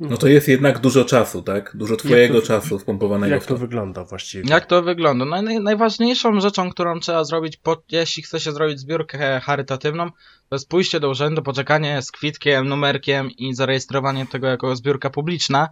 [0.00, 1.72] no to jest jednak dużo czasu, tak?
[1.74, 3.54] Dużo twojego to, czasu wpompowanego jak w to.
[3.54, 4.50] Jak to wygląda właściwie?
[4.50, 5.24] Jak to wygląda?
[5.24, 10.10] No, naj, najważniejszą rzeczą, którą trzeba zrobić, po, jeśli chce się zrobić zbiórkę charytatywną,
[10.48, 15.68] to jest pójście do urzędu, poczekanie z kwitkiem, numerkiem i zarejestrowanie tego jako zbiórka publiczna.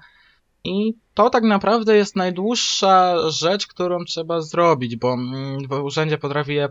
[0.68, 6.54] I to tak naprawdę jest najdłuższa rzecz, którą trzeba zrobić, bo mm, w urzędzie potrafi
[6.54, 6.68] je,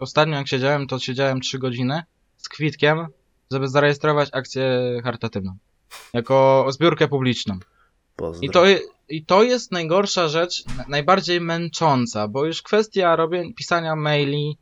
[0.00, 2.02] ostatnio jak siedziałem, to siedziałem 3 godziny
[2.36, 3.06] z kwitkiem,
[3.50, 5.56] żeby zarejestrować akcję charytatywną.
[6.12, 7.58] Jako zbiórkę publiczną.
[8.42, 8.62] I to,
[9.08, 14.58] I to jest najgorsza rzecz, najbardziej męcząca, bo już kwestia robienia, pisania maili,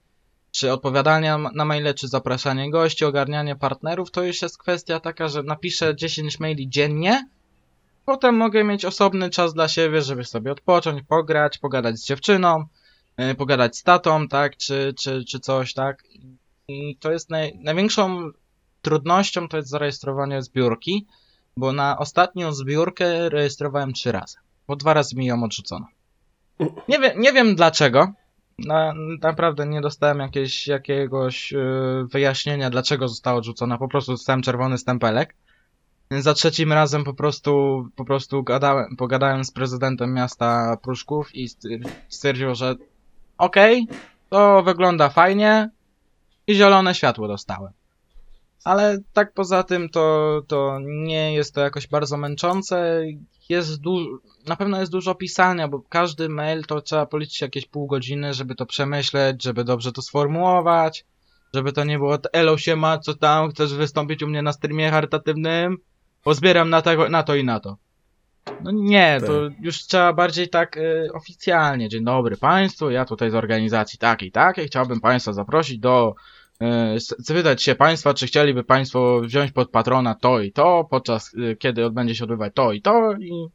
[0.51, 5.43] czy odpowiadania na maile, czy zapraszanie gości, ogarnianie partnerów, to już jest kwestia taka, że
[5.43, 7.29] napiszę 10 maili dziennie,
[8.09, 12.65] potem mogę mieć osobny czas dla siebie, żeby sobie odpocząć, pograć, pogadać z dziewczyną,
[13.19, 16.05] yy, pogadać z tatą, tak, czy, czy, czy coś, tak.
[16.69, 18.31] I to jest naj, największą
[18.83, 21.07] trudnością to jest zarejestrowanie zbiórki,
[21.57, 24.37] bo na ostatnią zbiórkę rejestrowałem trzy razy,
[24.69, 25.87] bo dwa razy mi ją odrzucono.
[26.89, 28.13] Nie, wie, nie wiem dlaczego.
[28.59, 33.79] Na, naprawdę nie dostałem jakieś, jakiegoś yy, wyjaśnienia, dlaczego została odrzucona.
[33.79, 35.35] Po prostu dostałem czerwony stempelek.
[36.11, 41.49] Za trzecim razem po prostu, po prostu gadałem, pogadałem z prezydentem miasta Pruszków i
[42.09, 42.77] stwierdził, że
[43.39, 43.99] okej, okay,
[44.31, 45.71] to wygląda fajnie
[46.47, 47.73] i zielone światło dostałem.
[48.65, 53.03] Ale tak poza tym to, to nie jest to jakoś bardzo męczące.
[53.49, 57.87] Jest du- na pewno jest dużo pisania, bo każdy mail to trzeba policzyć jakieś pół
[57.87, 61.05] godziny, żeby to przemyśleć, żeby dobrze to sformułować,
[61.55, 64.91] żeby to nie było elo się ma, co tam, chcesz wystąpić u mnie na streamie
[64.91, 65.79] charytatywnym?
[66.25, 67.77] Pozbieram na, tego, na to i na to.
[68.63, 69.29] No nie, tak.
[69.29, 71.89] to już trzeba bardziej tak y, oficjalnie.
[71.89, 76.15] Dzień dobry Państwu, ja tutaj z organizacji takiej, takiej chciałbym Państwa zaprosić do
[76.63, 76.67] y,
[77.19, 81.85] zapytać się Państwa, czy chcieliby Państwo wziąć pod patrona to i to, podczas y, kiedy
[81.85, 83.47] odbędzie się odbywać to i to i,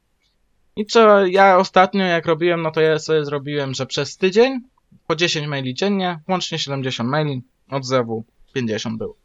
[0.76, 4.62] i trzeba, ja ostatnio jak robiłem, no to ja sobie zrobiłem, że przez tydzień
[5.08, 9.16] po 10 maili dziennie, łącznie 70 maili, odzewu 50 było.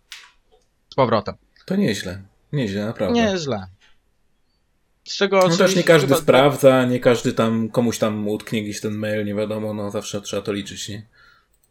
[0.91, 1.34] Z powrotem.
[1.66, 2.22] To nieźle.
[2.53, 3.21] Nieźle, naprawdę.
[3.21, 3.67] Nieźle.
[5.05, 6.21] Z czego no też nie każdy chyba...
[6.21, 10.43] sprawdza, nie każdy tam, komuś tam utknie gdzieś ten mail, nie wiadomo, no zawsze trzeba
[10.43, 11.07] to liczyć, nie?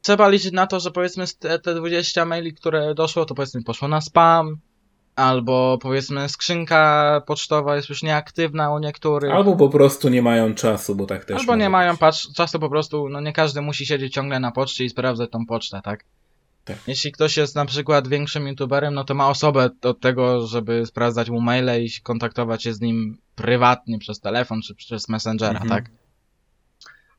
[0.02, 3.88] Trzeba liczyć na to, że powiedzmy te, te 20 maili, które doszło, to powiedzmy poszło
[3.88, 4.58] na spam,
[5.16, 9.32] albo powiedzmy skrzynka pocztowa jest już nieaktywna u niektórych.
[9.32, 11.40] Albo po prostu nie mają czasu, bo tak też.
[11.40, 11.72] Albo nie być.
[11.72, 11.96] mają
[12.36, 15.82] czasu po prostu, no nie każdy musi siedzieć ciągle na poczcie i sprawdzać tą pocztę,
[15.84, 16.04] tak?
[16.68, 16.78] Tak.
[16.88, 21.30] Jeśli ktoś jest na przykład większym youtuberem, no to ma osobę od tego, żeby sprawdzać
[21.30, 25.70] mu maile i kontaktować się z nim prywatnie przez telefon czy przez Messengera, mhm.
[25.70, 25.91] tak?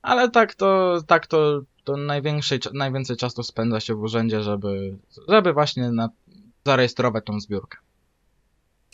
[0.03, 4.97] Ale tak to, tak to, to największej, najwięcej czasu spędza się w urzędzie, żeby,
[5.29, 6.09] żeby właśnie na,
[6.67, 7.79] zarejestrować tą zbiórkę.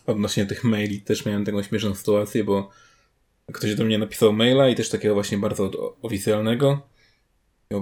[0.06, 2.70] Odnośnie tych maili też miałem taką śmieszną sytuację, bo
[3.52, 5.70] ktoś do mnie napisał maila i też takiego właśnie bardzo
[6.02, 6.93] oficjalnego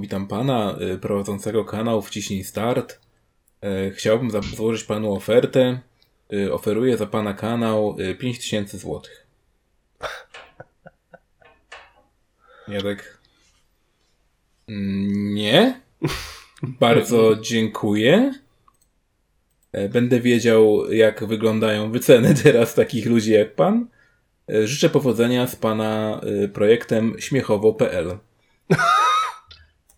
[0.00, 3.00] witam pana y, prowadzącego kanał Wciśnij Start.
[3.62, 5.80] E, chciałbym złożyć panu ofertę.
[6.32, 9.02] Y, oferuję za pana kanał 5000 y, zł.
[12.68, 13.18] Ja tak.
[15.34, 15.80] Nie.
[16.62, 18.34] Bardzo dziękuję.
[19.72, 23.86] E, będę wiedział, jak wyglądają wyceny teraz takich ludzi jak pan.
[24.50, 26.20] E, życzę powodzenia z pana
[26.52, 28.18] projektem śmiechowo.pl.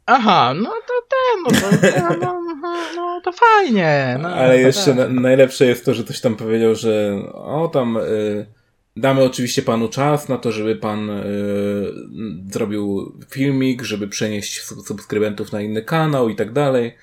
[0.06, 1.76] Aha, no to ten, no to,
[2.20, 2.62] no, no,
[2.97, 4.18] no to fajnie.
[4.22, 8.47] No, Ale jeszcze na, najlepsze jest to, że ktoś tam powiedział, że o tam y,
[8.97, 11.22] damy oczywiście panu czas na to, żeby pan y,
[12.51, 16.97] zrobił filmik, żeby przenieść subskrybentów na inny kanał i tak dalej.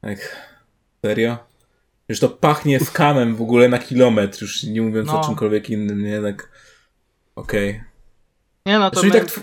[0.00, 0.36] Tak,
[1.04, 1.38] serio?
[2.08, 5.20] Już to pachnie skamem w ogóle na kilometr, już nie mówiąc no.
[5.20, 6.22] o czymkolwiek innym, nie?
[6.22, 6.50] Tak,
[7.34, 7.70] okej.
[7.70, 7.84] Okay.
[8.66, 9.20] Nie no, to Czyli my...
[9.20, 9.40] tak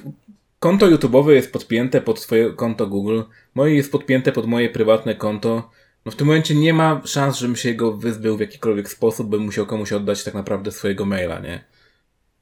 [0.59, 3.21] Konto YouTube'owe jest podpięte pod twoje konto Google,
[3.55, 5.69] moje jest podpięte pod moje prywatne konto.
[6.05, 9.41] No w tym momencie nie ma szans, żebym się go wyzbył w jakikolwiek sposób, bym
[9.41, 11.65] musiał komuś oddać tak naprawdę swojego maila, nie?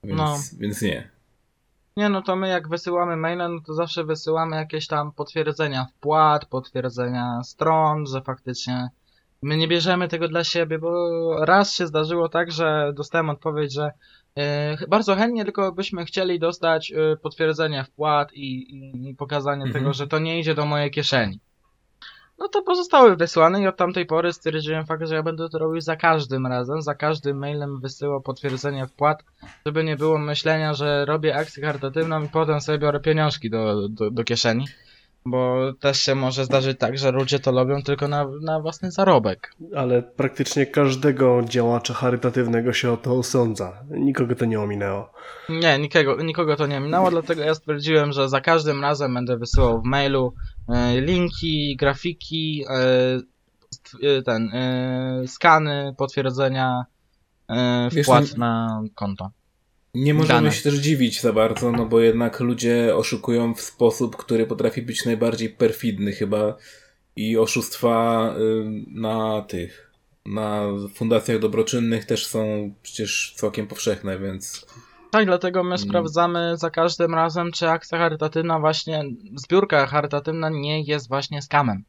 [0.03, 0.37] Więc, no.
[0.59, 1.09] więc nie.
[1.97, 6.45] Nie, no to my jak wysyłamy maile, no to zawsze wysyłamy jakieś tam potwierdzenia wpłat,
[6.45, 8.89] potwierdzenia stron, że faktycznie
[9.41, 13.91] my nie bierzemy tego dla siebie, bo raz się zdarzyło tak, że dostałem odpowiedź, że
[14.87, 18.77] bardzo chętnie, tylko byśmy chcieli dostać e, potwierdzenie wpłat i,
[19.09, 19.73] i pokazanie mhm.
[19.73, 21.39] tego, że to nie idzie do mojej kieszeni.
[22.39, 25.81] No to pozostały wysłane i od tamtej pory stwierdziłem fakt, że ja będę to robił
[25.81, 29.23] za każdym razem, za każdym mailem wysyłał potwierdzenie wpłat,
[29.65, 34.11] żeby nie było myślenia, że robię akcję charytatywną i potem sobie biorę pieniążki do, do,
[34.11, 34.65] do kieszeni.
[35.25, 39.55] Bo też się może zdarzyć tak, że ludzie to robią tylko na, na własny zarobek.
[39.75, 43.83] Ale praktycznie każdego działacza charytatywnego się o to osądza.
[43.89, 45.09] Nikogo to nie ominęło.
[45.49, 49.81] Nie, nikogo, nikogo to nie minęło, dlatego ja stwierdziłem, że za każdym razem będę wysyłał
[49.81, 50.33] w mailu
[50.69, 53.19] e, linki, grafiki, e,
[54.17, 54.51] e ten,
[55.27, 56.85] skany, potwierdzenia
[58.01, 59.31] wpłat Wiesz, na konto.
[59.93, 60.51] Nie możemy dane.
[60.51, 65.05] się też dziwić za bardzo, no bo jednak ludzie oszukują w sposób, który potrafi być
[65.05, 66.57] najbardziej perfidny chyba
[67.15, 69.91] i oszustwa y, na tych,
[70.25, 70.61] na
[70.93, 74.65] fundacjach dobroczynnych też są przecież całkiem powszechne, więc...
[75.11, 75.77] Tak, dlatego my mm.
[75.77, 79.03] sprawdzamy za każdym razem, czy akcja charytatywna właśnie,
[79.35, 81.83] zbiórka charytatywna nie jest właśnie skamem.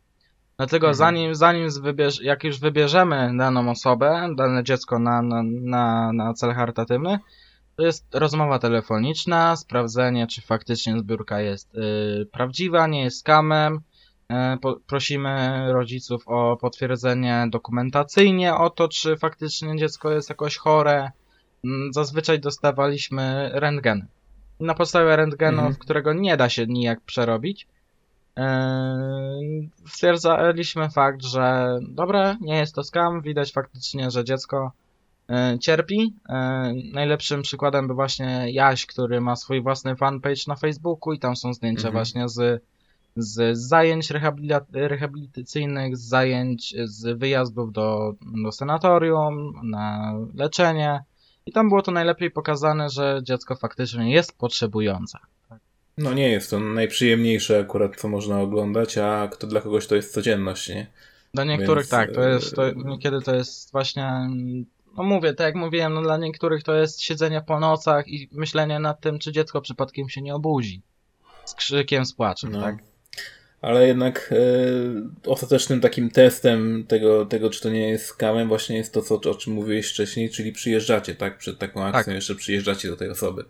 [0.57, 0.95] Dlatego mhm.
[0.95, 6.55] zanim, zanim wybierz, jak już wybierzemy daną osobę, dane dziecko na, na, na, na cel
[6.55, 7.19] charytatywny,
[7.77, 13.81] to jest rozmowa telefoniczna, sprawdzenie, czy faktycznie zbiórka jest y, prawdziwa, nie jest skamem.
[14.55, 21.11] Y, po, prosimy rodziców o potwierdzenie dokumentacyjnie o to, czy faktycznie dziecko jest jakoś chore.
[21.65, 24.07] Y, zazwyczaj dostawaliśmy rentgen.
[24.61, 25.75] Na podstawie rentgenu, mhm.
[25.75, 27.67] którego nie da się nijak przerobić,
[28.39, 28.43] y,
[29.89, 34.84] stwierdzaliśmy fakt, że dobra, nie jest to skam, widać faktycznie, że dziecko E,
[35.61, 36.15] cierpi.
[36.29, 41.37] E, najlepszym przykładem był właśnie Jaś, który ma swój własny fanpage na Facebooku i tam
[41.37, 41.93] są zdjęcia mhm.
[41.93, 42.63] właśnie z,
[43.17, 44.11] z zajęć
[44.73, 51.05] rehabilitacyjnych, z zajęć, z wyjazdów do, do sanatorium, na leczenie.
[51.47, 55.19] I tam było to najlepiej pokazane, że dziecko faktycznie jest potrzebujące.
[55.99, 60.15] No nie jest to najprzyjemniejsze akurat, co można oglądać, a kto dla kogoś to jest
[60.15, 60.87] codzienność, nie?
[61.35, 61.91] Dla niektórych Więc...
[61.91, 64.29] tak, to jest, to, niekiedy to jest właśnie
[64.97, 68.79] no mówię, tak jak mówiłem, no dla niektórych to jest siedzenie po nocach i myślenie
[68.79, 70.83] nad tym, czy dziecko przypadkiem się nie obudzi.
[71.45, 72.63] Z krzykiem, z płaczem, no.
[72.63, 72.77] tak?
[73.63, 78.95] Ale jednak e, ostatecznym takim testem tego, tego, czy to nie jest skamem, właśnie jest
[78.95, 81.39] to, co, o czym mówiłeś wcześniej, czyli przyjeżdżacie, tak?
[81.39, 82.15] Przed taką akcją tak.
[82.15, 83.45] jeszcze przyjeżdżacie do tej osoby.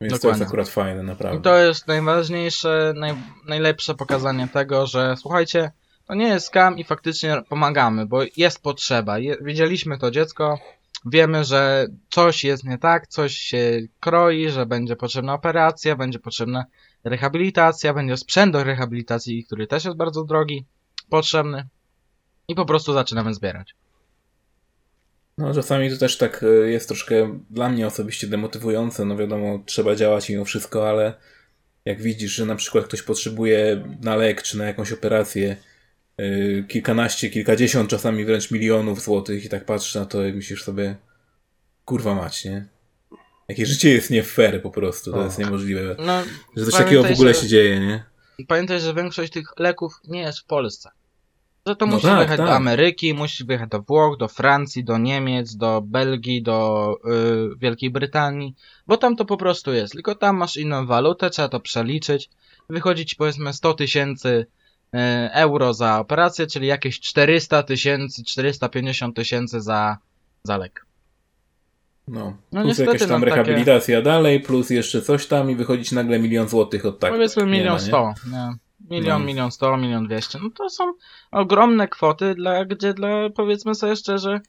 [0.00, 0.20] Więc Dokładnie.
[0.20, 1.38] to jest akurat fajne, naprawdę.
[1.38, 3.14] I to jest najważniejsze, naj,
[3.48, 5.70] najlepsze pokazanie tego, że słuchajcie,
[6.06, 9.18] to nie jest skam i faktycznie pomagamy, bo jest potrzeba.
[9.18, 10.58] Je, widzieliśmy to dziecko,
[11.06, 16.64] wiemy, że coś jest nie tak, coś się kroi, że będzie potrzebna operacja, będzie potrzebna
[17.04, 20.64] rehabilitacja, będzie sprzęt do rehabilitacji, który też jest bardzo drogi,
[21.10, 21.66] potrzebny
[22.48, 23.74] i po prostu zaczynamy zbierać.
[25.38, 29.04] No, czasami to też tak e, jest troszkę dla mnie osobiście demotywujące.
[29.04, 31.14] No wiadomo, trzeba działać mimo wszystko, ale
[31.84, 35.73] jak widzisz, że na przykład ktoś potrzebuje na lek czy na jakąś operację Y,
[36.68, 40.96] kilkanaście, kilkadziesiąt, czasami wręcz milionów złotych i tak patrzysz na to i myślisz sobie
[41.84, 42.68] kurwa mać, nie?
[43.48, 45.24] Jakie życie jest nie fair po prostu, to o.
[45.24, 45.96] jest niemożliwe.
[45.98, 46.22] No,
[46.56, 48.04] że coś takiego w ogóle że, się dzieje, nie?
[48.48, 50.90] Pamiętaj, że większość tych leków nie jest w Polsce.
[51.66, 52.46] Że to no musisz tak, wyjechać tak.
[52.46, 56.96] do Ameryki, musisz wyjechać do Włoch, do Francji, do Niemiec, do Belgii, do
[57.54, 58.54] y, Wielkiej Brytanii,
[58.86, 59.92] bo tam to po prostu jest.
[59.92, 62.30] Tylko tam masz inną walutę, trzeba to przeliczyć.
[62.70, 64.46] Wychodzi ci powiedzmy 100 tysięcy E,
[65.32, 69.98] euro za operację, czyli jakieś 400 tysięcy, 450 tysięcy za,
[70.44, 70.86] za lek.
[72.08, 74.04] No, no plus niestety, jakaś tam no, rehabilitacja takie...
[74.04, 77.12] dalej, plus jeszcze coś tam i wychodzić nagle milion złotych od tak.
[77.12, 78.14] Powiedzmy milion sto?
[78.90, 79.26] Milion, no.
[79.26, 80.38] milion sto, milion dwieście.
[80.42, 80.94] No to są
[81.30, 84.40] ogromne kwoty, dla, gdzie dla, powiedzmy sobie szczerze,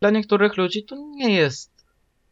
[0.00, 1.70] dla niektórych ludzi to nie jest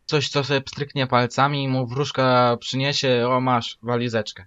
[0.06, 4.46] coś, co sobie pstryknie palcami i mu wróżka przyniesie, o masz, walizeczkę.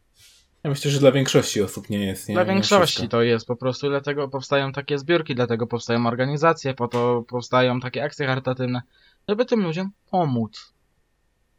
[0.64, 2.30] Ja myślę, że dla większości osób nie jest.
[2.30, 2.36] Nie?
[2.36, 7.24] Dla większości to jest po prostu, dlatego powstają takie zbiórki, dlatego powstają organizacje, po to
[7.28, 8.82] powstają takie akcje charytatywne,
[9.30, 10.74] żeby tym ludziom pomóc.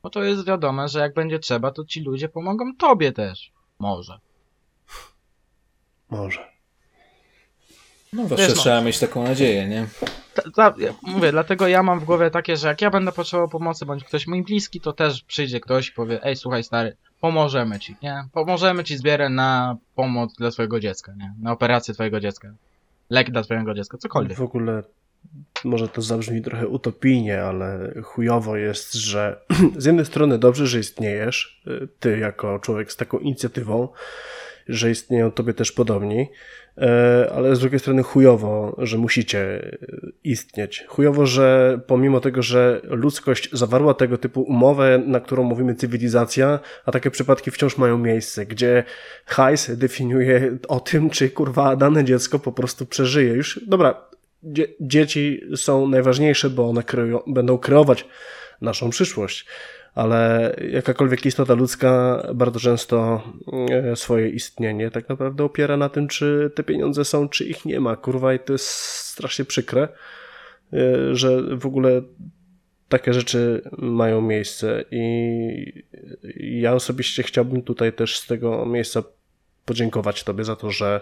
[0.02, 3.52] Bo to jest wiadome, że jak będzie trzeba, to ci ludzie pomogą tobie też.
[3.78, 4.18] Może.
[6.10, 6.51] Może.
[8.12, 8.82] No zawsze Wiesz, trzeba no.
[8.82, 9.86] mieć taką nadzieję, nie?
[10.34, 13.48] Ta, ta, ja mówię, dlatego ja mam w głowie takie, że jak ja będę potrzebował
[13.48, 17.78] pomocy, bądź ktoś mój bliski, to też przyjdzie ktoś i powie, ej słuchaj stary, pomożemy
[17.78, 18.24] ci, nie?
[18.32, 21.34] Pomożemy ci zbierać na pomoc dla twojego dziecka, nie?
[21.40, 22.54] Na operację twojego dziecka.
[23.10, 24.38] Lek dla twojego dziecka, cokolwiek.
[24.38, 24.82] W ogóle
[25.64, 29.40] może to zabrzmi trochę utopijnie, ale chujowo jest, że
[29.78, 31.62] z jednej strony dobrze, że istniejesz,
[32.00, 33.88] ty jako człowiek z taką inicjatywą,
[34.68, 36.28] że istnieją tobie też podobni,
[36.78, 39.70] E, ale z drugiej strony chujowo, że musicie
[40.24, 40.84] istnieć.
[40.88, 46.92] Chujowo, że pomimo tego, że ludzkość zawarła tego typu umowę, na którą mówimy cywilizacja, a
[46.92, 48.84] takie przypadki wciąż mają miejsce, gdzie
[49.26, 53.32] hajs definiuje o tym, czy kurwa dane dziecko po prostu przeżyje.
[53.34, 54.06] Już, dobra,
[54.42, 56.82] dzie dzieci są najważniejsze, bo one
[57.26, 58.06] będą kreować
[58.60, 59.46] naszą przyszłość
[59.94, 63.22] ale jakakolwiek istota ludzka bardzo często
[63.70, 67.80] e, swoje istnienie tak naprawdę opiera na tym, czy te pieniądze są, czy ich nie
[67.80, 67.96] ma.
[67.96, 69.88] Kurwa, i to jest strasznie przykre,
[70.72, 72.02] e, że w ogóle
[72.88, 75.82] takie rzeczy mają miejsce i
[76.60, 79.02] ja osobiście chciałbym tutaj też z tego miejsca
[79.64, 81.00] podziękować Tobie za to, że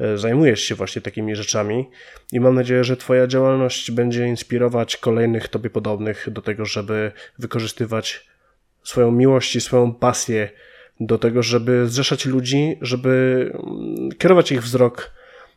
[0.00, 1.90] e, zajmujesz się właśnie takimi rzeczami
[2.32, 8.26] i mam nadzieję, że Twoja działalność będzie inspirować kolejnych Tobie podobnych do tego, żeby wykorzystywać
[8.82, 10.48] swoją miłość i swoją pasję
[11.00, 15.10] do tego, żeby zrzeszać ludzi, żeby mm, kierować ich wzrok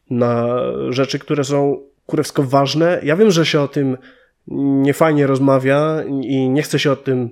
[0.09, 0.57] na
[0.89, 2.99] rzeczy, które są kurewsko ważne.
[3.03, 3.97] Ja wiem, że się o tym
[4.47, 7.29] niefajnie rozmawia i nie chce się o tym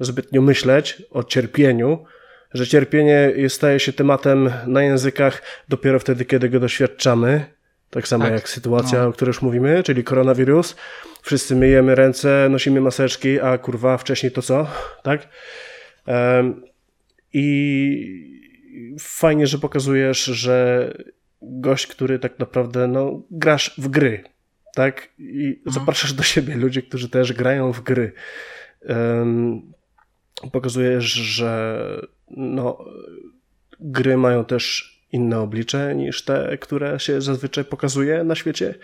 [0.00, 2.04] zbytnio myśleć, o cierpieniu,
[2.54, 7.44] że cierpienie staje się tematem na językach dopiero wtedy, kiedy go doświadczamy.
[7.90, 8.32] Tak samo tak.
[8.32, 9.08] jak sytuacja, no.
[9.08, 10.76] o której już mówimy, czyli koronawirus.
[11.22, 14.66] Wszyscy myjemy ręce, nosimy maseczki, a kurwa wcześniej to co?
[15.02, 15.28] Tak?
[16.06, 16.62] Um,
[17.32, 20.88] I fajnie, że pokazujesz, że
[21.42, 24.24] gość, który tak naprawdę, no, grasz w gry,
[24.74, 25.08] tak?
[25.18, 25.74] I mhm.
[25.74, 28.12] zapraszasz do siebie ludzi, którzy też grają w gry.
[28.88, 29.72] Um,
[30.52, 31.76] pokazujesz, że
[32.36, 32.84] no,
[33.80, 38.74] gry mają też inne oblicze niż te, które się zazwyczaj pokazuje na świecie.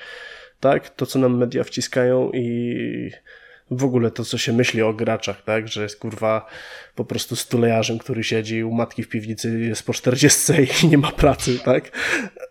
[0.61, 3.11] Tak, to co nam media wciskają i
[3.71, 6.47] w ogóle to, co się myśli o graczach, tak, że jest kurwa
[6.95, 10.53] po prostu stulejarzem, który siedzi u matki w piwnicy, jest po 40
[10.83, 11.91] i nie ma pracy, tak,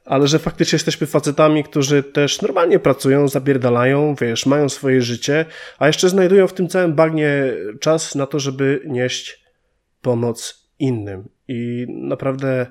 [0.05, 5.45] ale że faktycznie jesteśmy facetami, którzy też normalnie pracują, zabierdalają, wiesz, mają swoje życie,
[5.79, 9.43] a jeszcze znajdują w tym całym bagnie czas na to, żeby nieść
[10.01, 11.29] pomoc innym.
[11.47, 12.65] I naprawdę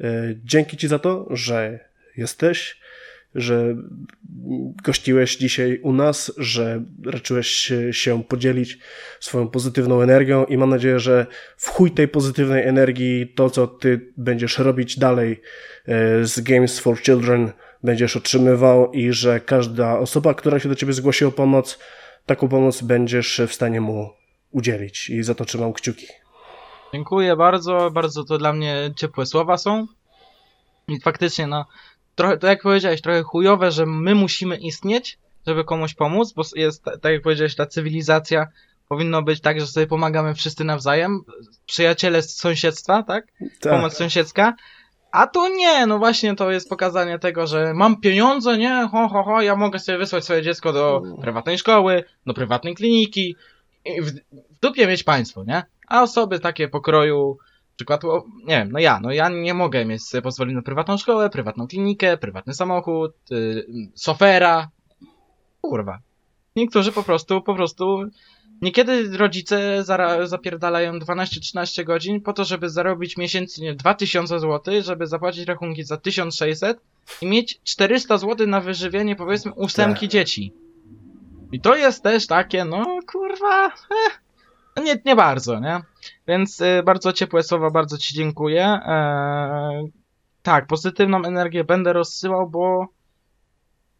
[0.00, 1.78] e, dzięki Ci za to, że
[2.16, 2.80] jesteś,
[3.34, 3.76] że
[4.84, 8.78] gościłeś dzisiaj u nas, że raczyłeś się podzielić
[9.20, 11.26] swoją pozytywną energią i mam nadzieję, że
[11.56, 15.40] w chuj tej pozytywnej energii to, co ty będziesz robić dalej
[15.86, 17.52] e, z Games for Children
[17.82, 21.78] będziesz otrzymywał i że każda osoba, która się do ciebie zgłosi o pomoc,
[22.26, 24.10] taką pomoc będziesz w stanie mu
[24.50, 26.06] udzielić i za to trzymam kciuki.
[26.92, 29.86] Dziękuję bardzo, bardzo to dla mnie ciepłe słowa są.
[30.88, 31.64] I faktycznie, no,
[32.14, 36.84] trochę, to jak powiedziałeś, trochę chujowe, że my musimy istnieć, żeby komuś pomóc, bo jest,
[36.84, 38.46] tak jak powiedziałeś, ta cywilizacja
[38.88, 41.20] powinno być tak, że sobie pomagamy wszyscy nawzajem,
[41.66, 43.26] przyjaciele z sąsiedztwa, tak?
[43.60, 43.72] tak.
[43.72, 44.54] Pomoc sąsiedzka.
[45.12, 49.22] A tu nie, no właśnie to jest pokazanie tego, że mam pieniądze, nie, ho, ho,
[49.22, 53.36] ho, ja mogę sobie wysłać swoje dziecko do prywatnej szkoły, do prywatnej kliniki
[53.84, 55.62] i w, w dupie mieć państwo, nie?
[55.90, 57.38] A osoby takie pokroju
[57.76, 58.02] przykład,
[58.46, 61.66] nie wiem, no ja, no ja nie mogę mieć sobie pozwolić na prywatną szkołę, prywatną
[61.66, 64.70] klinikę, prywatny samochód, yy, sofera.
[65.60, 65.98] Kurwa.
[66.56, 68.10] Niektórzy po prostu, po prostu
[68.62, 69.84] Niekiedy rodzice
[70.24, 76.80] zapierdalają 12-13 godzin po to, żeby zarobić miesięcznie 2000 zł, żeby zapłacić rachunki za 1600
[77.20, 80.10] i mieć 400 zł na wyżywienie powiedzmy ósemki tak.
[80.10, 80.52] dzieci.
[81.52, 84.20] I to jest też takie, no kurwa, eh,
[84.80, 85.80] nie, nie bardzo, nie?
[86.28, 88.64] Więc y, bardzo ciepłe słowa, bardzo Ci dziękuję.
[88.64, 89.84] E,
[90.42, 92.88] tak, pozytywną energię będę rozsyłał, bo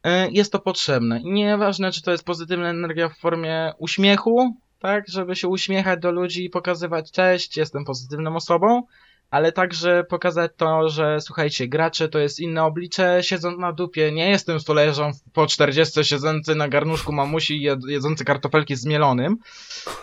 [0.06, 1.20] y, jest to potrzebne.
[1.20, 6.10] I nieważne, czy to jest pozytywna energia w formie uśmiechu, tak, żeby się uśmiechać do
[6.10, 8.82] ludzi i pokazywać cześć, jestem pozytywną osobą,
[9.30, 14.30] ale także pokazać to, że słuchajcie, gracze to jest inne oblicze, siedząc na dupie, nie
[14.30, 19.36] jestem stolerzą po 40 siedzący na garnuszku mamusi jedzący kartofelki z mielonym,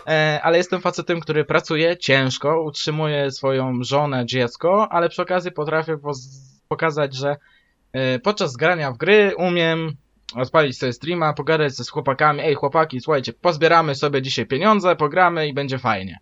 [0.06, 5.98] e, ale jestem facetem, który pracuje ciężko, utrzymuje swoją żonę, dziecko, ale przy okazji potrafię
[6.68, 7.36] pokazać, że
[7.92, 9.96] e, podczas grania w gry umiem
[10.34, 15.54] odpalić sobie streama, pogadać ze chłopakami, ej chłopaki, słuchajcie, pozbieramy sobie dzisiaj pieniądze, pogramy i
[15.54, 16.18] będzie fajnie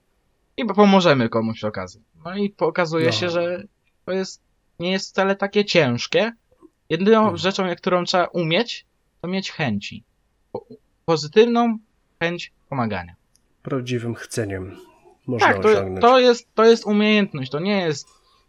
[0.56, 2.02] i pomożemy komuś przy okazji.
[2.24, 3.12] No i pokazuje no.
[3.12, 3.64] się, że
[4.04, 4.42] to jest,
[4.80, 6.32] nie jest wcale takie ciężkie.
[6.90, 7.36] Jedyną hmm.
[7.36, 8.86] rzeczą, którą trzeba umieć,
[9.20, 10.04] to mieć chęci.
[11.04, 11.78] Pozytywną
[12.20, 13.14] chęć pomagania.
[13.62, 14.76] Prawdziwym chceniem
[15.26, 16.00] można tak, to, osiągnąć.
[16.00, 18.08] To jest, to jest umiejętność, to nie jest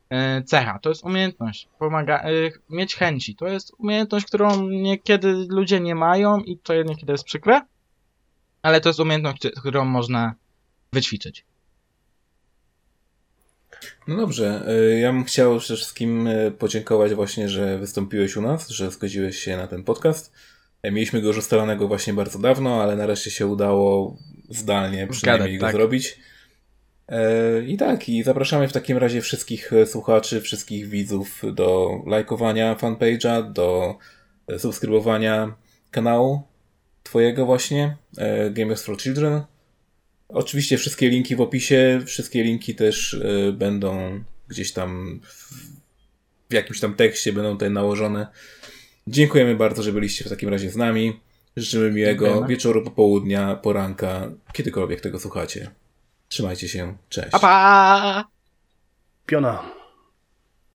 [0.09, 1.69] e, cecha, to jest umiejętność.
[1.79, 2.29] Pomaga, e,
[2.69, 3.35] mieć chęci.
[3.35, 7.61] To jest umiejętność, którą niekiedy ludzie nie mają i to niekiedy jest przykre,
[8.61, 10.33] ale to jest umiejętność, którą można
[10.93, 11.45] wyćwiczyć.
[14.07, 18.69] No dobrze, e, ja bym chciał przede wszystkim e, podziękować właśnie, że wystąpiłeś u nas,
[18.69, 20.33] że zgodziłeś się na ten podcast.
[20.83, 24.17] E, mieliśmy go już ustalonego właśnie bardzo dawno, ale nareszcie się udało
[24.49, 25.75] zdalnie przynajmniej Zgadać, go tak.
[25.75, 26.19] zrobić.
[27.67, 33.97] I tak, i zapraszamy w takim razie wszystkich słuchaczy, wszystkich widzów do lajkowania fanpage'a, do
[34.57, 35.55] subskrybowania
[35.91, 36.41] kanału
[37.03, 37.97] twojego właśnie,
[38.51, 39.41] Gamers for Children.
[40.29, 45.53] Oczywiście wszystkie linki w opisie, wszystkie linki też y, będą gdzieś tam w,
[46.49, 48.27] w jakimś tam tekście, będą tutaj nałożone.
[49.07, 51.19] Dziękujemy bardzo, że byliście w takim razie z nami.
[51.57, 52.47] Życzymy miłego Dziękujemy.
[52.47, 55.71] wieczoru, popołudnia, poranka, kiedykolwiek tego słuchacie.
[56.29, 57.29] Trzymajcie się, cześć.
[57.31, 58.27] Pa, pa!
[59.25, 59.76] Piona.